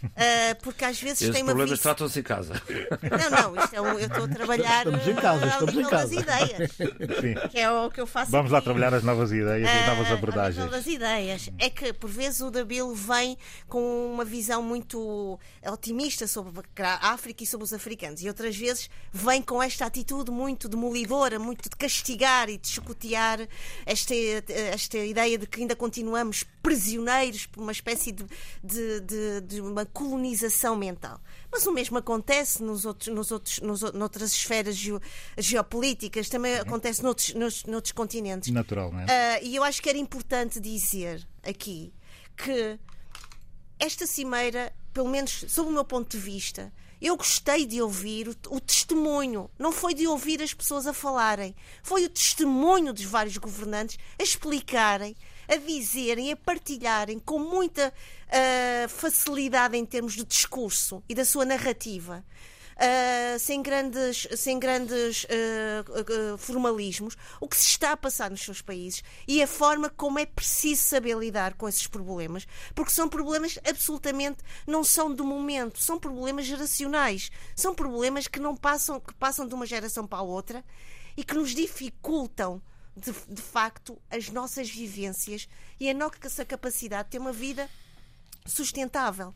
Uh, 0.02 0.62
porque 0.62 0.84
às 0.84 1.00
vezes 1.00 1.22
Esses 1.22 1.34
tem 1.34 1.42
uma 1.42 1.52
problemas 1.52 1.80
tratam-se 1.80 2.20
em 2.20 2.22
casa. 2.22 2.60
Não, 3.02 3.52
não, 3.52 3.62
isto 3.62 3.74
é 3.74 3.80
um, 3.80 3.98
eu 3.98 4.06
estou 4.06 4.24
a 4.24 4.28
trabalhar 4.28 4.86
estamos 4.86 5.08
em 5.08 5.14
casa, 5.14 5.46
estamos 5.46 5.74
em 5.74 5.84
casa. 5.84 6.14
ideias. 6.14 6.72
Sim. 6.72 7.48
Que 7.50 7.60
é 7.60 7.70
o 7.70 7.90
que 7.90 8.00
eu 8.00 8.06
faço. 8.06 8.30
Vamos 8.30 8.46
aqui. 8.46 8.54
lá 8.54 8.60
trabalhar 8.60 8.94
as 8.94 9.02
novas 9.02 9.32
ideias, 9.32 9.68
as 9.68 9.86
novas 9.86 10.10
uh, 10.10 10.12
abordagens. 10.12 10.64
As 10.64 10.70
novas 10.70 10.86
ideias. 10.86 11.50
É 11.58 11.70
que 11.70 11.92
por 11.92 12.10
vezes 12.10 12.40
o 12.40 12.50
Dabil 12.50 12.94
vem 12.94 13.36
com 13.68 14.12
uma 14.12 14.24
visão 14.24 14.62
muito 14.62 15.38
otimista 15.66 16.26
sobre 16.26 16.62
a 16.78 17.12
África 17.12 17.42
e 17.42 17.46
sobre 17.46 17.64
os 17.64 17.72
africanos, 17.72 18.22
e 18.22 18.28
outras 18.28 18.56
vezes 18.56 18.90
vem 19.12 19.40
com 19.40 19.62
esta 19.62 19.86
atitude 19.86 20.30
muito 20.30 20.68
demolidora, 20.68 21.38
muito 21.38 21.68
de 21.68 21.76
castigar 21.76 22.48
e 22.48 22.58
de 22.58 22.68
chicotear 22.68 23.46
esta, 23.86 24.14
esta 24.72 24.98
ideia 24.98 25.38
de 25.38 25.46
que 25.46 25.60
ainda 25.60 25.76
continuamos 25.76 26.44
prisioneiros 26.62 27.46
por 27.46 27.62
uma 27.62 27.72
espécie 27.72 28.10
de, 28.10 28.24
de, 28.62 29.00
de, 29.00 29.40
de 29.42 29.60
uma 29.60 29.84
colonização 29.94 30.76
mental. 30.76 31.20
Mas 31.50 31.64
o 31.66 31.72
mesmo 31.72 31.96
acontece 31.96 32.62
nos 32.62 32.84
outros, 32.84 33.14
nos 33.14 33.30
outros, 33.30 33.60
nos, 33.60 33.80
noutras 33.92 34.32
esferas 34.32 34.76
geopolíticas, 35.38 36.28
também 36.28 36.56
uhum. 36.56 36.62
acontece 36.62 37.02
noutros, 37.02 37.32
noutros, 37.32 37.64
noutros 37.64 37.92
continentes. 37.92 38.50
Naturalmente. 38.50 39.10
Uh, 39.10 39.44
e 39.44 39.56
eu 39.56 39.62
acho 39.62 39.80
que 39.80 39.88
era 39.88 39.96
importante 39.96 40.58
dizer 40.58 41.26
aqui 41.42 41.94
que 42.36 42.78
esta 43.78 44.06
cimeira, 44.06 44.72
pelo 44.92 45.08
menos 45.08 45.44
sob 45.48 45.70
o 45.70 45.72
meu 45.72 45.84
ponto 45.84 46.10
de 46.10 46.18
vista, 46.18 46.72
eu 47.00 47.16
gostei 47.16 47.64
de 47.64 47.80
ouvir 47.80 48.28
o, 48.28 48.36
o, 48.48 48.60
testemunho. 48.60 49.48
Não 49.58 49.70
foi 49.70 49.94
de 49.94 50.06
ouvir 50.06 50.42
as 50.42 50.52
pessoas 50.52 50.86
a 50.86 50.92
falarem. 50.92 51.54
Foi 51.82 52.04
o 52.04 52.08
testemunho 52.08 52.92
dos 52.92 53.04
vários 53.04 53.36
governantes 53.36 53.98
a 54.18 54.22
explicarem 54.22 55.14
a 55.48 55.56
dizerem, 55.56 56.32
a 56.32 56.36
partilharem 56.36 57.18
com 57.18 57.38
muita 57.38 57.92
uh, 57.92 58.88
facilidade 58.88 59.76
em 59.76 59.84
termos 59.84 60.14
de 60.14 60.24
discurso 60.24 61.02
e 61.08 61.14
da 61.14 61.24
sua 61.24 61.44
narrativa. 61.44 62.24
uh, 62.74 63.38
sem 63.38 63.62
grandes, 63.62 64.26
sem 64.36 64.58
grandes 64.58 65.24
uh, 65.24 66.34
uh, 66.34 66.38
formalismos, 66.38 67.16
o 67.40 67.48
que 67.48 67.56
se 67.56 67.66
está 67.66 67.92
a 67.92 67.96
passar 67.96 68.30
nos 68.30 68.42
seus 68.42 68.60
países 68.60 69.02
e 69.26 69.42
a 69.42 69.46
forma 69.46 69.88
como 69.90 70.18
é 70.18 70.26
preciso 70.26 70.82
saber 70.82 71.16
lidar 71.16 71.54
com 71.54 71.68
esses 71.68 71.86
problemas, 71.86 72.46
porque 72.74 72.92
são 72.92 73.08
problemas 73.08 73.58
absolutamente 73.68 74.38
não 74.66 74.84
são 74.84 75.12
do 75.12 75.24
momento, 75.24 75.80
são 75.80 75.98
problemas 75.98 76.46
geracionais, 76.46 77.30
são 77.54 77.74
problemas 77.74 78.26
que 78.26 78.40
não 78.40 78.56
passam, 78.56 79.00
que 79.00 79.14
passam 79.14 79.46
de 79.46 79.54
uma 79.54 79.66
geração 79.66 80.06
para 80.06 80.18
a 80.18 80.22
outra 80.22 80.64
e 81.16 81.24
que 81.24 81.34
nos 81.34 81.54
dificultam 81.54 82.60
de, 82.96 83.12
de 83.28 83.42
facto 83.42 84.00
as 84.10 84.28
nossas 84.30 84.70
vivências 84.70 85.48
e 85.78 85.88
a 85.88 85.94
nossa 85.94 86.44
capacidade 86.44 87.04
de 87.04 87.10
ter 87.12 87.18
uma 87.18 87.32
vida 87.32 87.68
sustentável. 88.46 89.34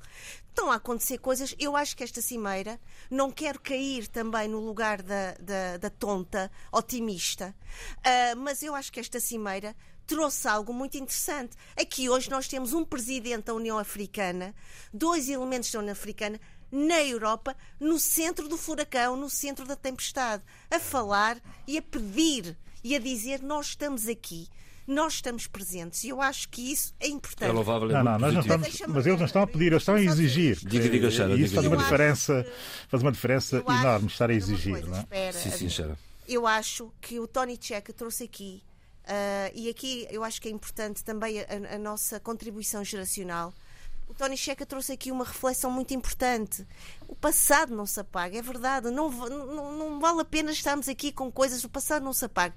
Estão 0.48 0.70
a 0.70 0.76
acontecer 0.76 1.18
coisas. 1.18 1.54
Eu 1.59 1.76
acho 1.76 1.96
que 1.96 2.04
esta 2.04 2.20
cimeira, 2.20 2.80
não 3.11 3.30
quero 3.30 3.61
cair 3.61 4.06
também 4.09 4.48
no 4.48 4.61
lugar 4.61 5.02
da, 5.02 5.32
da, 5.34 5.76
da 5.78 5.90
tonta 5.90 6.50
otimista, 6.72 7.54
uh, 7.98 8.36
mas 8.36 8.62
eu 8.62 8.74
acho 8.74 8.92
que 8.92 9.00
esta 9.00 9.20
cimeira 9.20 9.74
trouxe 10.06 10.48
algo 10.48 10.72
muito 10.72 10.96
interessante. 10.96 11.56
Aqui 11.76 12.09
hoje 12.09 12.30
nós 12.30 12.48
temos 12.48 12.72
um 12.72 12.84
presidente 12.84 13.44
da 13.44 13.54
União 13.54 13.78
Africana, 13.78 14.54
dois 14.92 15.28
elementos 15.28 15.70
da 15.70 15.78
União 15.78 15.92
Africana 15.92 16.40
na 16.70 17.02
Europa, 17.02 17.56
no 17.80 17.98
centro 17.98 18.48
do 18.48 18.56
furacão, 18.56 19.16
no 19.16 19.30
centro 19.30 19.66
da 19.66 19.76
tempestade, 19.76 20.42
a 20.70 20.78
falar 20.78 21.40
e 21.66 21.78
a 21.78 21.82
pedir 21.82 22.56
e 22.82 22.94
a 22.96 22.98
dizer: 22.98 23.42
Nós 23.42 23.68
estamos 23.68 24.08
aqui 24.08 24.48
nós 24.88 25.14
estamos 25.14 25.46
presentes. 25.46 26.02
E 26.02 26.08
eu 26.08 26.22
acho 26.22 26.48
que 26.48 26.72
isso 26.72 26.94
é 26.98 27.08
importante. 27.08 27.50
É 27.50 27.52
louvável, 27.52 27.90
é 27.90 27.92
não, 27.92 28.04
não, 28.04 28.18
nós 28.18 28.32
não 28.32 28.40
estamos, 28.40 28.80
mas 28.88 29.06
eles 29.06 29.18
não 29.18 29.26
estão 29.26 29.42
a 29.42 29.46
pedir, 29.46 29.66
eles 29.66 29.82
estão 29.82 29.96
a 29.96 30.00
exigir. 30.02 30.56
Diga, 30.62 30.88
diga, 30.88 31.10
Xara, 31.10 31.34
e 31.34 31.42
isso 31.42 31.54
faz 31.54 31.66
uma 31.66 31.76
diferença, 31.76 32.46
faz 32.88 33.02
uma 33.02 33.12
diferença 33.12 33.62
enorme 33.68 34.06
estar 34.06 34.30
a 34.30 34.34
exigir. 34.34 34.72
Coisa, 34.72 34.88
não 34.88 34.96
é? 34.96 35.00
espera, 35.00 35.32
sim, 35.34 35.50
sim, 35.50 35.68
Xara. 35.68 35.98
Eu 36.26 36.46
acho 36.46 36.90
que 37.02 37.20
o 37.20 37.26
Tony 37.26 37.58
Checa 37.60 37.92
trouxe 37.92 38.24
aqui, 38.24 38.62
uh, 39.04 39.52
e 39.54 39.68
aqui 39.68 40.06
eu 40.10 40.24
acho 40.24 40.40
que 40.40 40.48
é 40.48 40.50
importante 40.50 41.04
também 41.04 41.38
a, 41.40 41.74
a 41.74 41.78
nossa 41.78 42.18
contribuição 42.18 42.82
geracional. 42.82 43.52
O 44.09 44.14
Tony 44.14 44.36
Checa 44.36 44.64
trouxe 44.64 44.92
aqui 44.92 45.12
uma 45.12 45.24
reflexão 45.24 45.70
muito 45.70 45.92
importante. 45.92 46.66
O 47.06 47.14
passado 47.14 47.76
não 47.76 47.86
se 47.86 48.00
apaga, 48.00 48.38
é 48.38 48.42
verdade. 48.42 48.90
Não, 48.90 49.11
não, 49.11 49.72
não 49.72 50.00
vale 50.00 50.20
a 50.20 50.24
pena 50.24 50.50
estarmos 50.50 50.88
aqui 50.88 51.12
com 51.12 51.30
coisas, 51.30 51.62
o 51.62 51.68
passado 51.68 52.02
não 52.02 52.12
se 52.12 52.24
apaga 52.24 52.54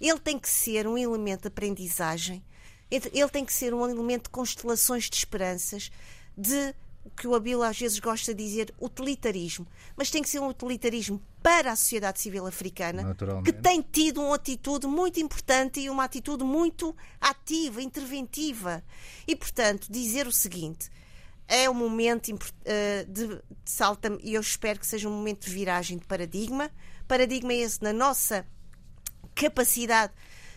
ele 0.00 0.18
tem 0.18 0.38
que 0.38 0.48
ser 0.48 0.86
um 0.86 0.96
elemento 0.96 1.42
de 1.42 1.48
aprendizagem, 1.48 2.44
ele 2.90 3.28
tem 3.28 3.44
que 3.44 3.52
ser 3.52 3.74
um 3.74 3.88
elemento 3.88 4.24
de 4.24 4.30
constelações 4.30 5.08
de 5.08 5.16
esperanças, 5.16 5.90
de 6.36 6.74
o 7.04 7.10
que 7.10 7.26
o 7.26 7.34
Abilo 7.34 7.62
às 7.62 7.78
vezes 7.78 7.98
gosta 7.98 8.34
de 8.34 8.42
dizer, 8.42 8.74
utilitarismo. 8.80 9.66
Mas 9.96 10.10
tem 10.10 10.22
que 10.22 10.28
ser 10.28 10.40
um 10.40 10.48
utilitarismo 10.48 11.20
para 11.42 11.72
a 11.72 11.76
sociedade 11.76 12.20
civil 12.20 12.46
africana, 12.46 13.14
que 13.44 13.52
tem 13.52 13.82
tido 13.82 14.22
uma 14.22 14.36
atitude 14.36 14.86
muito 14.86 15.20
importante 15.20 15.80
e 15.80 15.90
uma 15.90 16.04
atitude 16.04 16.42
muito 16.42 16.96
ativa, 17.20 17.82
interventiva. 17.82 18.82
E, 19.26 19.36
portanto, 19.36 19.88
dizer 19.90 20.26
o 20.26 20.32
seguinte. 20.32 20.90
É 21.46 21.68
um 21.68 21.74
momento 21.74 22.32
uh, 22.32 22.38
de, 23.06 23.28
de 23.28 23.42
salta 23.66 24.16
e 24.22 24.32
eu 24.32 24.40
espero 24.40 24.80
que 24.80 24.86
seja 24.86 25.06
um 25.06 25.12
momento 25.12 25.44
de 25.44 25.52
viragem 25.52 25.98
de 25.98 26.06
paradigma. 26.06 26.70
Paradigma 27.06 27.52
esse 27.52 27.82
na 27.82 27.92
nossa 27.92 28.46
capacidade 29.34 30.14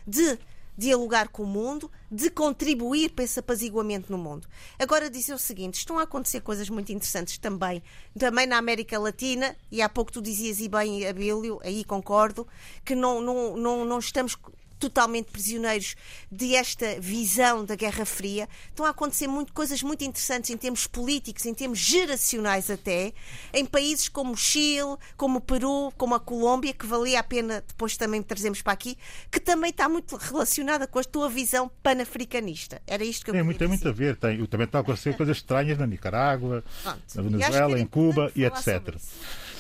de 0.08 0.40
dialogar 0.78 1.30
com 1.30 1.44
o 1.44 1.48
mundo, 1.48 1.92
de 2.12 2.30
contribuir 2.30 3.10
para 3.12 3.26
esse 3.26 3.40
apaziguamento 3.40 4.12
no 4.12 4.18
mundo. 4.18 4.48
Agora 4.78 5.10
dizer 5.10 5.34
o 5.34 5.40
seguinte, 5.40 5.76
estão 5.76 5.98
a 5.98 6.04
acontecer 6.04 6.42
coisas 6.42 6.70
muito 6.70 6.92
interessantes 6.92 7.38
também, 7.38 7.82
também 8.18 8.46
na 8.46 8.58
América 8.58 9.00
Latina, 9.00 9.56
e 9.72 9.82
há 9.82 9.90
pouco 9.90 10.12
tu 10.12 10.22
dizias 10.22 10.60
e 10.60 10.70
bem, 10.70 11.08
Abílio, 11.08 11.60
aí 11.64 11.84
concordo, 11.84 12.48
que 12.86 12.94
não, 12.94 13.20
não, 13.22 13.58
não, 13.58 13.86
não 13.86 14.00
estamos 14.00 14.38
totalmente 14.80 15.32
prisioneiros 15.32 15.96
desta 16.32 17.00
visão 17.00 17.66
da 17.66 17.76
Guerra 17.76 18.06
Fria. 18.06 18.48
Estão 18.70 18.86
a 18.86 18.90
acontecer 18.90 19.28
muito, 19.28 19.54
coisas 19.54 19.82
muito 19.84 20.04
interessantes 20.04 20.50
em 20.50 20.58
termos 20.58 20.88
políticos, 20.88 21.46
em 21.46 21.54
termos 21.54 21.80
geracionais 21.80 22.70
até, 22.70 23.14
em 23.54 23.66
países 23.66 24.10
como 24.10 24.34
o 24.34 24.38
Chile, 24.38 24.98
como 25.16 25.40
o 25.40 25.42
Peru, 25.42 25.92
como 25.98 26.16
a 26.16 26.20
Colômbia, 26.20 26.74
que 26.74 26.86
valia 26.86 27.20
a 27.20 27.24
pena 27.24 27.64
depois 27.68 27.98
também 27.98 28.22
trazermos 28.22 28.62
para 28.62 28.74
aqui, 28.74 28.98
que 29.32 29.40
também 29.40 29.70
está 29.70 29.88
muito 29.90 30.16
relacionada 30.16 30.88
com 30.88 31.00
a 31.00 31.04
tua 31.04 31.30
visão 31.30 31.70
panafricanista. 31.82 32.82
Era 32.86 33.04
isto 33.04 33.26
que 33.26 33.32
eu 33.32 33.34
tem, 33.34 33.44
muito, 33.44 33.58
tem 33.58 33.68
muito 33.68 33.88
a 33.88 33.92
ver. 33.92 34.16
Tem, 34.16 34.46
também 34.46 34.66
estão 34.66 34.80
a 34.80 34.82
acontecer 34.82 35.16
coisas 35.18 35.38
estranhas 35.38 35.78
na 35.78 35.88
Nicarágua, 35.88 36.64
Pronto. 36.84 37.00
na 37.16 37.22
Venezuela, 37.22 37.80
em 37.80 37.86
Cuba 37.86 38.32
e 38.36 38.44
etc. 38.44 38.96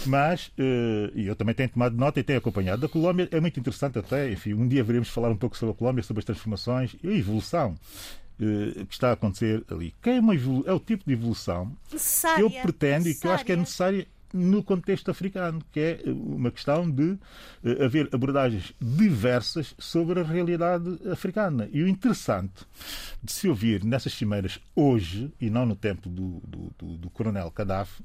Mas, 0.06 0.48
uh, 0.48 1.12
e 1.16 1.28
eu 1.28 1.36
também 1.36 1.56
tenho 1.56 1.70
tomado 1.70 1.96
nota 1.96 2.20
e 2.20 2.24
tenho 2.24 2.40
acompanhado. 2.40 2.86
A 2.86 2.90
Colômbia 2.90 3.28
é 3.32 3.40
muito 3.40 3.60
interessante 3.60 3.98
até, 3.98 4.32
enfim, 4.32 4.54
um 4.54 4.68
dia 4.68 4.84
veremos 4.84 5.07
falar 5.10 5.30
um 5.30 5.38
pouco 5.38 5.58
sobre 5.58 5.74
a 5.74 5.78
Colômbia, 5.78 6.04
sobre 6.04 6.20
as 6.20 6.26
transformações 6.26 6.96
e 7.04 7.08
a 7.08 7.14
evolução 7.14 7.76
uh, 8.40 8.86
que 8.86 8.94
está 8.94 9.10
a 9.10 9.14
acontecer 9.14 9.64
ali. 9.70 9.94
Que 10.02 10.12
é, 10.12 10.20
uma 10.20 10.34
é 10.34 10.74
o 10.74 10.80
tipo 10.80 11.04
de 11.06 11.14
evolução 11.14 11.76
necessária, 11.92 12.38
que 12.38 12.56
eu 12.58 12.62
pretendo 12.62 13.06
necessária. 13.06 13.12
e 13.12 13.22
que 13.22 13.28
eu 13.28 13.32
acho 13.32 13.46
que 13.46 13.52
é 13.52 13.56
necessária 13.56 14.08
no 14.34 14.62
contexto 14.62 15.10
africano, 15.10 15.62
que 15.72 15.80
é 15.80 16.02
uma 16.06 16.52
questão 16.52 16.90
de 16.90 17.12
uh, 17.12 17.84
haver 17.84 18.10
abordagens 18.12 18.74
diversas 18.80 19.74
sobre 19.80 20.20
a 20.20 20.24
realidade 20.24 21.00
africana. 21.12 21.70
E 21.72 21.82
o 21.82 21.88
interessante 21.88 22.66
de 23.24 23.32
se 23.32 23.48
ouvir 23.48 23.84
nessas 23.84 24.14
cimeiras 24.14 24.60
hoje, 24.76 25.32
e 25.40 25.50
não 25.50 25.66
no 25.66 25.76
tempo 25.76 26.10
do, 26.10 26.42
do, 26.46 26.72
do, 26.78 26.98
do 26.98 27.10
Coronel 27.10 27.52
Gaddafi, 27.56 28.04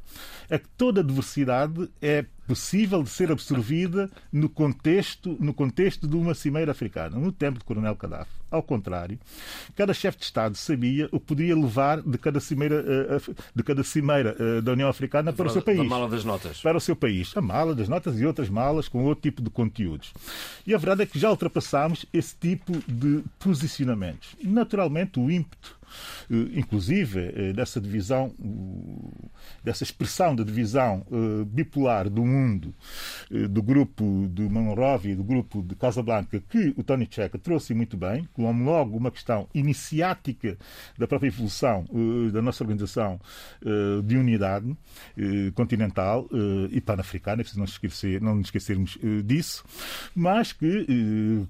é 0.49 0.59
que 0.59 0.69
toda 0.77 1.01
a 1.01 1.05
diversidade 1.05 1.91
é 2.01 2.25
possível 2.53 3.03
de 3.03 3.09
ser 3.09 3.33
absorvida 3.33 4.11
no 4.31 4.47
contexto, 4.47 5.39
no 5.41 5.55
contexto 5.55 6.07
de 6.07 6.15
uma 6.15 6.35
cimeira 6.35 6.71
africana, 6.71 7.19
no 7.19 7.33
tempo 7.33 7.59
de 7.59 7.65
Coronel 7.65 7.95
Gaddafi. 7.95 8.31
Ao 8.51 8.63
contrário, 8.63 9.19
cada 9.75 9.95
chefe 9.95 10.19
de 10.19 10.25
Estado 10.25 10.55
sabia 10.55 11.09
o 11.11 11.19
que 11.19 11.25
poderia 11.25 11.57
levar 11.57 12.03
de 12.03 12.19
cada 12.19 12.41
cimeira, 12.41 12.85
eh, 12.87 13.35
de 13.55 13.63
cada 13.63 13.83
cimeira 13.83 14.37
eh, 14.39 14.61
da 14.61 14.73
União 14.73 14.91
Africana 14.91 15.33
para 15.33 15.47
o 15.47 15.51
seu 15.51 15.63
país. 15.63 15.81
A 15.81 15.85
mala 15.85 16.11
das 16.11 16.27
notas. 16.27 16.61
Para 16.61 16.77
o 16.77 16.81
seu 16.81 16.95
país. 16.95 17.35
A 17.35 17.41
mala 17.41 17.75
das 17.75 17.89
notas 17.89 18.21
e 18.21 18.27
outras 18.27 18.51
malas 18.51 18.87
com 18.87 19.03
outro 19.05 19.23
tipo 19.23 19.41
de 19.41 19.49
conteúdos. 19.49 20.13
E 20.67 20.75
a 20.75 20.79
verdade 20.79 21.05
é 21.05 21.07
que 21.07 21.19
já 21.19 21.31
ultrapassámos 21.31 22.05
esse 22.13 22.37
tipo 22.37 22.73
de 22.87 23.25
posicionamentos. 23.39 24.37
Naturalmente, 24.43 25.19
o 25.19 25.31
ímpeto 25.31 25.81
inclusive 26.55 27.33
eh, 27.35 27.53
dessa 27.53 27.81
divisão, 27.81 28.33
dessa 29.63 29.83
expressão 29.83 30.35
da 30.35 30.45
divisão 30.45 31.05
eh, 31.11 31.45
bipolar 31.47 32.09
do 32.09 32.25
mundo, 32.25 32.75
do 33.51 33.63
grupo 33.63 34.29
de 34.31 34.43
Monrovia 34.43 35.13
e 35.13 35.17
do 35.17 35.25
grupo 35.25 35.63
de 35.63 35.75
Casablanca, 35.75 36.43
que 36.49 36.75
o 36.77 36.83
Tony 36.83 37.09
Checa 37.11 37.39
trouxe 37.39 37.75
muito 37.75 37.97
bem, 37.97 38.29
como 38.33 38.65
logo 38.65 38.97
uma 38.97 39.11
questão 39.11 39.49
iniciática 39.55 40.57
da 40.99 41.07
própria 41.07 41.29
evolução 41.29 41.85
da 42.33 42.43
nossa 42.43 42.63
organização 42.63 43.21
de 44.05 44.17
unidade 44.17 44.77
continental 45.55 46.29
e 46.71 46.81
pan-africana, 46.81 47.39
preciso 47.39 47.59
não, 47.59 47.65
esquecer, 47.65 48.21
não 48.21 48.35
nos 48.35 48.47
esquecermos 48.47 48.99
disso, 49.25 49.65
mas 50.15 50.53
que 50.53 50.87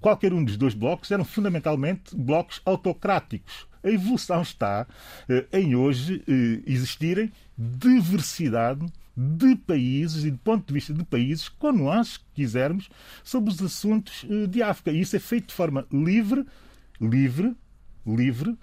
qualquer 0.01 0.32
um 0.32 0.45
dos 0.45 0.57
dois 0.57 0.74
blocos 0.74 1.11
eram 1.11 1.24
fundamentalmente 1.24 2.14
blocos 2.16 2.61
autocráticos 2.64 3.66
a 3.83 3.89
evolução 3.89 4.43
está 4.43 4.87
eh, 5.28 5.47
em 5.53 5.74
hoje 5.74 6.22
eh, 6.28 6.62
existirem 6.66 7.33
diversidade 7.57 8.87
de 9.16 9.57
países 9.57 10.24
e 10.24 10.30
do 10.30 10.39
ponto 10.39 10.66
de 10.66 10.72
vista 10.72 10.95
de 10.95 11.05
países, 11.05 11.49
com 11.49 11.72
nuances 11.72 12.16
que 12.16 12.24
quisermos, 12.35 12.89
sobre 13.22 13.53
os 13.53 13.62
assuntos 13.62 14.24
eh, 14.28 14.47
de 14.47 14.62
África. 14.62 14.91
E 14.91 15.01
isso 15.01 15.16
é 15.16 15.18
feito 15.18 15.49
de 15.49 15.55
forma 15.55 15.87
livre, 15.93 16.47
livre, 17.01 17.55
livre, 18.07 18.57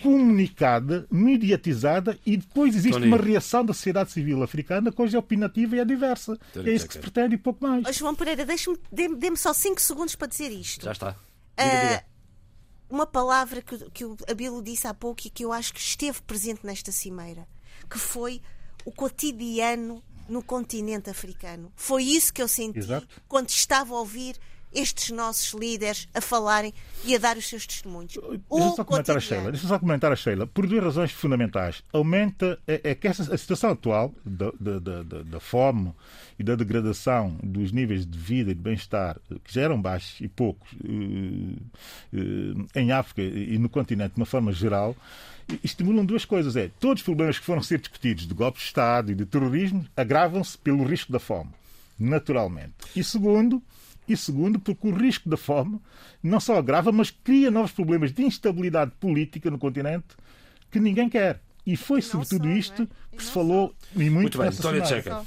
comunicada, 0.00 1.06
mediatizada 1.10 2.16
e 2.24 2.36
depois 2.36 2.76
existe 2.76 2.92
Tony. 2.92 3.08
uma 3.08 3.16
reação 3.16 3.64
da 3.64 3.74
sociedade 3.74 4.12
civil 4.12 4.42
africana 4.42 4.92
que 4.92 5.02
hoje 5.02 5.16
é 5.16 5.18
opinativa 5.18 5.76
e 5.76 5.80
é 5.80 5.84
diversa. 5.84 6.38
Tony, 6.52 6.70
é 6.70 6.74
isso 6.74 6.86
que 6.86 6.94
se 6.94 7.00
pretende 7.00 7.34
e 7.34 7.38
pouco 7.38 7.64
mais. 7.64 7.84
Oh, 7.88 7.92
João 7.92 8.14
Pereira, 8.14 8.46
dê-me 8.92 9.36
só 9.36 9.52
5 9.52 9.80
segundos 9.80 10.14
para 10.14 10.28
dizer 10.28 10.50
isto. 10.50 10.84
Já 10.84 10.92
está. 10.92 11.16
Diga, 11.58 11.74
uh, 11.74 11.88
diga 11.88 12.11
uma 12.92 13.06
palavra 13.06 13.62
que, 13.62 13.90
que 13.90 14.04
o 14.04 14.16
Abilo 14.28 14.62
disse 14.62 14.86
há 14.86 14.92
pouco 14.92 15.22
e 15.24 15.30
que 15.30 15.46
eu 15.46 15.52
acho 15.52 15.72
que 15.72 15.80
esteve 15.80 16.20
presente 16.20 16.64
nesta 16.64 16.92
cimeira, 16.92 17.48
que 17.90 17.98
foi 17.98 18.42
o 18.84 18.92
cotidiano 18.92 20.04
no 20.28 20.42
continente 20.42 21.08
africano. 21.08 21.72
Foi 21.74 22.04
isso 22.04 22.32
que 22.32 22.42
eu 22.42 22.46
senti 22.46 22.80
Exato. 22.80 23.08
quando 23.26 23.48
estava 23.48 23.94
a 23.94 23.98
ouvir 23.98 24.36
estes 24.74 25.10
nossos 25.10 25.52
líderes 25.52 26.08
a 26.14 26.20
falarem 26.20 26.72
e 27.04 27.14
a 27.14 27.18
dar 27.18 27.36
os 27.36 27.48
seus 27.48 27.66
testemunhos. 27.66 28.14
Deixa 28.50 28.76
só 28.76 28.84
comentar 28.84 29.16
a 29.16 29.20
Sheila. 29.20 29.52
Deixa 29.52 29.66
só 29.66 29.78
comentar 29.78 30.12
a 30.12 30.16
Sheila. 30.16 30.46
Por 30.46 30.66
duas 30.66 30.82
razões 30.82 31.10
fundamentais. 31.12 31.82
Aumenta 31.92 32.58
é, 32.66 32.80
é 32.84 32.94
que 32.94 33.08
essa, 33.08 33.34
a 33.34 33.38
situação 33.38 33.70
atual 33.70 34.14
da, 34.24 34.52
da, 34.58 34.78
da, 34.78 35.22
da, 35.22 35.40
fome 35.40 35.92
e 36.38 36.42
da 36.42 36.54
degradação 36.54 37.38
dos 37.42 37.72
níveis 37.72 38.06
de 38.06 38.18
vida 38.18 38.50
e 38.50 38.54
de 38.54 38.60
bem-estar, 38.60 39.18
que 39.44 39.52
já 39.52 39.62
eram 39.62 39.80
baixos 39.80 40.20
e 40.20 40.28
poucos 40.28 40.70
eh, 40.84 41.58
eh, 42.14 42.80
em 42.80 42.92
África 42.92 43.22
e 43.22 43.58
no 43.58 43.68
continente 43.68 44.14
de 44.14 44.20
uma 44.20 44.26
forma 44.26 44.52
geral, 44.52 44.96
estimulam 45.62 46.04
duas 46.04 46.24
coisas. 46.24 46.56
É, 46.56 46.70
todos 46.80 47.00
os 47.00 47.04
problemas 47.04 47.38
que 47.38 47.44
foram 47.44 47.62
ser 47.62 47.78
discutidos 47.78 48.26
de 48.26 48.34
golpe 48.34 48.58
de 48.58 48.64
Estado 48.64 49.12
e 49.12 49.14
de 49.14 49.26
terrorismo 49.26 49.86
agravam-se 49.96 50.56
pelo 50.58 50.84
risco 50.84 51.12
da 51.12 51.18
fome, 51.18 51.50
naturalmente. 51.98 52.74
E 52.94 53.02
segundo, 53.02 53.62
e 54.12 54.16
segundo, 54.16 54.58
porque 54.58 54.86
o 54.86 54.94
risco 54.94 55.28
da 55.28 55.36
fome 55.36 55.80
não 56.22 56.40
só 56.40 56.56
agrava, 56.56 56.92
mas 56.92 57.10
cria 57.10 57.50
novos 57.50 57.72
problemas 57.72 58.12
de 58.12 58.22
instabilidade 58.22 58.92
política 59.00 59.50
no 59.50 59.58
continente 59.58 60.16
que 60.70 60.78
ninguém 60.80 61.08
quer. 61.08 61.40
E 61.66 61.76
foi 61.76 62.00
e 62.00 62.02
sobretudo 62.02 62.44
só, 62.44 62.50
isto 62.50 62.82
é? 62.82 63.16
que 63.16 63.22
se 63.22 63.30
falou 63.30 63.68
só. 63.68 64.00
e 64.00 64.04
muito, 64.04 64.12
muito 64.12 64.38
bem, 64.38 64.50
Vitória 64.50 64.84
Checa. 64.84 65.22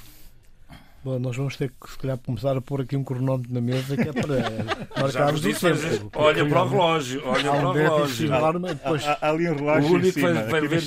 Bom, 1.06 1.20
nós 1.20 1.38
vamos 1.38 1.56
ter 1.56 1.70
que, 1.70 1.88
se 1.88 2.00
calhar, 2.00 2.18
começar 2.18 2.58
a 2.58 2.62
pôr 2.62 2.82
aqui 2.82 2.98
um 2.98 3.04
cronómetro 3.04 3.54
na 3.54 3.62
mesa 3.62 3.96
que 3.96 4.10
é 4.10 4.12
para 4.12 4.38
marcarmos 5.00 5.46
o 5.46 5.54
tempo. 5.54 6.12
Olha 6.16 6.50
para 6.50 6.64
o 6.64 6.68
relógio, 6.68 7.22
olha 7.24 7.52
para 7.52 7.70
o 7.70 7.72
relógio. 7.74 8.28
Depois... 8.74 9.06
Há, 9.06 9.20
há, 9.22 9.30
ali 9.30 9.48
um 9.48 9.56
relógio. 9.56 9.92
O 9.92 9.94
único 9.94 10.14
que 10.16 10.22
vai 10.22 10.62
ver 10.62 10.80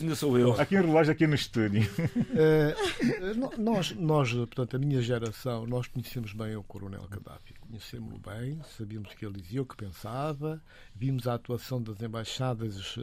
ainda 0.00 0.14
sou 0.14 0.38
eu. 0.38 0.58
Aqui 0.58 0.74
um 0.78 0.86
relógio 0.86 1.12
aqui 1.12 1.26
no 1.26 1.34
estúdio. 1.34 1.86
Uh, 2.38 3.60
nós, 3.60 3.94
nós, 3.96 4.32
portanto, 4.32 4.76
a 4.76 4.78
minha 4.78 5.00
geração, 5.02 5.66
nós 5.66 5.86
conhecemos 5.88 6.32
bem 6.32 6.54
o 6.56 6.62
Coronel 6.62 7.02
Gaddafi 7.10 7.57
conhecemos-lo 7.68 8.18
bem, 8.18 8.58
sabíamos 8.76 9.12
o 9.12 9.16
que 9.16 9.24
ele 9.24 9.40
dizia, 9.40 9.62
o 9.62 9.66
que 9.66 9.76
pensava, 9.76 10.60
vimos 10.94 11.28
a 11.28 11.34
atuação 11.34 11.82
das 11.82 12.00
embaixadas 12.00 12.96
uh, 12.96 13.00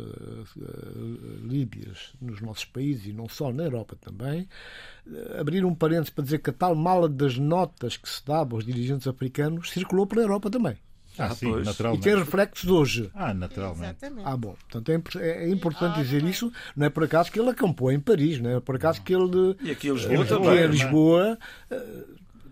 uh, 0.57 1.47
líbias 1.47 2.13
nos 2.19 2.41
nossos 2.41 2.65
países 2.65 3.07
e 3.07 3.13
não 3.13 3.29
só, 3.29 3.53
na 3.53 3.63
Europa 3.63 3.95
também. 3.99 4.47
Uh, 5.05 5.39
abrir 5.39 5.63
um 5.63 5.75
parênteses 5.75 6.09
para 6.09 6.23
dizer 6.23 6.39
que 6.39 6.49
a 6.49 6.53
tal 6.53 6.75
mala 6.75 7.07
das 7.07 7.37
notas 7.37 7.95
que 7.95 8.09
se 8.09 8.25
dava 8.25 8.55
aos 8.55 8.65
dirigentes 8.65 9.07
africanos 9.07 9.69
circulou 9.69 10.07
pela 10.07 10.23
Europa 10.23 10.49
também. 10.49 10.77
Ah, 11.17 11.27
ah 11.27 11.35
sim, 11.35 11.51
naturalmente. 11.63 12.01
E 12.01 12.03
tem 12.03 12.17
reflexos 12.17 12.69
hoje. 12.69 13.09
Ah, 13.13 13.33
naturalmente. 13.33 13.97
Ah, 14.23 14.35
bom. 14.35 14.55
Portanto, 14.69 15.19
é, 15.19 15.45
é 15.45 15.49
importante 15.49 16.01
dizer 16.01 16.23
isso. 16.23 16.51
Não 16.75 16.87
é 16.87 16.89
por 16.89 17.03
acaso 17.05 17.31
que 17.31 17.39
ele 17.39 17.49
acampou 17.49 17.91
em 17.91 17.99
Paris, 17.99 18.39
não 18.39 18.49
é 18.49 18.59
por 18.59 18.75
acaso 18.75 19.01
que 19.01 19.13
ele. 19.13 19.55
E 19.61 19.71
aqui 19.71 19.87
em 19.87 19.93
Lisboa 19.93 20.25
também. 20.25 20.57
Em 20.57 20.67
Lisboa 20.67 21.39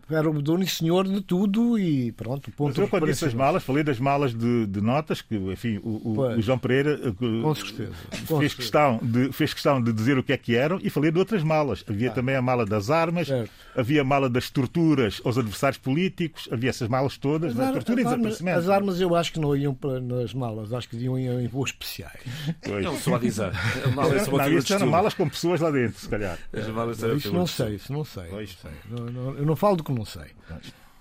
era 0.09 0.29
o 0.29 0.41
dono 0.41 0.63
e 0.63 0.67
senhor 0.67 1.07
de 1.07 1.21
tudo 1.21 1.77
e 1.79 2.11
pronto. 2.11 2.51
Ponto 2.51 2.69
Mas 2.69 2.77
eu 2.77 2.87
quando 2.87 3.05
disse 3.05 3.25
as 3.25 3.33
malas, 3.33 3.63
falei 3.63 3.83
das 3.83 3.99
malas 3.99 4.33
de, 4.33 4.65
de 4.67 4.81
notas 4.81 5.21
que, 5.21 5.35
enfim, 5.35 5.79
o, 5.83 6.19
o, 6.19 6.21
o 6.37 6.41
João 6.41 6.57
Pereira 6.57 6.99
eh, 7.03 7.11
com 7.41 7.55
certeza, 7.55 7.91
com 8.27 8.39
fez, 8.39 8.51
certeza. 8.51 8.55
Questão 8.55 8.99
de, 9.01 9.31
fez 9.31 9.53
questão 9.53 9.81
de 9.81 9.93
dizer 9.93 10.17
o 10.17 10.23
que 10.23 10.33
é 10.33 10.37
que 10.37 10.55
eram 10.55 10.79
e 10.81 10.89
falei 10.89 11.11
de 11.11 11.19
outras 11.19 11.43
malas. 11.43 11.83
Havia 11.87 12.09
ah. 12.09 12.13
também 12.13 12.35
a 12.35 12.41
mala 12.41 12.65
das 12.65 12.89
armas, 12.89 13.27
certo. 13.27 13.51
havia 13.75 14.01
a 14.01 14.03
mala 14.03 14.29
das 14.29 14.49
torturas 14.49 15.21
aos 15.23 15.37
adversários 15.37 15.77
políticos, 15.77 16.49
havia 16.51 16.69
essas 16.69 16.87
malas 16.87 17.17
todas, 17.17 17.57
as, 17.57 17.59
ar, 17.59 17.73
tortura 17.73 18.01
as, 18.01 18.07
armas, 18.07 18.41
as 18.41 18.69
armas 18.69 19.01
eu 19.01 19.15
acho 19.15 19.31
que 19.31 19.39
não 19.39 19.55
iam 19.55 19.73
para, 19.73 19.99
nas 19.99 20.33
malas, 20.33 20.73
acho 20.73 20.89
que 20.89 20.97
iam 20.97 21.17
em 21.17 21.47
voos 21.47 21.69
especiais. 21.69 22.19
Pois. 22.61 22.83
Não, 22.83 22.97
só 22.97 23.15
a 23.15 23.19
dizer. 23.19 23.51
Não, 23.95 24.57
isso 24.57 24.73
eram 24.73 24.87
malas 24.87 25.13
com 25.13 25.27
pessoas 25.29 25.61
lá 25.61 25.71
dentro, 25.71 25.99
se 25.99 26.09
calhar. 26.09 26.37
Isso 26.53 27.31
não 27.31 27.47
sei, 27.47 27.75
isso 27.75 27.93
não 27.93 28.03
sei. 28.03 28.29
Não 28.29 28.47
sei. 28.47 28.71
Não, 28.89 29.05
não, 29.05 29.37
eu 29.37 29.45
não 29.45 29.55
falo 29.55 29.77
do 29.77 29.83
que 29.93 29.99
não 29.99 30.05
sei. 30.05 30.31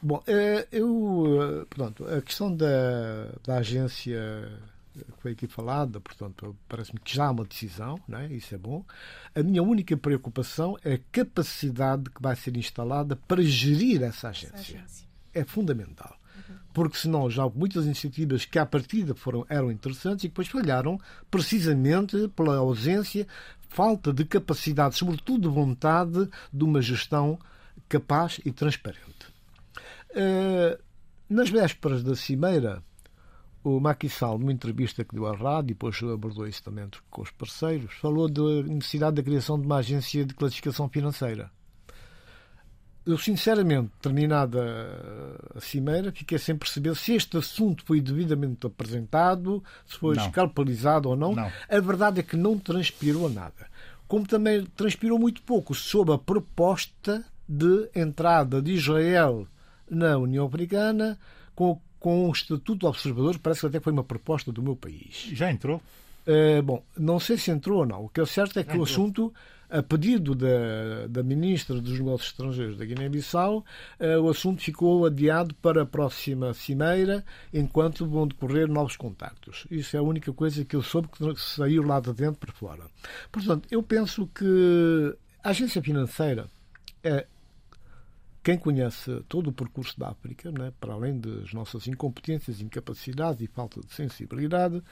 Bom, 0.00 0.22
eh, 0.26 0.66
eu, 0.72 1.62
eh, 1.62 1.64
portanto, 1.64 2.04
a 2.06 2.20
questão 2.20 2.54
da, 2.54 2.66
da 3.44 3.58
agência 3.58 4.50
que 4.92 5.22
foi 5.22 5.32
aqui 5.32 5.46
falada, 5.46 6.00
portanto, 6.00 6.54
parece-me 6.68 7.00
que 7.00 7.14
já 7.14 7.26
há 7.26 7.30
uma 7.30 7.44
decisão, 7.44 7.98
não 8.06 8.18
é? 8.18 8.26
isso 8.26 8.54
é 8.54 8.58
bom. 8.58 8.84
A 9.34 9.42
minha 9.42 9.62
única 9.62 9.96
preocupação 9.96 10.76
é 10.84 10.94
a 10.94 11.00
capacidade 11.10 12.10
que 12.10 12.20
vai 12.20 12.36
ser 12.36 12.56
instalada 12.56 13.16
para 13.16 13.42
gerir 13.42 14.02
essa 14.02 14.28
agência. 14.28 14.54
Essa 14.54 14.76
agência. 14.76 15.06
É 15.32 15.44
fundamental. 15.44 16.14
Uhum. 16.36 16.56
Porque 16.74 16.98
senão 16.98 17.30
já 17.30 17.44
houve 17.44 17.58
muitas 17.58 17.86
iniciativas 17.86 18.44
que 18.44 18.58
à 18.58 18.66
partida 18.66 19.14
foram, 19.14 19.46
eram 19.48 19.70
interessantes 19.70 20.24
e 20.24 20.28
que 20.28 20.32
depois 20.32 20.48
falharam 20.48 21.00
precisamente 21.30 22.28
pela 22.36 22.56
ausência, 22.56 23.26
falta 23.70 24.12
de 24.12 24.24
capacidade, 24.24 24.96
sobretudo 24.96 25.48
de 25.48 25.54
vontade, 25.54 26.28
de 26.52 26.64
uma 26.64 26.82
gestão 26.82 27.38
capaz 27.92 28.40
e 28.42 28.50
transparente. 28.50 29.26
Eh, 30.14 30.78
nas 31.28 31.50
vésperas 31.50 32.02
da 32.02 32.16
Cimeira, 32.16 32.82
o 33.62 33.78
Macky 33.78 34.08
Sall, 34.08 34.38
numa 34.38 34.52
entrevista 34.52 35.04
que 35.04 35.14
deu 35.14 35.26
à 35.26 35.36
rádio, 35.36 35.74
depois 35.74 36.02
abordou 36.02 36.46
isso 36.46 36.62
também 36.62 36.88
com 37.10 37.20
os 37.20 37.30
parceiros, 37.30 37.94
falou 37.96 38.30
da 38.30 38.62
necessidade 38.62 39.16
da 39.16 39.22
criação 39.22 39.60
de 39.60 39.66
uma 39.66 39.76
agência 39.76 40.24
de 40.24 40.32
classificação 40.32 40.88
financeira. 40.88 41.50
Eu, 43.04 43.18
sinceramente, 43.18 43.90
terminada 44.00 44.62
a 45.54 45.60
cimeira, 45.60 46.12
fiquei 46.12 46.38
sem 46.38 46.56
perceber 46.56 46.96
se 46.96 47.12
este 47.12 47.36
assunto 47.36 47.84
foi 47.84 48.00
devidamente 48.00 48.66
apresentado, 48.66 49.62
se 49.84 49.98
foi 49.98 50.14
não. 50.14 50.24
escalpelizado 50.24 51.10
ou 51.10 51.16
não. 51.16 51.34
não. 51.34 51.50
A 51.68 51.80
verdade 51.80 52.20
é 52.20 52.22
que 52.22 52.36
não 52.36 52.58
transpirou 52.58 53.28
nada. 53.28 53.66
Como 54.06 54.26
também 54.26 54.64
transpirou 54.76 55.18
muito 55.18 55.42
pouco 55.42 55.74
sobre 55.74 56.14
a 56.14 56.18
proposta 56.18 57.24
de 57.48 57.88
entrada 57.94 58.62
de 58.62 58.72
Israel 58.72 59.46
na 59.90 60.16
União 60.16 60.46
Africana 60.46 61.18
com, 61.54 61.80
com 62.00 62.28
um 62.28 62.32
estatuto 62.32 62.76
de 62.76 62.86
observador, 62.86 63.38
parece 63.38 63.60
que 63.60 63.66
até 63.66 63.80
foi 63.80 63.92
uma 63.92 64.04
proposta 64.04 64.50
do 64.50 64.62
meu 64.62 64.74
país. 64.74 65.30
Já 65.32 65.50
entrou? 65.50 65.80
Uh, 66.26 66.62
bom, 66.62 66.82
não 66.96 67.18
sei 67.18 67.36
se 67.36 67.50
entrou 67.50 67.80
ou 67.80 67.86
não. 67.86 68.04
O 68.04 68.08
que 68.08 68.20
é 68.20 68.26
certo 68.26 68.58
é 68.58 68.64
que 68.64 68.76
o 68.76 68.84
assunto, 68.84 69.34
a 69.68 69.82
pedido 69.82 70.34
da, 70.34 71.08
da 71.08 71.22
Ministra 71.22 71.80
dos 71.80 71.98
Negócios 71.98 72.30
Estrangeiros 72.30 72.76
da 72.76 72.84
Guiné-Bissau, 72.84 73.58
uh, 73.58 74.20
o 74.20 74.30
assunto 74.30 74.62
ficou 74.62 75.04
adiado 75.04 75.54
para 75.56 75.82
a 75.82 75.86
próxima 75.86 76.54
cimeira, 76.54 77.24
enquanto 77.52 78.06
vão 78.06 78.28
decorrer 78.28 78.68
novos 78.68 78.96
contactos. 78.96 79.66
Isso 79.70 79.96
é 79.96 79.98
a 79.98 80.02
única 80.02 80.32
coisa 80.32 80.64
que 80.64 80.76
eu 80.76 80.82
soube 80.82 81.08
que 81.08 81.40
saiu 81.40 81.82
lá 81.82 81.98
de 81.98 82.12
dentro 82.12 82.38
para 82.38 82.52
fora. 82.52 82.84
Portanto, 83.30 83.66
eu 83.70 83.82
penso 83.82 84.28
que 84.32 85.16
a 85.42 85.50
agência 85.50 85.82
financeira 85.82 86.46
é 87.02 87.26
quem 88.42 88.58
conhece 88.58 89.22
todo 89.28 89.50
o 89.50 89.52
percurso 89.52 89.98
da 89.98 90.08
África, 90.08 90.50
né, 90.50 90.72
para 90.80 90.94
além 90.94 91.18
das 91.18 91.52
nossas 91.52 91.86
incompetências, 91.86 92.60
incapacidades 92.60 93.40
e 93.40 93.46
falta 93.46 93.80
de 93.80 93.92
sensibilidade, 93.94 94.82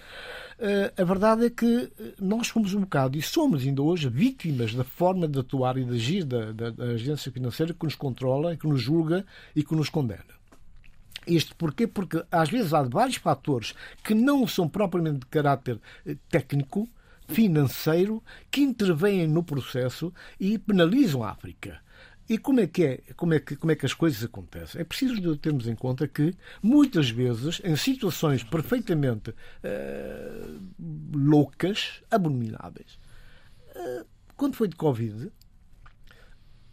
eh, 0.58 0.92
a 0.96 1.02
verdade 1.02 1.46
é 1.46 1.50
que 1.50 1.92
eh, 1.98 2.14
nós 2.20 2.48
fomos 2.48 2.74
um 2.74 2.82
bocado, 2.82 3.18
e 3.18 3.22
somos 3.22 3.64
ainda 3.64 3.82
hoje, 3.82 4.08
vítimas 4.08 4.72
da 4.72 4.84
forma 4.84 5.26
de 5.26 5.40
atuar 5.40 5.76
e 5.78 5.84
de 5.84 5.96
agir 5.96 6.24
da, 6.24 6.52
da, 6.52 6.70
da 6.70 6.84
agência 6.84 7.32
financeira 7.32 7.74
que 7.74 7.84
nos 7.84 7.96
controla, 7.96 8.56
que 8.56 8.68
nos 8.68 8.80
julga 8.80 9.26
e 9.56 9.64
que 9.64 9.74
nos 9.74 9.88
condena. 9.88 10.38
Isto 11.26 11.56
porquê? 11.56 11.88
Porque 11.88 12.24
às 12.30 12.48
vezes 12.48 12.72
há 12.72 12.82
vários 12.82 13.16
fatores 13.16 13.74
que 14.04 14.14
não 14.14 14.46
são 14.46 14.68
propriamente 14.68 15.20
de 15.20 15.26
caráter 15.26 15.80
eh, 16.06 16.16
técnico, 16.28 16.88
financeiro, 17.26 18.22
que 18.48 18.61
intervêm 18.61 19.26
no 19.26 19.42
processo 19.42 20.12
e 20.38 20.56
penalizam 20.56 21.24
a 21.24 21.30
África. 21.30 21.80
E 22.31 22.39
como 22.39 22.61
é 22.61 22.68
que 22.68 22.85
é, 22.85 23.03
como 23.16 23.35
é 23.35 23.41
que, 23.41 23.57
como 23.57 23.72
é 23.72 23.74
que 23.74 23.85
as 23.85 23.93
coisas 23.93 24.22
acontecem? 24.22 24.81
É 24.81 24.85
preciso 24.85 25.37
termos 25.37 25.66
em 25.66 25.74
conta 25.74 26.07
que, 26.07 26.33
muitas 26.62 27.11
vezes, 27.11 27.61
em 27.64 27.74
situações 27.74 28.45
perfeitamente 28.45 29.31
uh, 29.31 30.61
loucas, 31.12 32.01
abomináveis, 32.09 33.01
uh, 33.74 34.07
quando 34.37 34.55
foi 34.55 34.68
de 34.68 34.76
Covid, 34.76 35.33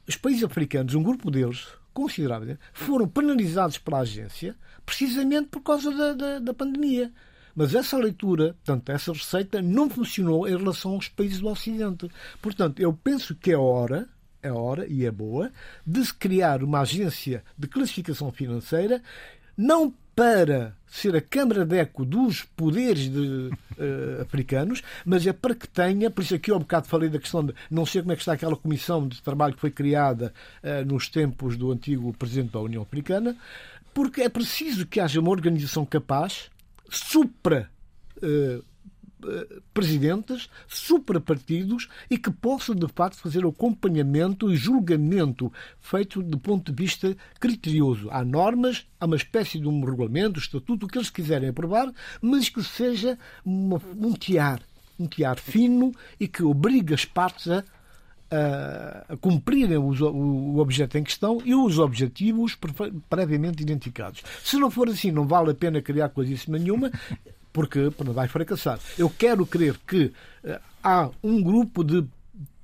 os 0.08 0.16
países 0.16 0.44
africanos, 0.44 0.94
um 0.94 1.02
grupo 1.02 1.32
deles, 1.32 1.68
considerável, 1.92 2.56
foram 2.72 3.08
penalizados 3.08 3.80
pela 3.80 4.02
agência 4.02 4.56
precisamente 4.86 5.48
por 5.48 5.62
causa 5.62 5.90
da, 5.90 6.14
da, 6.14 6.40
da 6.40 6.54
pandemia. 6.54 7.12
Mas 7.56 7.74
essa 7.74 7.98
leitura, 7.98 8.54
portanto, 8.64 8.90
essa 8.92 9.12
receita 9.12 9.60
não 9.60 9.90
funcionou 9.90 10.48
em 10.48 10.56
relação 10.56 10.92
aos 10.92 11.10
países 11.10 11.40
do 11.40 11.48
Ocidente. 11.48 12.08
Portanto, 12.44 12.80
eu 12.80 12.94
penso 12.94 13.34
que 13.34 13.52
é 13.52 13.58
hora 13.58 14.08
é 14.48 14.52
hora 14.52 14.86
e 14.88 15.06
é 15.06 15.12
boa 15.12 15.52
de 15.86 16.04
se 16.06 16.14
criar 16.14 16.64
uma 16.64 16.82
agência 16.82 17.44
de 17.58 17.68
classificação 17.68 18.32
financeira, 18.32 19.02
não 19.56 19.94
para 20.18 20.76
ser 20.88 21.16
a 21.16 21.22
câmara 21.22 21.64
de 21.64 21.78
eco 21.78 22.04
dos 22.04 22.42
poderes 22.42 23.08
de, 23.08 23.20
uh, 23.20 24.22
africanos, 24.26 24.82
mas 25.06 25.28
é 25.28 25.32
para 25.32 25.54
que 25.54 25.68
tenha, 25.68 26.10
por 26.10 26.24
isso 26.24 26.34
aqui 26.34 26.50
eu 26.50 26.56
um 26.56 26.62
bocado 26.62 26.88
falei 26.88 27.08
da 27.08 27.20
questão 27.20 27.46
de 27.46 27.54
não 27.70 27.86
sei 27.86 28.02
como 28.02 28.14
é 28.14 28.16
que 28.16 28.24
está 28.24 28.34
aquela 28.34 28.56
comissão 28.56 29.08
de 29.08 29.22
trabalho 29.22 29.54
que 29.54 29.62
foi 29.62 29.70
criada 29.70 30.34
uh, 30.64 30.84
nos 30.86 31.08
tempos 31.08 31.56
do 31.56 31.72
antigo 31.72 32.12
presidente 32.14 32.54
da 32.54 32.60
União 32.60 32.82
Africana, 32.82 33.38
porque 33.94 34.22
é 34.22 34.30
preciso 34.30 34.88
que 34.88 35.00
haja 35.00 35.20
uma 35.20 35.30
organização 35.30 35.86
capaz, 35.86 36.50
supra 36.90 37.70
uh, 38.18 38.64
presidentes, 39.74 40.50
suprapartidos 40.68 41.88
e 42.10 42.18
que 42.18 42.32
possam, 42.32 42.76
de 42.76 42.88
facto, 42.88 43.18
fazer 43.18 43.46
o 43.46 43.50
acompanhamento 43.50 44.52
e 44.52 44.56
julgamento 44.56 45.52
feito 45.80 46.22
do 46.22 46.38
ponto 46.38 46.72
de 46.72 46.84
vista 46.84 47.16
criterioso. 47.40 48.10
Há 48.12 48.24
normas, 48.24 48.86
há 49.00 49.06
uma 49.06 49.16
espécie 49.16 49.60
de 49.60 49.68
um 49.68 49.84
regulamento, 49.84 50.40
estatuto, 50.40 50.86
o 50.86 50.90
que 50.90 50.98
eles 50.98 51.10
quiserem 51.10 51.50
aprovar, 51.50 51.92
mas 52.22 52.50
que 52.50 52.64
seja 52.64 53.18
uma, 53.44 53.82
um 53.98 54.14
tiar, 54.14 54.62
um 55.00 55.08
tiar 55.08 55.38
fino 55.38 55.92
e 56.20 56.28
que 56.28 56.44
obrigue 56.44 56.94
as 56.94 57.06
partes 57.06 57.48
a 57.50 57.64
a, 58.30 59.16
cumprirem 59.18 59.78
o, 59.78 60.58
objeto 60.60 60.98
em 60.98 61.04
questão 61.04 61.42
e 61.46 61.56
os 61.56 61.80
objetivos 61.80 62.58
previamente 63.10 63.62
identificados. 63.62 64.24
Se 64.44 64.58
não 64.58 64.70
for 64.70 64.90
assim, 64.90 65.12
não 65.12 65.26
vale 65.26 65.52
a 65.52 65.56
pena 65.56 65.82
criar 65.82 66.10
coisíssima 66.10 66.58
nenhuma, 66.58 66.92
porque 67.58 67.92
vai 68.14 68.28
fracassar. 68.28 68.80
Eu 69.00 69.10
quero 69.10 69.44
crer 69.44 69.80
que 69.88 70.14
uh, 70.44 70.60
há 70.84 71.10
um 71.24 71.42
grupo 71.42 71.84
de 71.84 72.06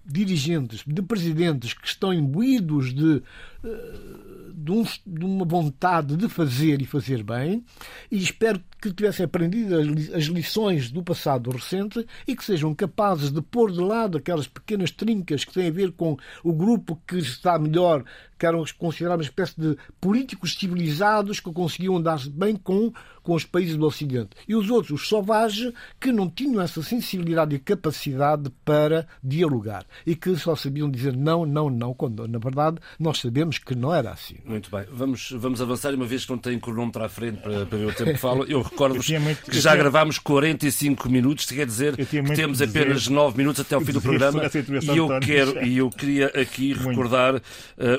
dirigentes, 0.06 0.84
de 0.86 1.02
presidentes 1.02 1.74
que 1.74 1.88
estão 1.88 2.14
imbuídos 2.14 2.94
de, 2.94 3.24
de, 3.64 4.72
um, 4.72 4.84
de, 4.84 5.26
uma 5.26 5.46
vontade 5.46 6.16
de 6.16 6.30
fazer 6.30 6.82
e 6.82 6.86
fazer 6.86 7.24
bem, 7.24 7.64
e 8.12 8.18
espero 8.18 8.62
que 8.82 8.92
tivessem 8.92 9.26
aprendido 9.26 9.76
as 10.14 10.26
lições 10.26 10.92
do 10.92 11.02
passado 11.02 11.50
recente 11.50 12.06
e 12.28 12.36
que 12.36 12.44
sejam 12.44 12.76
capazes 12.76 13.32
de 13.32 13.42
pôr 13.42 13.72
de 13.72 13.80
lado 13.80 14.18
aquelas 14.18 14.48
pequenas 14.48 14.92
trincas 14.92 15.46
que 15.46 15.54
têm 15.54 15.68
a 15.68 15.72
ver 15.72 15.94
com 15.94 16.18
o 16.44 16.52
grupo 16.52 17.02
que 17.08 17.18
está 17.18 17.58
melhor, 17.58 18.04
que 18.38 18.46
eram 18.46 18.64
considerados 18.78 19.26
uma 19.26 19.30
espécie 19.30 19.60
de 19.60 19.78
políticos 20.02 20.56
civilizados 20.56 21.40
que 21.40 21.52
conseguiam 21.52 22.02
dar-se 22.02 22.30
bem 22.30 22.58
com, 22.58 22.92
com 23.22 23.34
os 23.36 23.46
países 23.46 23.78
do 23.78 23.86
Ocidente. 23.86 24.32
E 24.46 24.54
os 24.54 24.70
outros, 24.70 25.02
os 25.02 25.08
sovages, 25.08 25.72
que 25.98 26.12
não 26.12 26.30
tinham 26.30 26.62
essa 26.62 26.84
sensibilidade 26.84 27.56
e 27.56 27.60
capacidade 27.60 28.50
para 28.66 29.08
dialogar 29.24 29.86
e 30.06 30.14
que 30.14 30.36
só 30.36 30.58
sabiam 30.58 30.92
dizer 30.92 31.16
não, 31.16 31.46
não, 31.46 31.70
não, 31.70 31.94
quando 31.94 32.28
na 32.28 32.38
verdade 32.38 32.80
nós 33.00 33.20
sabemos 33.20 33.53
que 33.58 33.76
não 33.76 33.94
era 33.94 34.12
assim. 34.12 34.36
Muito 34.46 34.70
bem, 34.70 34.86
vamos, 34.92 35.32
vamos 35.32 35.62
avançar, 35.62 35.94
uma 35.94 36.06
vez 36.06 36.26
que 36.26 36.32
não 36.32 36.38
tem 36.38 36.60
cronómetro 36.60 37.04
à 37.04 37.10
frente 37.10 37.38
para, 37.42 37.66
para 37.66 37.78
ver 37.78 37.86
o 37.86 37.94
tempo 37.94 38.12
que 38.12 38.18
falo. 38.18 38.46
Eu 38.46 38.62
recordo-vos 38.64 39.06
que 39.06 39.60
já 39.60 39.72
tinha... 39.72 39.84
gravámos 39.84 40.20
45 40.20 41.10
minutos, 41.10 41.46
quer 41.46 41.66
dizer 41.66 41.96
que 41.96 42.06
temos 42.06 42.62
apenas 42.62 43.08
9 43.08 43.38
minutos 43.38 43.62
até 43.62 43.76
ao 43.76 43.82
fim 43.82 43.92
do 43.92 44.02
programa. 44.02 44.44
E 44.44 44.98
eu, 44.98 45.20
quero, 45.20 45.66
e 45.66 45.78
eu 45.78 45.90
queria 45.90 46.28
aqui 46.28 46.74
muito. 46.76 46.90
recordar 46.90 47.36
uh, 47.36 47.42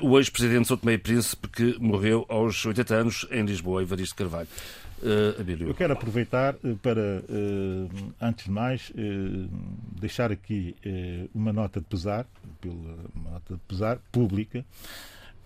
o 0.03 0.19
ex-presidente 0.19 0.69
São 0.69 0.77
Tomé 0.77 0.95
e 0.95 0.99
Príncipe 0.99 1.49
que 1.49 1.77
morreu 1.79 2.25
aos 2.29 2.65
80 2.65 2.95
anos 2.95 3.27
em 3.31 3.45
Lisboa, 3.45 3.83
Evaristo 3.83 4.15
Carvalho. 4.15 4.49
Uh, 5.05 5.67
eu 5.67 5.75
quero 5.75 5.93
aproveitar 5.93 6.55
uh, 6.65 6.77
para, 6.77 7.23
uh, 7.29 8.15
antes 8.19 8.47
de 8.47 8.51
mais, 8.51 8.91
deixar 10.01 10.33
aqui 10.33 10.75
uma 11.35 11.53
nota 11.53 11.79
de 11.79 11.87
pesar, 11.87 12.27
pela, 12.59 12.97
uma 13.15 13.31
nota 13.33 13.55
de 13.55 13.61
pesar 13.69 13.99
pública, 14.11 14.65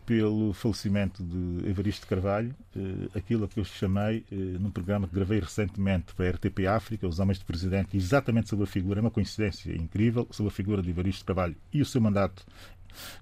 pelo 0.09 0.55
falecimento 0.55 1.23
de 1.23 1.69
Evaristo 1.69 2.07
Carvalho, 2.07 2.55
eh, 2.75 3.19
aquilo 3.19 3.47
que 3.47 3.61
eu 3.61 3.65
chamei 3.65 4.25
eh, 4.33 4.35
num 4.35 4.71
programa 4.71 5.07
que 5.07 5.15
gravei 5.15 5.39
recentemente 5.39 6.15
para 6.15 6.29
a 6.29 6.31
RTP 6.31 6.67
África, 6.67 7.07
Os 7.07 7.19
Homens 7.19 7.39
do 7.39 7.45
Presidente, 7.45 7.95
exatamente 7.95 8.49
sobre 8.49 8.65
a 8.65 8.67
figura, 8.67 9.01
é 9.01 9.03
uma 9.03 9.11
coincidência 9.11 9.71
incrível, 9.77 10.27
sobre 10.31 10.51
a 10.51 10.55
figura 10.55 10.81
de 10.81 10.89
Evaristo 10.89 11.27
Carvalho 11.27 11.55
e 11.71 11.83
o 11.83 11.85
seu 11.85 12.01
mandato 12.01 12.43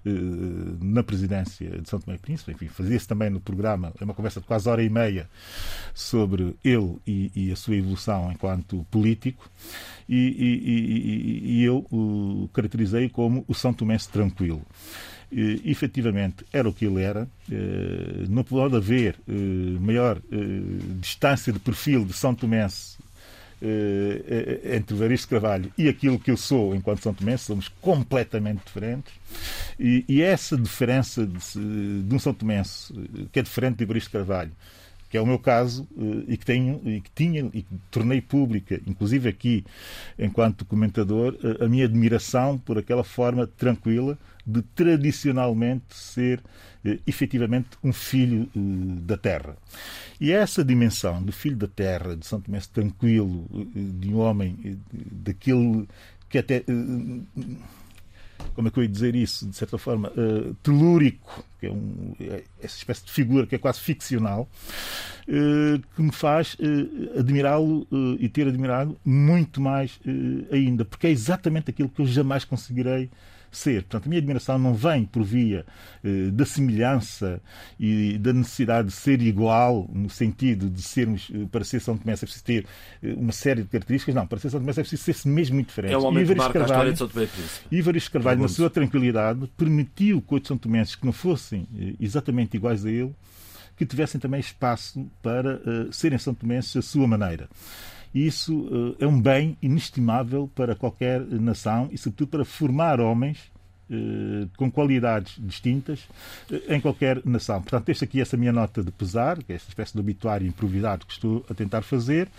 eh, 0.05 0.09
na 0.79 1.03
presidência 1.03 1.69
de 1.69 1.89
São 1.89 1.99
Tomé 1.99 2.15
e 2.15 2.19
Príncipe. 2.19 2.53
Enfim, 2.53 2.69
fazia-se 2.69 3.05
também 3.05 3.29
no 3.29 3.41
programa, 3.41 3.91
é 3.99 4.05
uma 4.05 4.13
conversa 4.13 4.39
de 4.39 4.47
quase 4.47 4.69
hora 4.69 4.81
e 4.81 4.89
meia 4.89 5.29
sobre 5.93 6.55
ele 6.63 6.95
e, 7.05 7.31
e 7.35 7.51
a 7.51 7.57
sua 7.57 7.75
evolução 7.75 8.31
enquanto 8.31 8.87
político. 8.89 9.51
E, 10.07 10.15
e, 10.15 11.57
e 11.57 11.63
eu 11.65 11.85
o 11.91 12.49
caracterizei 12.53 13.09
como 13.09 13.43
o 13.45 13.53
São 13.53 13.73
Tomense 13.73 14.07
tranquilo 14.07 14.65
eh, 15.31 15.59
efetivamente 15.65 16.45
era 16.53 16.69
o 16.69 16.73
que 16.73 16.85
ele 16.85 17.01
era. 17.01 17.27
Eh, 17.51 18.25
não 18.29 18.43
pode 18.43 18.75
haver 18.75 19.15
eh, 19.27 19.31
maior 19.79 20.21
distância 20.99 21.51
de 21.51 21.59
perfil 21.59 22.05
de 22.05 22.13
São 22.13 22.33
Tomense 22.33 22.97
entre 24.71 24.95
Varisto 24.95 25.29
Carvalho 25.29 25.71
e 25.75 25.89
aquilo 25.89 26.19
que 26.19 26.29
eu 26.29 26.37
sou 26.37 26.75
enquanto 26.75 27.01
São 27.01 27.11
Tomense, 27.11 27.45
somos 27.45 27.67
completamente 27.81 28.61
diferentes. 28.63 29.11
E, 29.79 30.05
e 30.07 30.21
essa 30.21 30.55
diferença 30.55 31.25
de, 31.25 32.03
de, 32.03 32.15
um 32.15 32.19
São 32.19 32.35
Tomense, 32.35 32.93
que 33.31 33.39
é 33.39 33.41
diferente 33.41 33.77
de 33.77 33.85
Varisto 33.85 34.11
Carvalho, 34.11 34.51
que 35.09 35.17
é 35.17 35.21
o 35.21 35.25
meu 35.25 35.39
caso 35.39 35.87
e 36.27 36.35
que 36.35 36.45
tenho 36.45 36.81
e 36.85 37.01
que 37.01 37.09
tinha 37.11 37.49
e 37.53 37.61
que 37.61 37.75
tornei 37.89 38.21
pública, 38.21 38.79
inclusive 38.85 39.29
aqui 39.29 39.65
enquanto 40.19 40.65
comentador, 40.65 41.37
a 41.61 41.67
minha 41.67 41.85
admiração 41.85 42.57
por 42.57 42.77
aquela 42.77 43.03
forma 43.03 43.47
tranquila 43.47 44.17
de 44.45 44.61
tradicionalmente 44.61 45.93
ser 45.93 46.41
eh, 46.85 46.99
efetivamente 47.05 47.69
um 47.83 47.91
filho 47.91 48.49
eh, 48.55 48.59
da 49.01 49.17
terra. 49.17 49.57
E 50.21 50.31
essa 50.31 50.63
dimensão 50.63 51.21
do 51.21 51.33
filho 51.33 51.57
da 51.57 51.67
terra, 51.67 52.15
de 52.15 52.25
São 52.25 52.39
Tomé 52.39 52.59
tranquilo, 52.73 53.45
eh, 53.53 53.79
de 53.99 54.13
um 54.13 54.19
homem 54.19 54.57
eh, 54.63 54.75
daquele 55.11 55.85
que 56.29 56.37
até. 56.37 56.63
Como 58.53 58.67
é 58.67 58.71
que 58.71 58.79
eu 58.79 58.83
ia 58.83 58.89
dizer 58.89 59.15
isso? 59.15 59.47
De 59.47 59.55
certa 59.55 59.77
forma, 59.77 60.09
uh, 60.09 60.53
telúrico, 60.55 61.43
que 61.59 61.67
é 61.67 61.71
um, 61.71 62.15
é 62.19 62.43
essa 62.61 62.77
espécie 62.77 63.05
de 63.05 63.11
figura 63.11 63.45
que 63.45 63.55
é 63.55 63.57
quase 63.57 63.79
ficcional, 63.79 64.49
uh, 65.27 65.79
que 65.95 66.01
me 66.01 66.11
faz 66.11 66.55
uh, 66.55 67.19
admirá-lo 67.19 67.87
e 68.19 68.27
ter 68.29 68.47
admirado 68.47 68.97
muito 69.05 69.61
mais 69.61 69.99
ainda, 70.51 70.85
porque 70.85 71.07
é 71.07 71.11
exatamente 71.11 71.69
aquilo 71.69 71.89
que 71.89 72.01
eu 72.01 72.05
jamais 72.05 72.43
conseguirei 72.43 73.09
ser. 73.51 73.83
Portanto, 73.83 74.05
a 74.05 74.09
minha 74.09 74.19
admiração 74.19 74.57
não 74.57 74.73
vem 74.73 75.05
por 75.05 75.23
via 75.23 75.65
eh, 76.03 76.29
da 76.31 76.45
semelhança 76.45 77.41
e 77.79 78.17
da 78.17 78.33
necessidade 78.33 78.89
de 78.89 78.93
ser 78.93 79.21
igual, 79.21 79.89
no 79.93 80.09
sentido 80.09 80.69
de 80.69 80.81
sermos, 80.81 81.29
eh, 81.33 81.45
para 81.51 81.63
ser 81.63 81.79
São 81.79 81.97
Tomé 81.97 82.13
é 82.13 82.17
preciso 82.17 82.43
ter 82.43 82.65
eh, 83.03 83.13
uma 83.15 83.31
série 83.31 83.63
de 83.63 83.69
características. 83.69 84.15
Não, 84.15 84.27
para 84.27 84.39
ser 84.39 84.49
São 84.49 84.59
Tomé 84.59 84.71
é 84.71 84.75
preciso 84.75 85.03
ser-se 85.03 85.27
mesmo 85.27 85.55
muito 85.55 85.67
diferente. 85.67 85.93
É 85.93 85.97
o 85.97 86.03
homem 86.03 86.25
que 86.25 86.35
marca 86.35 86.59
Carvalho, 86.59 86.89
a 86.89 86.93
história 86.93 86.93
de 86.93 86.97
São 86.97 87.07
Tomé 87.07 87.27
E 87.71 87.77
Ivaristo 87.77 88.11
Carvalho, 88.11 88.41
na 88.41 88.47
sua 88.47 88.69
tranquilidade, 88.69 89.47
permitiu 89.57 90.21
que 90.21 90.33
outros 90.33 90.47
São 90.47 90.57
Tomenses 90.57 90.95
que 90.95 91.05
não 91.05 91.13
fossem 91.13 91.67
eh, 91.77 91.93
exatamente 91.99 92.57
iguais 92.57 92.85
a 92.85 92.89
ele, 92.89 93.13
que 93.75 93.85
tivessem 93.85 94.19
também 94.19 94.39
espaço 94.39 95.05
para 95.21 95.57
uh, 95.57 95.93
serem 95.93 96.17
São 96.17 96.33
Tomenses 96.33 96.75
à 96.75 96.81
sua 96.81 97.07
maneira. 97.07 97.47
E 98.13 98.25
isso 98.25 98.55
uh, 98.55 98.95
é 98.99 99.07
um 99.07 99.21
bem 99.21 99.57
inestimável 99.61 100.49
para 100.55 100.75
qualquer 100.75 101.21
nação 101.21 101.89
e, 101.91 101.97
sobretudo, 101.97 102.29
para 102.29 102.45
formar 102.45 102.99
homens 102.99 103.37
uh, 103.89 104.49
com 104.57 104.71
qualidades 104.71 105.35
distintas 105.37 105.99
uh, 106.49 106.61
em 106.69 106.79
qualquer 106.79 107.21
nação. 107.25 107.61
Portanto, 107.61 107.89
esta 107.89 108.05
aqui 108.05 108.19
é 108.19 108.21
essa 108.21 108.37
minha 108.37 108.51
nota 108.51 108.83
de 108.83 108.91
pesar, 108.91 109.43
que 109.43 109.51
é 109.51 109.55
esta 109.55 109.69
espécie 109.69 109.93
de 109.93 109.99
obituário 109.99 110.47
improvisado 110.47 111.05
que 111.05 111.13
estou 111.13 111.45
a 111.49 111.53
tentar 111.53 111.81
fazer, 111.81 112.29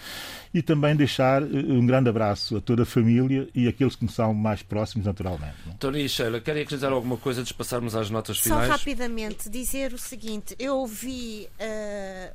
e 0.53 0.63
também 0.63 0.97
deixar 0.97 1.43
um 1.43 1.87
grande 1.87 2.09
abraço 2.09 2.57
a 2.57 2.61
toda 2.61 2.83
a 2.83 2.87
família 2.87 3.49
e 3.55 3.69
aqueles 3.69 3.95
que 3.95 4.05
me 4.05 4.11
são 4.11 4.33
mais 4.33 4.63
próximos, 4.63 5.07
naturalmente. 5.07 5.57
Não? 5.67 5.75
Tony 5.75 6.05
e 6.05 6.09
Sheila, 6.09 6.41
querem 6.41 6.63
acrescentar 6.63 6.93
alguma 6.93 7.17
coisa 7.17 7.41
antes 7.41 7.53
de 7.53 7.59
passarmos 7.59 7.95
às 7.95 8.09
notas 8.09 8.39
finais? 8.39 8.67
Só 8.67 8.73
rapidamente 8.73 9.51
dizer 9.51 9.93
o 9.93 9.99
seguinte: 9.99 10.57
eu 10.59 10.77
ouvi 10.77 11.47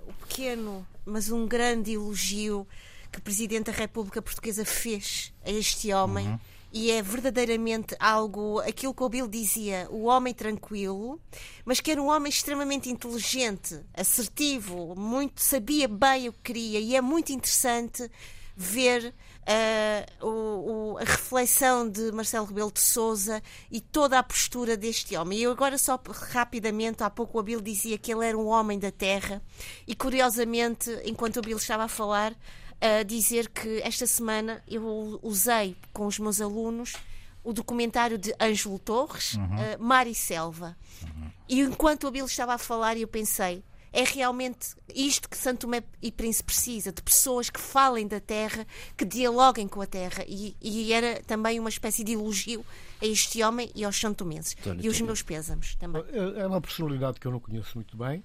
o 0.08 0.14
pequeno, 0.26 0.86
mas 1.06 1.32
um 1.32 1.48
grande 1.48 1.94
elogio 1.94 2.68
que 3.14 3.20
o 3.20 3.22
Presidente 3.22 3.72
da 3.72 3.72
República 3.72 4.22
Portuguesa 4.22 4.66
fez 4.66 5.32
a 5.46 5.52
este 5.52 5.94
homem. 5.94 6.28
Uhum. 6.28 6.40
E 6.76 6.90
é 6.90 7.04
verdadeiramente 7.04 7.96
algo, 8.00 8.60
aquilo 8.62 8.96
que 8.96 9.04
o 9.04 9.08
Bill 9.08 9.28
dizia, 9.28 9.88
o 9.92 10.06
homem 10.06 10.34
tranquilo, 10.34 11.22
mas 11.64 11.80
que 11.80 11.92
era 11.92 12.02
um 12.02 12.08
homem 12.08 12.32
extremamente 12.32 12.90
inteligente, 12.90 13.80
assertivo, 13.94 14.96
muito 14.96 15.40
sabia 15.40 15.88
bem 15.88 16.30
o 16.30 16.34
que 16.34 16.40
queria, 16.42 16.80
e 16.80 16.96
é 16.96 17.02
muito 17.02 17.32
interessante 17.32 18.10
ver 18.58 19.14
Uh, 19.44 20.26
o, 20.26 20.30
o, 20.30 20.98
a 21.00 21.04
reflexão 21.04 21.90
de 21.90 22.14
Marcelo 22.14 22.46
Rebelo 22.46 22.72
de 22.72 22.80
Souza 22.80 23.44
e 23.70 23.82
toda 23.82 24.18
a 24.18 24.24
postura 24.24 24.78
deste 24.78 25.18
homem. 25.18 25.38
E 25.38 25.44
eu 25.44 25.52
agora 25.52 25.78
só 25.78 26.00
rapidamente, 26.32 27.04
há 27.04 27.10
pouco 27.10 27.38
o 27.38 27.42
Abel 27.42 27.60
dizia 27.60 27.98
que 27.98 28.14
ele 28.14 28.26
era 28.26 28.38
um 28.38 28.48
homem 28.48 28.80
da 28.80 28.90
terra 28.90 29.44
e 29.86 29.94
curiosamente, 29.94 30.90
enquanto 31.04 31.36
o 31.36 31.40
Abel 31.40 31.58
estava 31.58 31.84
a 31.84 31.88
falar, 31.90 32.34
a 32.84 33.04
dizer 33.04 33.48
que 33.50 33.82
esta 33.82 34.06
semana 34.06 34.62
eu 34.68 35.20
usei 35.24 35.78
com 35.94 36.06
os 36.06 36.20
meus 36.20 36.42
alunos 36.42 36.94
o 37.42 37.54
documentário 37.54 38.18
de 38.18 38.34
Ângelo 38.40 38.78
Torres, 38.78 39.36
uhum. 39.36 39.44
uh, 39.44 39.84
Mar 39.84 40.06
e 40.06 40.14
Selva. 40.14 40.76
Uhum. 41.02 41.32
E 41.48 41.62
enquanto 41.62 42.04
o 42.04 42.08
Abel 42.08 42.26
estava 42.26 42.54
a 42.54 42.58
falar, 42.58 42.98
eu 42.98 43.08
pensei, 43.08 43.64
é 43.94 44.04
realmente 44.04 44.76
isto 44.94 45.30
que 45.30 45.38
Santo 45.38 45.62
Tomé 45.62 45.84
e 46.02 46.12
Príncipe 46.12 46.48
precisa, 46.48 46.92
de 46.92 47.02
pessoas 47.02 47.50
que 47.50 47.60
falem 47.60 48.08
da 48.08 48.20
terra, 48.20 48.66
que 48.98 49.06
dialoguem 49.06 49.68
com 49.68 49.82
a 49.82 49.86
terra. 49.86 50.26
E, 50.28 50.58
e 50.60 50.92
era 50.92 51.22
também 51.24 51.60
uma 51.60 51.70
espécie 51.70 52.04
de 52.04 52.14
elogio 52.14 52.66
a 53.02 53.06
este 53.06 53.44
homem 53.44 53.72
e 53.76 53.86
aos 53.86 54.00
santomenses. 54.00 54.56
E 54.82 54.90
os 54.90 55.00
meus 55.00 55.22
pésamos 55.22 55.76
também. 55.76 56.04
É, 56.12 56.42
é 56.42 56.48
uma 56.48 56.60
personalidade 56.60 57.20
que 57.20 57.28
eu 57.28 57.32
não 57.32 57.40
conheço 57.40 57.72
muito 57.76 57.96
bem, 57.96 58.24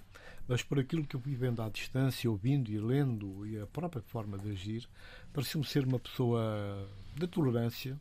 mas 0.49 0.63
por 0.63 0.79
aquilo 0.79 1.07
que 1.07 1.15
eu 1.15 1.21
fui 1.21 1.35
vendo 1.35 1.61
à 1.61 1.69
distância, 1.69 2.31
ouvindo 2.31 2.73
e 2.73 2.79
lendo, 2.79 3.47
e 3.47 3.61
a 3.61 3.67
própria 3.67 4.03
forma 4.03 4.39
de 4.39 4.51
agir, 4.51 4.89
pareceu-me 5.33 5.67
ser 5.67 5.85
uma 5.85 5.99
pessoa 5.99 6.89
de 7.15 7.27
tolerância, 7.27 8.01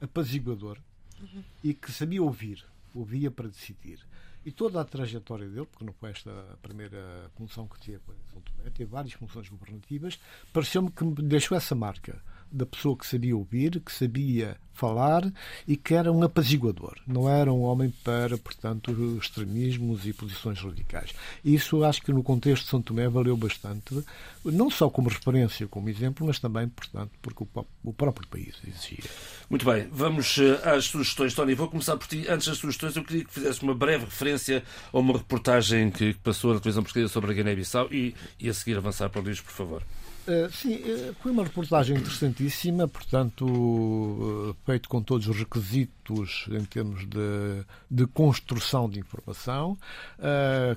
apaziguador 0.00 0.78
uhum. 1.20 1.44
e 1.62 1.72
que 1.72 1.92
sabia 1.92 2.22
ouvir, 2.22 2.64
ouvia 2.92 3.30
para 3.30 3.48
decidir. 3.48 4.00
E 4.44 4.50
toda 4.50 4.80
a 4.80 4.84
trajetória 4.84 5.48
dele, 5.48 5.66
porque 5.66 5.84
não 5.84 5.92
foi 5.94 6.10
esta 6.10 6.30
a 6.52 6.56
primeira 6.56 7.30
função 7.36 7.66
que 7.66 7.80
teve 7.80 8.02
em 8.10 8.30
São 8.30 8.42
Tomé, 8.42 8.70
teve 8.70 8.90
várias 8.90 9.14
funções 9.14 9.48
governativas, 9.48 10.18
pareceu-me 10.52 10.90
que 10.90 11.04
me 11.04 11.14
deixou 11.14 11.56
essa 11.56 11.74
marca 11.74 12.20
da 12.54 12.64
pessoa 12.64 12.96
que 12.96 13.06
sabia 13.06 13.36
ouvir, 13.36 13.80
que 13.80 13.92
sabia 13.92 14.56
falar 14.74 15.32
e 15.66 15.76
que 15.76 15.94
era 15.94 16.12
um 16.12 16.22
apaziguador. 16.22 16.96
Não 17.06 17.28
era 17.28 17.52
um 17.52 17.62
homem 17.62 17.92
para, 18.02 18.36
portanto, 18.36 18.92
extremismos 19.20 20.06
e 20.06 20.12
posições 20.12 20.60
radicais. 20.60 21.12
Isso 21.44 21.84
acho 21.84 22.02
que 22.02 22.12
no 22.12 22.22
contexto 22.22 22.64
de 22.64 22.70
São 22.70 22.82
Tomé 22.82 23.08
valeu 23.08 23.36
bastante, 23.36 24.04
não 24.44 24.68
só 24.68 24.90
como 24.90 25.08
referência, 25.08 25.66
como 25.66 25.88
exemplo, 25.88 26.26
mas 26.26 26.38
também, 26.38 26.68
portanto, 26.68 27.12
porque 27.22 27.44
o 27.84 27.92
próprio 27.92 28.28
país 28.28 28.54
exigia. 28.66 29.10
Muito 29.48 29.64
bem, 29.64 29.88
vamos 29.90 30.38
eh, 30.38 30.60
às 30.68 30.86
sugestões. 30.86 31.34
Tony, 31.34 31.54
vou 31.54 31.68
começar 31.68 31.96
por 31.96 32.06
ti. 32.08 32.26
Antes 32.28 32.48
das 32.48 32.58
sugestões, 32.58 32.96
eu 32.96 33.04
queria 33.04 33.24
que 33.24 33.32
fizesse 33.32 33.62
uma 33.62 33.74
breve 33.74 34.04
referência 34.04 34.64
a 34.92 34.98
uma 34.98 35.16
reportagem 35.16 35.90
que 35.90 36.14
passou 36.14 36.52
na 36.52 36.60
televisão 36.60 36.82
portuguesa 36.82 37.12
sobre 37.12 37.30
a 37.30 37.34
Guiné-Bissau 37.34 37.88
e, 37.92 38.14
e 38.40 38.48
a 38.48 38.54
seguir 38.54 38.76
avançar 38.76 39.08
para 39.08 39.20
o 39.20 39.24
livro, 39.24 39.44
por 39.44 39.52
favor. 39.52 39.82
Uh, 40.26 40.50
sim, 40.50 40.76
uh, 40.76 41.14
foi 41.20 41.32
uma 41.32 41.44
reportagem 41.44 41.98
interessantíssima, 41.98 42.88
portanto, 42.88 43.44
uh, 43.46 44.56
feito 44.64 44.88
com 44.88 45.02
todos 45.02 45.28
os 45.28 45.36
requisitos 45.36 46.46
em 46.50 46.64
termos 46.64 47.06
de, 47.06 47.64
de 47.90 48.06
construção 48.06 48.88
de 48.88 49.00
informação, 49.00 49.76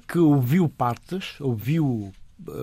que 0.07 0.19
ouviu 0.19 0.67
partes, 0.67 1.39
ouviu 1.39 2.11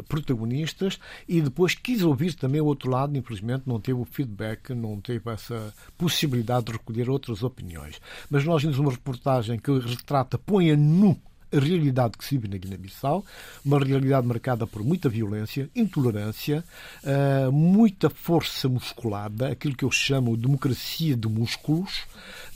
protagonistas 0.09 0.99
e 1.26 1.41
depois 1.41 1.74
quis 1.74 2.03
ouvir 2.03 2.35
também 2.35 2.61
o 2.61 2.66
outro 2.66 2.91
lado, 2.91 3.16
infelizmente 3.16 3.64
não 3.66 3.80
teve 3.80 3.99
o 3.99 4.05
feedback, 4.05 4.70
não 4.74 5.01
teve 5.01 5.30
essa 5.30 5.74
possibilidade 5.99 6.66
de 6.66 6.72
recolher 6.72 7.09
outras 7.11 7.43
opiniões. 7.43 8.01
Mas 8.30 8.45
nós 8.45 8.62
vimos 8.62 8.78
uma 8.78 8.93
reportagem 8.93 9.59
que 9.59 9.76
retrata, 9.78 10.39
põe 10.39 10.70
a 10.70 10.76
nu 10.76 11.18
a 11.55 11.61
realidade 11.61 12.18
que 12.18 12.24
se 12.24 12.36
vive 12.36 12.48
na 12.48 12.59
Guiné-Bissau, 12.59 13.24
uma 13.64 13.78
realidade 13.78 14.26
marcada 14.26 14.66
por 14.66 14.82
muita 14.82 15.09
violência, 15.09 15.68
intolerância, 15.74 16.64
uh, 17.02 17.52
muita 17.52 18.11
força 18.11 18.68
musculada, 18.68 19.48
aquilo 19.48 19.76
que 19.76 19.84
eu 19.84 19.90
chamo 19.90 20.36
de 20.36 20.42
democracia 20.42 21.16
de 21.16 21.28
músculos, 21.28 22.02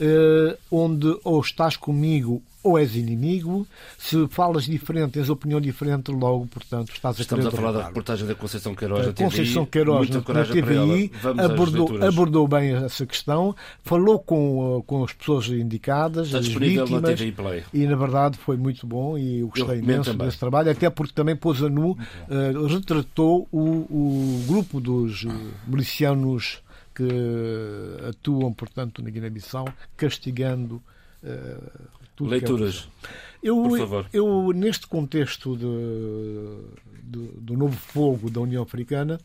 uh, 0.01 0.59
onde 0.70 1.18
ou 1.24 1.40
estás 1.40 1.76
comigo 1.76 2.42
ou 2.62 2.78
és 2.78 2.96
inimigo, 2.96 3.66
se 3.96 4.26
falas 4.28 4.64
diferente, 4.64 5.12
tens 5.12 5.30
opinião 5.30 5.61
diferente, 5.61 6.11
logo, 6.11 6.46
portanto, 6.46 6.90
estás 6.92 7.18
a 7.18 7.20
Estamos 7.20 7.46
a 7.46 7.50
falar 7.50 7.72
da 7.72 7.86
reportagem 7.86 8.26
da 8.26 8.34
Conceição 8.34 8.74
Queiroz 8.74 9.06
na 9.06 9.12
TVI. 9.12 9.24
Conceição 9.24 9.66
Queiroz 9.66 10.11
na, 10.11 10.16
na 10.16 10.44
TVI 10.44 11.12
abordou, 11.38 12.04
abordou 12.04 12.48
bem 12.48 12.74
essa 12.74 13.06
questão, 13.06 13.54
falou 13.84 14.18
com, 14.18 14.82
com 14.86 15.04
as 15.04 15.12
pessoas 15.12 15.48
indicadas, 15.48 16.26
Está 16.26 16.38
as 16.38 16.48
vítimas, 16.48 16.90
na 16.90 17.12
TVI 17.14 17.32
Play. 17.32 17.64
e 17.72 17.86
na 17.86 17.96
verdade 17.96 18.36
foi 18.38 18.56
muito 18.56 18.86
bom 18.86 19.16
e 19.16 19.40
eu 19.40 19.48
gostei 19.48 19.76
eu 19.76 19.82
imenso 19.82 20.11
também. 20.11 20.26
desse 20.26 20.38
trabalho, 20.38 20.70
até 20.70 20.90
porque 20.90 21.12
também 21.12 21.36
pôs 21.36 21.62
a 21.62 21.68
nu, 21.68 21.92
uh, 21.92 22.66
retratou 22.66 23.46
o, 23.52 23.61
o 23.61 24.44
grupo 24.48 24.80
dos 24.80 25.24
uh, 25.24 25.30
milicianos 25.66 26.61
que 26.94 27.09
atuam, 28.09 28.52
portanto, 28.52 29.00
na 29.00 29.11
Guiné-Bissau, 29.11 29.68
castigando 29.96 30.82
uh, 31.22 31.97
tudo 32.19 32.31
Leituras. 32.31 32.89
É 33.05 33.29
eu, 33.49 33.62
Por 33.62 33.79
favor. 33.79 34.07
eu, 34.12 34.53
neste 34.53 34.87
contexto 34.87 35.57
de, 35.57 35.66
de, 37.05 37.29
do 37.41 37.57
novo 37.57 37.77
fogo 37.77 38.29
da 38.29 38.41
União 38.41 38.62
Africana, 38.62 39.21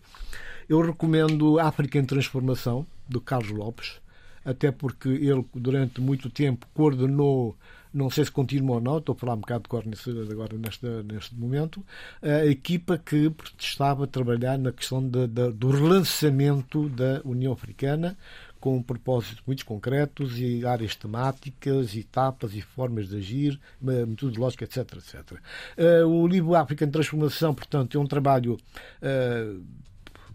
eu 0.70 0.80
recomendo 0.82 1.60
África 1.60 1.98
em 1.98 2.06
Transformação, 2.06 2.86
do 3.10 3.20
Carlos 3.20 3.52
Lopes, 3.52 4.00
até 4.46 4.72
porque 4.72 5.10
ele, 5.10 5.44
durante 5.54 6.00
muito 6.00 6.30
tempo, 6.30 6.68
coordenou, 6.74 7.58
não 7.94 8.10
sei 8.10 8.26
se 8.26 8.32
continua 8.32 8.76
ou 8.76 8.82
não, 8.82 8.98
estou 9.00 9.14
a 9.14 9.18
falar 9.18 9.34
um 9.34 9.39
bocado 9.39 9.64
de 9.64 9.70
cor 9.70 9.84
agora 10.32 10.58
neste, 10.58 10.86
neste 11.04 11.36
momento, 11.36 11.84
a 12.22 12.46
equipa 12.46 12.98
que 12.98 13.32
estava 13.60 14.04
a 14.04 14.08
trabalhar 14.08 14.58
na 14.60 14.72
questão 14.72 15.02
de, 15.02 15.28
de, 15.28 15.52
do 15.52 15.72
relançamento 15.72 16.88
da 16.89 17.22
União 17.26 17.52
Africana, 17.52 18.16
com 18.64 18.82
propósitos 18.82 19.43
muito 19.45 19.66
concretos 19.66 20.39
e 20.39 20.66
áreas 20.66 20.95
temáticas, 20.95 21.93
etapas 21.97 22.55
e 22.55 22.61
formas 22.61 23.09
de 23.09 23.18
agir, 23.18 23.59
metodológica, 23.82 24.64
etc. 24.64 24.78
etc. 24.93 25.34
Uh, 25.78 26.07
o 26.07 26.26
livro 26.26 26.55
África 26.55 26.86
em 26.86 26.89
Transformação, 26.89 27.53
portanto, 27.53 27.97
é 27.97 27.99
um 27.99 28.07
trabalho 28.07 28.53
uh, 28.53 29.64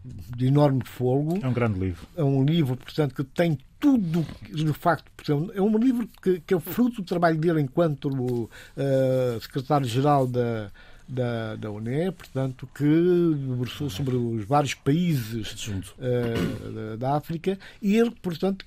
de 0.04 0.46
enorme 0.46 0.82
fogo. 0.84 1.38
É 1.42 1.48
um 1.48 1.54
grande 1.54 1.80
livro. 1.80 2.06
É 2.14 2.22
um 2.22 2.44
livro, 2.44 2.76
portanto, 2.76 3.14
que 3.14 3.24
tem 3.24 3.58
tudo, 3.80 4.26
de 4.42 4.74
facto, 4.74 5.10
é 5.54 5.62
um 5.62 5.78
livro 5.78 6.06
que, 6.22 6.40
que 6.40 6.52
é 6.52 6.56
o 6.58 6.60
fruto 6.60 6.96
do 6.96 7.04
trabalho 7.04 7.38
dele 7.38 7.62
enquanto 7.62 8.10
uh, 8.10 9.40
secretário-geral 9.40 10.26
da, 10.26 10.70
da, 11.08 11.56
da 11.56 11.70
UNE, 11.70 12.12
portanto, 12.12 12.68
que 12.74 12.84
debruçou 12.84 13.88
sobre 13.88 14.14
os 14.14 14.44
vários 14.44 14.74
países 14.74 15.66
uh, 15.68 16.72
da, 16.72 16.96
da 16.96 17.16
África 17.16 17.58
e 17.80 17.96
ele, 17.96 18.10
portanto, 18.10 18.66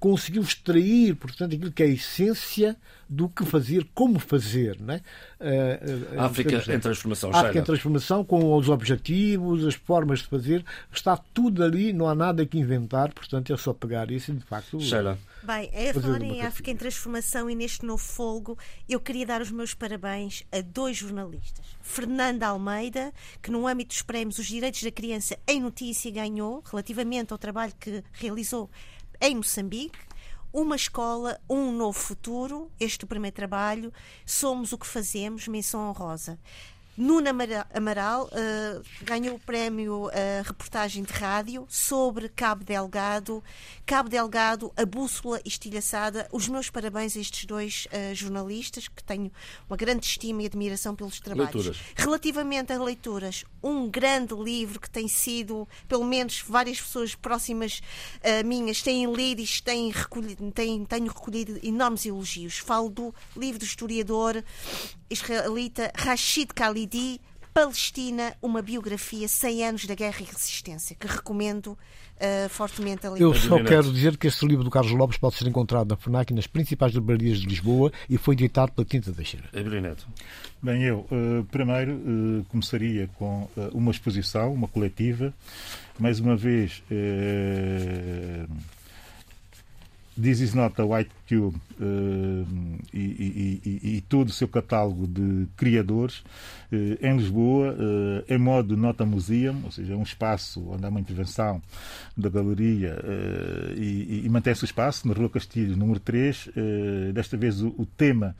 conseguiu 0.00 0.42
extrair, 0.42 1.14
portanto, 1.14 1.54
aquilo 1.54 1.70
que 1.70 1.82
é 1.82 1.86
a 1.86 1.90
essência 1.90 2.76
do 3.08 3.28
que 3.28 3.44
fazer, 3.44 3.86
como 3.94 4.18
fazer. 4.18 4.80
Não 4.80 4.94
é? 4.94 5.02
Uh, 5.38 6.20
África 6.20 6.56
em 6.72 6.80
transformação. 6.80 7.30
África 7.34 7.58
em 7.58 7.62
transformação, 7.62 8.24
com 8.24 8.56
os 8.56 8.68
objetivos, 8.68 9.66
as 9.66 9.74
formas 9.74 10.20
de 10.20 10.26
fazer, 10.26 10.64
está 10.90 11.16
tudo 11.16 11.62
ali, 11.62 11.92
não 11.92 12.08
há 12.08 12.14
nada 12.14 12.46
que 12.46 12.58
inventar, 12.58 13.12
portanto 13.12 13.52
é 13.52 13.56
só 13.56 13.74
pegar 13.74 14.10
isso 14.10 14.30
e 14.30 14.34
de 14.34 14.44
facto. 14.44 14.80
Sheila. 14.80 15.18
Bem, 15.42 15.70
é 15.72 15.92
falar 15.92 16.22
em 16.22 16.42
África 16.42 16.70
em 16.70 16.76
transformação 16.76 17.48
e 17.48 17.54
neste 17.54 17.84
novo 17.84 18.02
folgo, 18.02 18.58
eu 18.88 19.00
queria 19.00 19.26
dar 19.26 19.40
os 19.40 19.50
meus 19.50 19.74
parabéns 19.74 20.44
a 20.52 20.60
dois 20.60 20.96
jornalistas. 20.96 21.64
Fernanda 21.80 22.46
Almeida, 22.46 23.12
que 23.42 23.50
no 23.50 23.66
âmbito 23.66 23.88
dos 23.88 24.02
prémios 24.02 24.38
Os 24.38 24.46
Direitos 24.46 24.82
da 24.82 24.90
Criança 24.90 25.36
em 25.48 25.60
Notícia 25.60 26.10
ganhou, 26.10 26.62
relativamente 26.70 27.32
ao 27.32 27.38
trabalho 27.38 27.72
que 27.80 28.04
realizou 28.12 28.70
em 29.20 29.36
Moçambique. 29.36 29.98
Uma 30.52 30.74
escola, 30.74 31.40
um 31.48 31.70
novo 31.70 31.98
futuro. 31.98 32.70
Este 32.80 33.04
é 33.04 33.06
o 33.06 33.08
primeiro 33.08 33.36
trabalho. 33.36 33.92
Somos 34.26 34.72
o 34.72 34.78
que 34.78 34.86
fazemos, 34.86 35.46
menção 35.46 35.88
honrosa. 35.88 36.38
Nuna 37.00 37.30
Amaral 37.72 38.26
uh, 38.26 38.82
ganhou 39.04 39.36
o 39.36 39.38
prémio 39.38 40.08
uh, 40.08 40.10
reportagem 40.44 41.02
de 41.02 41.12
rádio 41.12 41.66
sobre 41.66 42.28
Cabo 42.28 42.62
Delgado. 42.62 43.42
Cabo 43.86 44.10
Delgado, 44.10 44.70
a 44.76 44.84
bússola 44.84 45.40
estilhaçada. 45.42 46.28
Os 46.30 46.46
meus 46.46 46.68
parabéns 46.68 47.16
a 47.16 47.20
estes 47.20 47.46
dois 47.46 47.86
uh, 47.86 48.14
jornalistas, 48.14 48.86
que 48.86 49.02
tenho 49.02 49.32
uma 49.66 49.78
grande 49.78 50.04
estima 50.04 50.42
e 50.42 50.46
admiração 50.46 50.94
pelos 50.94 51.20
trabalhos. 51.20 51.54
Leituras. 51.54 51.80
Relativamente 51.96 52.72
a 52.72 52.82
leituras, 52.82 53.44
um 53.62 53.88
grande 53.88 54.34
livro 54.34 54.80
que 54.80 54.90
tem 54.90 55.08
sido, 55.08 55.68
pelo 55.88 56.04
menos 56.04 56.42
várias 56.46 56.80
pessoas 56.80 57.14
próximas 57.14 57.80
uh, 58.16 58.46
minhas 58.46 58.82
têm 58.82 59.12
lido 59.12 59.40
e 59.40 59.62
têm 59.62 59.90
recolhido, 59.90 60.50
têm, 60.52 60.84
tenho 60.84 61.06
recolhido 61.06 61.58
enormes 61.62 62.06
elogios. 62.06 62.58
Falo 62.58 62.88
do 62.88 63.14
livro 63.36 63.58
do 63.58 63.64
historiador 63.64 64.42
israelita 65.10 65.92
Rashid 65.94 66.52
Khalidi, 66.54 67.20
Palestina, 67.52 68.34
uma 68.40 68.62
biografia 68.62 69.26
100 69.26 69.64
anos 69.64 69.84
da 69.86 69.94
guerra 69.94 70.20
e 70.20 70.24
resistência, 70.24 70.96
que 70.98 71.06
recomendo 71.06 71.68
uh, 71.68 72.48
fortemente 72.48 73.06
a 73.06 73.10
leitura. 73.10 73.36
Eu 73.36 73.40
só 73.40 73.62
quero 73.62 73.92
dizer 73.92 74.16
que 74.16 74.26
este 74.26 74.46
livro 74.46 74.64
do 74.64 74.70
Carlos 74.70 74.92
Lopes 74.92 75.18
pode 75.18 75.36
ser 75.36 75.46
encontrado 75.46 75.88
na 75.88 75.96
FNAC 75.96 76.32
e 76.32 76.36
nas 76.36 76.46
principais 76.46 76.92
livrarias 76.92 77.38
de 77.38 77.46
Lisboa 77.46 77.92
e 78.08 78.16
foi 78.16 78.34
editado 78.34 78.72
pela 78.72 78.84
Tinta 78.84 79.12
da 79.12 79.24
China. 79.24 79.44
Neto. 79.80 80.06
Bem, 80.62 80.82
eu 80.82 81.06
uh, 81.10 81.44
primeiro 81.50 81.92
uh, 81.92 82.44
começaria 82.48 83.08
com 83.18 83.48
uma 83.72 83.90
exposição, 83.90 84.52
uma 84.52 84.68
coletiva, 84.68 85.34
mais 85.98 86.20
uma 86.20 86.36
vez 86.36 86.82
This 90.20 90.40
is 90.40 90.54
not 90.54 90.78
a 90.80 90.84
White 90.84 91.10
Cube 91.26 91.56
uh, 91.80 92.46
e, 92.92 92.98
e, 92.98 93.60
e, 93.64 93.96
e, 93.96 94.00
todo 94.02 94.28
o 94.28 94.32
seu 94.32 94.46
catálogo 94.46 95.06
de 95.06 95.46
criadores 95.56 96.18
uh, 96.70 96.98
em 97.00 97.16
Lisboa, 97.16 97.72
uh, 97.72 98.24
em 98.28 98.36
modo 98.36 98.76
Nota 98.76 99.06
Museum, 99.06 99.62
ou 99.64 99.70
seja, 99.70 99.96
um 99.96 100.02
espaço 100.02 100.68
onde 100.68 100.84
há 100.84 100.88
uma 100.88 101.00
intervenção 101.00 101.62
da 102.16 102.28
galeria 102.28 102.98
e, 103.76 104.28
mantém-se 104.28 104.64
o 104.64 104.66
espaço, 104.66 105.08
na 105.08 105.14
Rua 105.14 105.30
Castilhos, 105.30 105.76
número 105.76 106.00
3. 106.00 106.50
desta 107.14 107.36
vez 107.36 107.62
o, 107.62 107.68
o 107.78 107.86
tema 107.86 108.36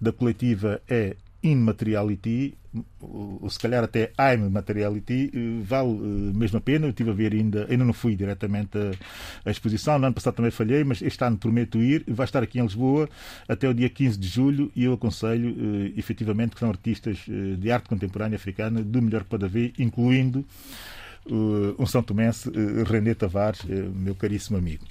da 0.00 0.12
coletiva 0.12 0.80
é 0.88 1.16
in 1.42 1.56
materiality, 1.56 2.54
ou 3.00 3.50
se 3.50 3.58
calhar 3.58 3.84
até 3.84 4.12
I'm 4.18 4.48
materiality, 4.48 5.30
eh, 5.34 5.62
vale 5.62 5.90
eh, 5.90 6.36
mesmo 6.36 6.58
a 6.58 6.60
pena. 6.60 6.86
Eu 6.86 6.90
estive 6.90 7.10
a 7.10 7.12
ver 7.12 7.32
ainda, 7.32 7.66
ainda 7.68 7.84
não 7.84 7.92
fui 7.92 8.16
diretamente 8.16 8.78
à, 9.44 9.50
exposição. 9.50 9.98
No 9.98 10.06
ano 10.06 10.14
passado 10.14 10.34
também 10.34 10.50
falhei, 10.50 10.82
mas 10.84 11.02
este 11.02 11.22
ano 11.24 11.36
prometo 11.36 11.78
ir. 11.78 12.04
Vai 12.08 12.24
estar 12.24 12.42
aqui 12.42 12.58
em 12.58 12.62
Lisboa 12.62 13.08
até 13.48 13.68
o 13.68 13.74
dia 13.74 13.88
15 13.88 14.18
de 14.18 14.28
julho 14.28 14.72
e 14.74 14.84
eu 14.84 14.94
aconselho, 14.94 15.54
efetivamente, 15.96 16.54
que 16.54 16.60
são 16.60 16.70
artistas 16.70 17.18
de 17.58 17.70
arte 17.70 17.88
contemporânea 17.88 18.36
africana 18.36 18.82
do 18.82 19.02
melhor 19.02 19.24
que 19.24 19.28
pode 19.28 19.44
haver, 19.44 19.72
incluindo 19.78 20.44
um 21.26 21.86
São 21.86 22.02
Tomense, 22.02 22.50
René 22.86 23.14
Tavares, 23.14 23.62
meu 23.64 24.14
caríssimo 24.14 24.58
amigo. 24.58 24.84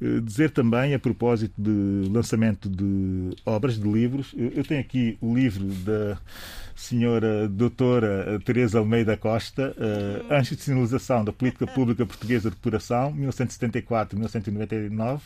Eh, 0.00 0.20
dizer 0.20 0.50
também, 0.50 0.94
a 0.94 0.98
propósito 0.98 1.54
de 1.58 2.08
lançamento 2.08 2.68
de 2.68 3.30
obras, 3.44 3.76
de 3.78 3.88
livros, 3.88 4.34
eu 4.36 4.64
tenho 4.64 4.80
aqui 4.80 5.18
o 5.20 5.34
livro 5.34 5.66
da 5.84 6.18
senhora 6.74 7.48
doutora 7.48 8.40
Teresa 8.44 8.78
Almeida 8.78 9.16
Costa, 9.16 9.74
uh, 9.76 10.32
Anjos 10.32 10.56
de 10.56 10.62
Sinalização 10.62 11.24
da 11.24 11.32
Política 11.32 11.66
Pública 11.66 12.06
Portuguesa 12.06 12.50
de 12.50 12.54
Depuração, 12.54 13.12
1974-1999 13.14 15.20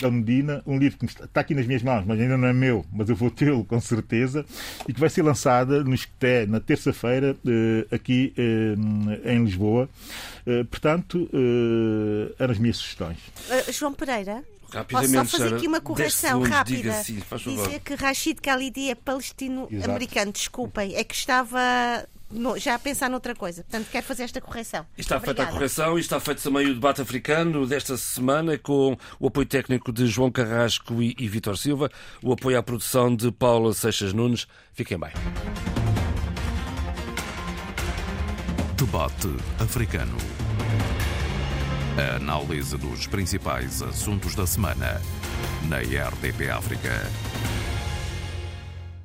da 0.00 0.10
Medina, 0.10 0.62
um 0.66 0.78
livro 0.78 0.98
que 0.98 1.06
está 1.06 1.40
aqui 1.40 1.54
nas 1.54 1.66
minhas 1.66 1.82
mãos, 1.82 2.04
mas 2.06 2.18
ainda 2.18 2.36
não 2.36 2.48
é 2.48 2.52
meu, 2.52 2.84
mas 2.92 3.08
eu 3.08 3.16
vou 3.16 3.30
tê-lo 3.30 3.64
com 3.64 3.80
certeza, 3.80 4.44
e 4.88 4.92
que 4.92 5.00
vai 5.00 5.10
ser 5.10 5.22
lançada 5.22 5.84
no 5.84 5.94
Esqueté 5.94 6.46
na 6.46 6.60
terça-feira, 6.60 7.36
eh, 7.46 7.94
aqui 7.94 8.32
eh, 8.36 9.32
em 9.34 9.44
Lisboa. 9.44 9.88
Eh, 10.46 10.64
portanto, 10.64 11.28
eram 12.38 12.52
as 12.52 12.58
minhas 12.58 12.76
sugestões. 12.76 13.18
João 13.70 13.92
Pereira? 13.92 14.42
Rapidamente, 14.72 15.14
Posso 15.14 15.30
só 15.30 15.38
fazer 15.38 15.56
aqui 15.56 15.66
uma 15.66 15.80
correção 15.80 16.42
rápida? 16.42 16.76
Diga 16.76 16.92
sim, 17.02 17.20
faz 17.20 17.42
favor. 17.42 17.66
Dizer 17.66 17.80
que 17.80 17.94
Rashid 17.94 18.40
Khalidi 18.40 18.90
é 18.90 18.94
palestino-americano, 18.94 20.32
desculpem, 20.32 20.94
é 20.94 21.02
que 21.02 21.14
estava 21.14 22.06
no, 22.30 22.58
já 22.58 22.74
a 22.74 22.78
pensar 22.78 23.10
noutra 23.10 23.34
coisa. 23.34 23.62
Portanto, 23.62 23.88
quero 23.90 24.06
fazer 24.06 24.24
esta 24.24 24.40
correção. 24.40 24.86
Está 24.96 25.16
Obrigada. 25.16 25.36
feita 25.36 25.50
a 25.50 25.52
correção 25.52 25.98
e 25.98 26.00
está 26.00 26.20
feito 26.20 26.42
também 26.42 26.66
o 26.66 26.74
debate 26.74 27.00
africano 27.00 27.66
desta 27.66 27.96
semana 27.96 28.56
com 28.56 28.96
o 29.18 29.26
apoio 29.26 29.46
técnico 29.46 29.92
de 29.92 30.06
João 30.06 30.30
Carrasco 30.30 31.02
e, 31.02 31.14
e 31.18 31.28
Vitor 31.28 31.56
Silva, 31.56 31.90
o 32.22 32.32
apoio 32.32 32.58
à 32.58 32.62
produção 32.62 33.14
de 33.14 33.30
Paula 33.32 33.72
Seixas 33.74 34.12
Nunes. 34.12 34.46
Fiquem 34.72 34.98
bem. 34.98 35.10
Debate 38.76 39.28
africano. 39.58 40.16
A 41.98 42.16
análise 42.16 42.76
dos 42.78 43.06
principais 43.06 43.82
assuntos 43.82 44.34
da 44.34 44.46
semana 44.46 45.02
na 45.68 45.78
RDP 45.78 46.48
África. 46.48 46.90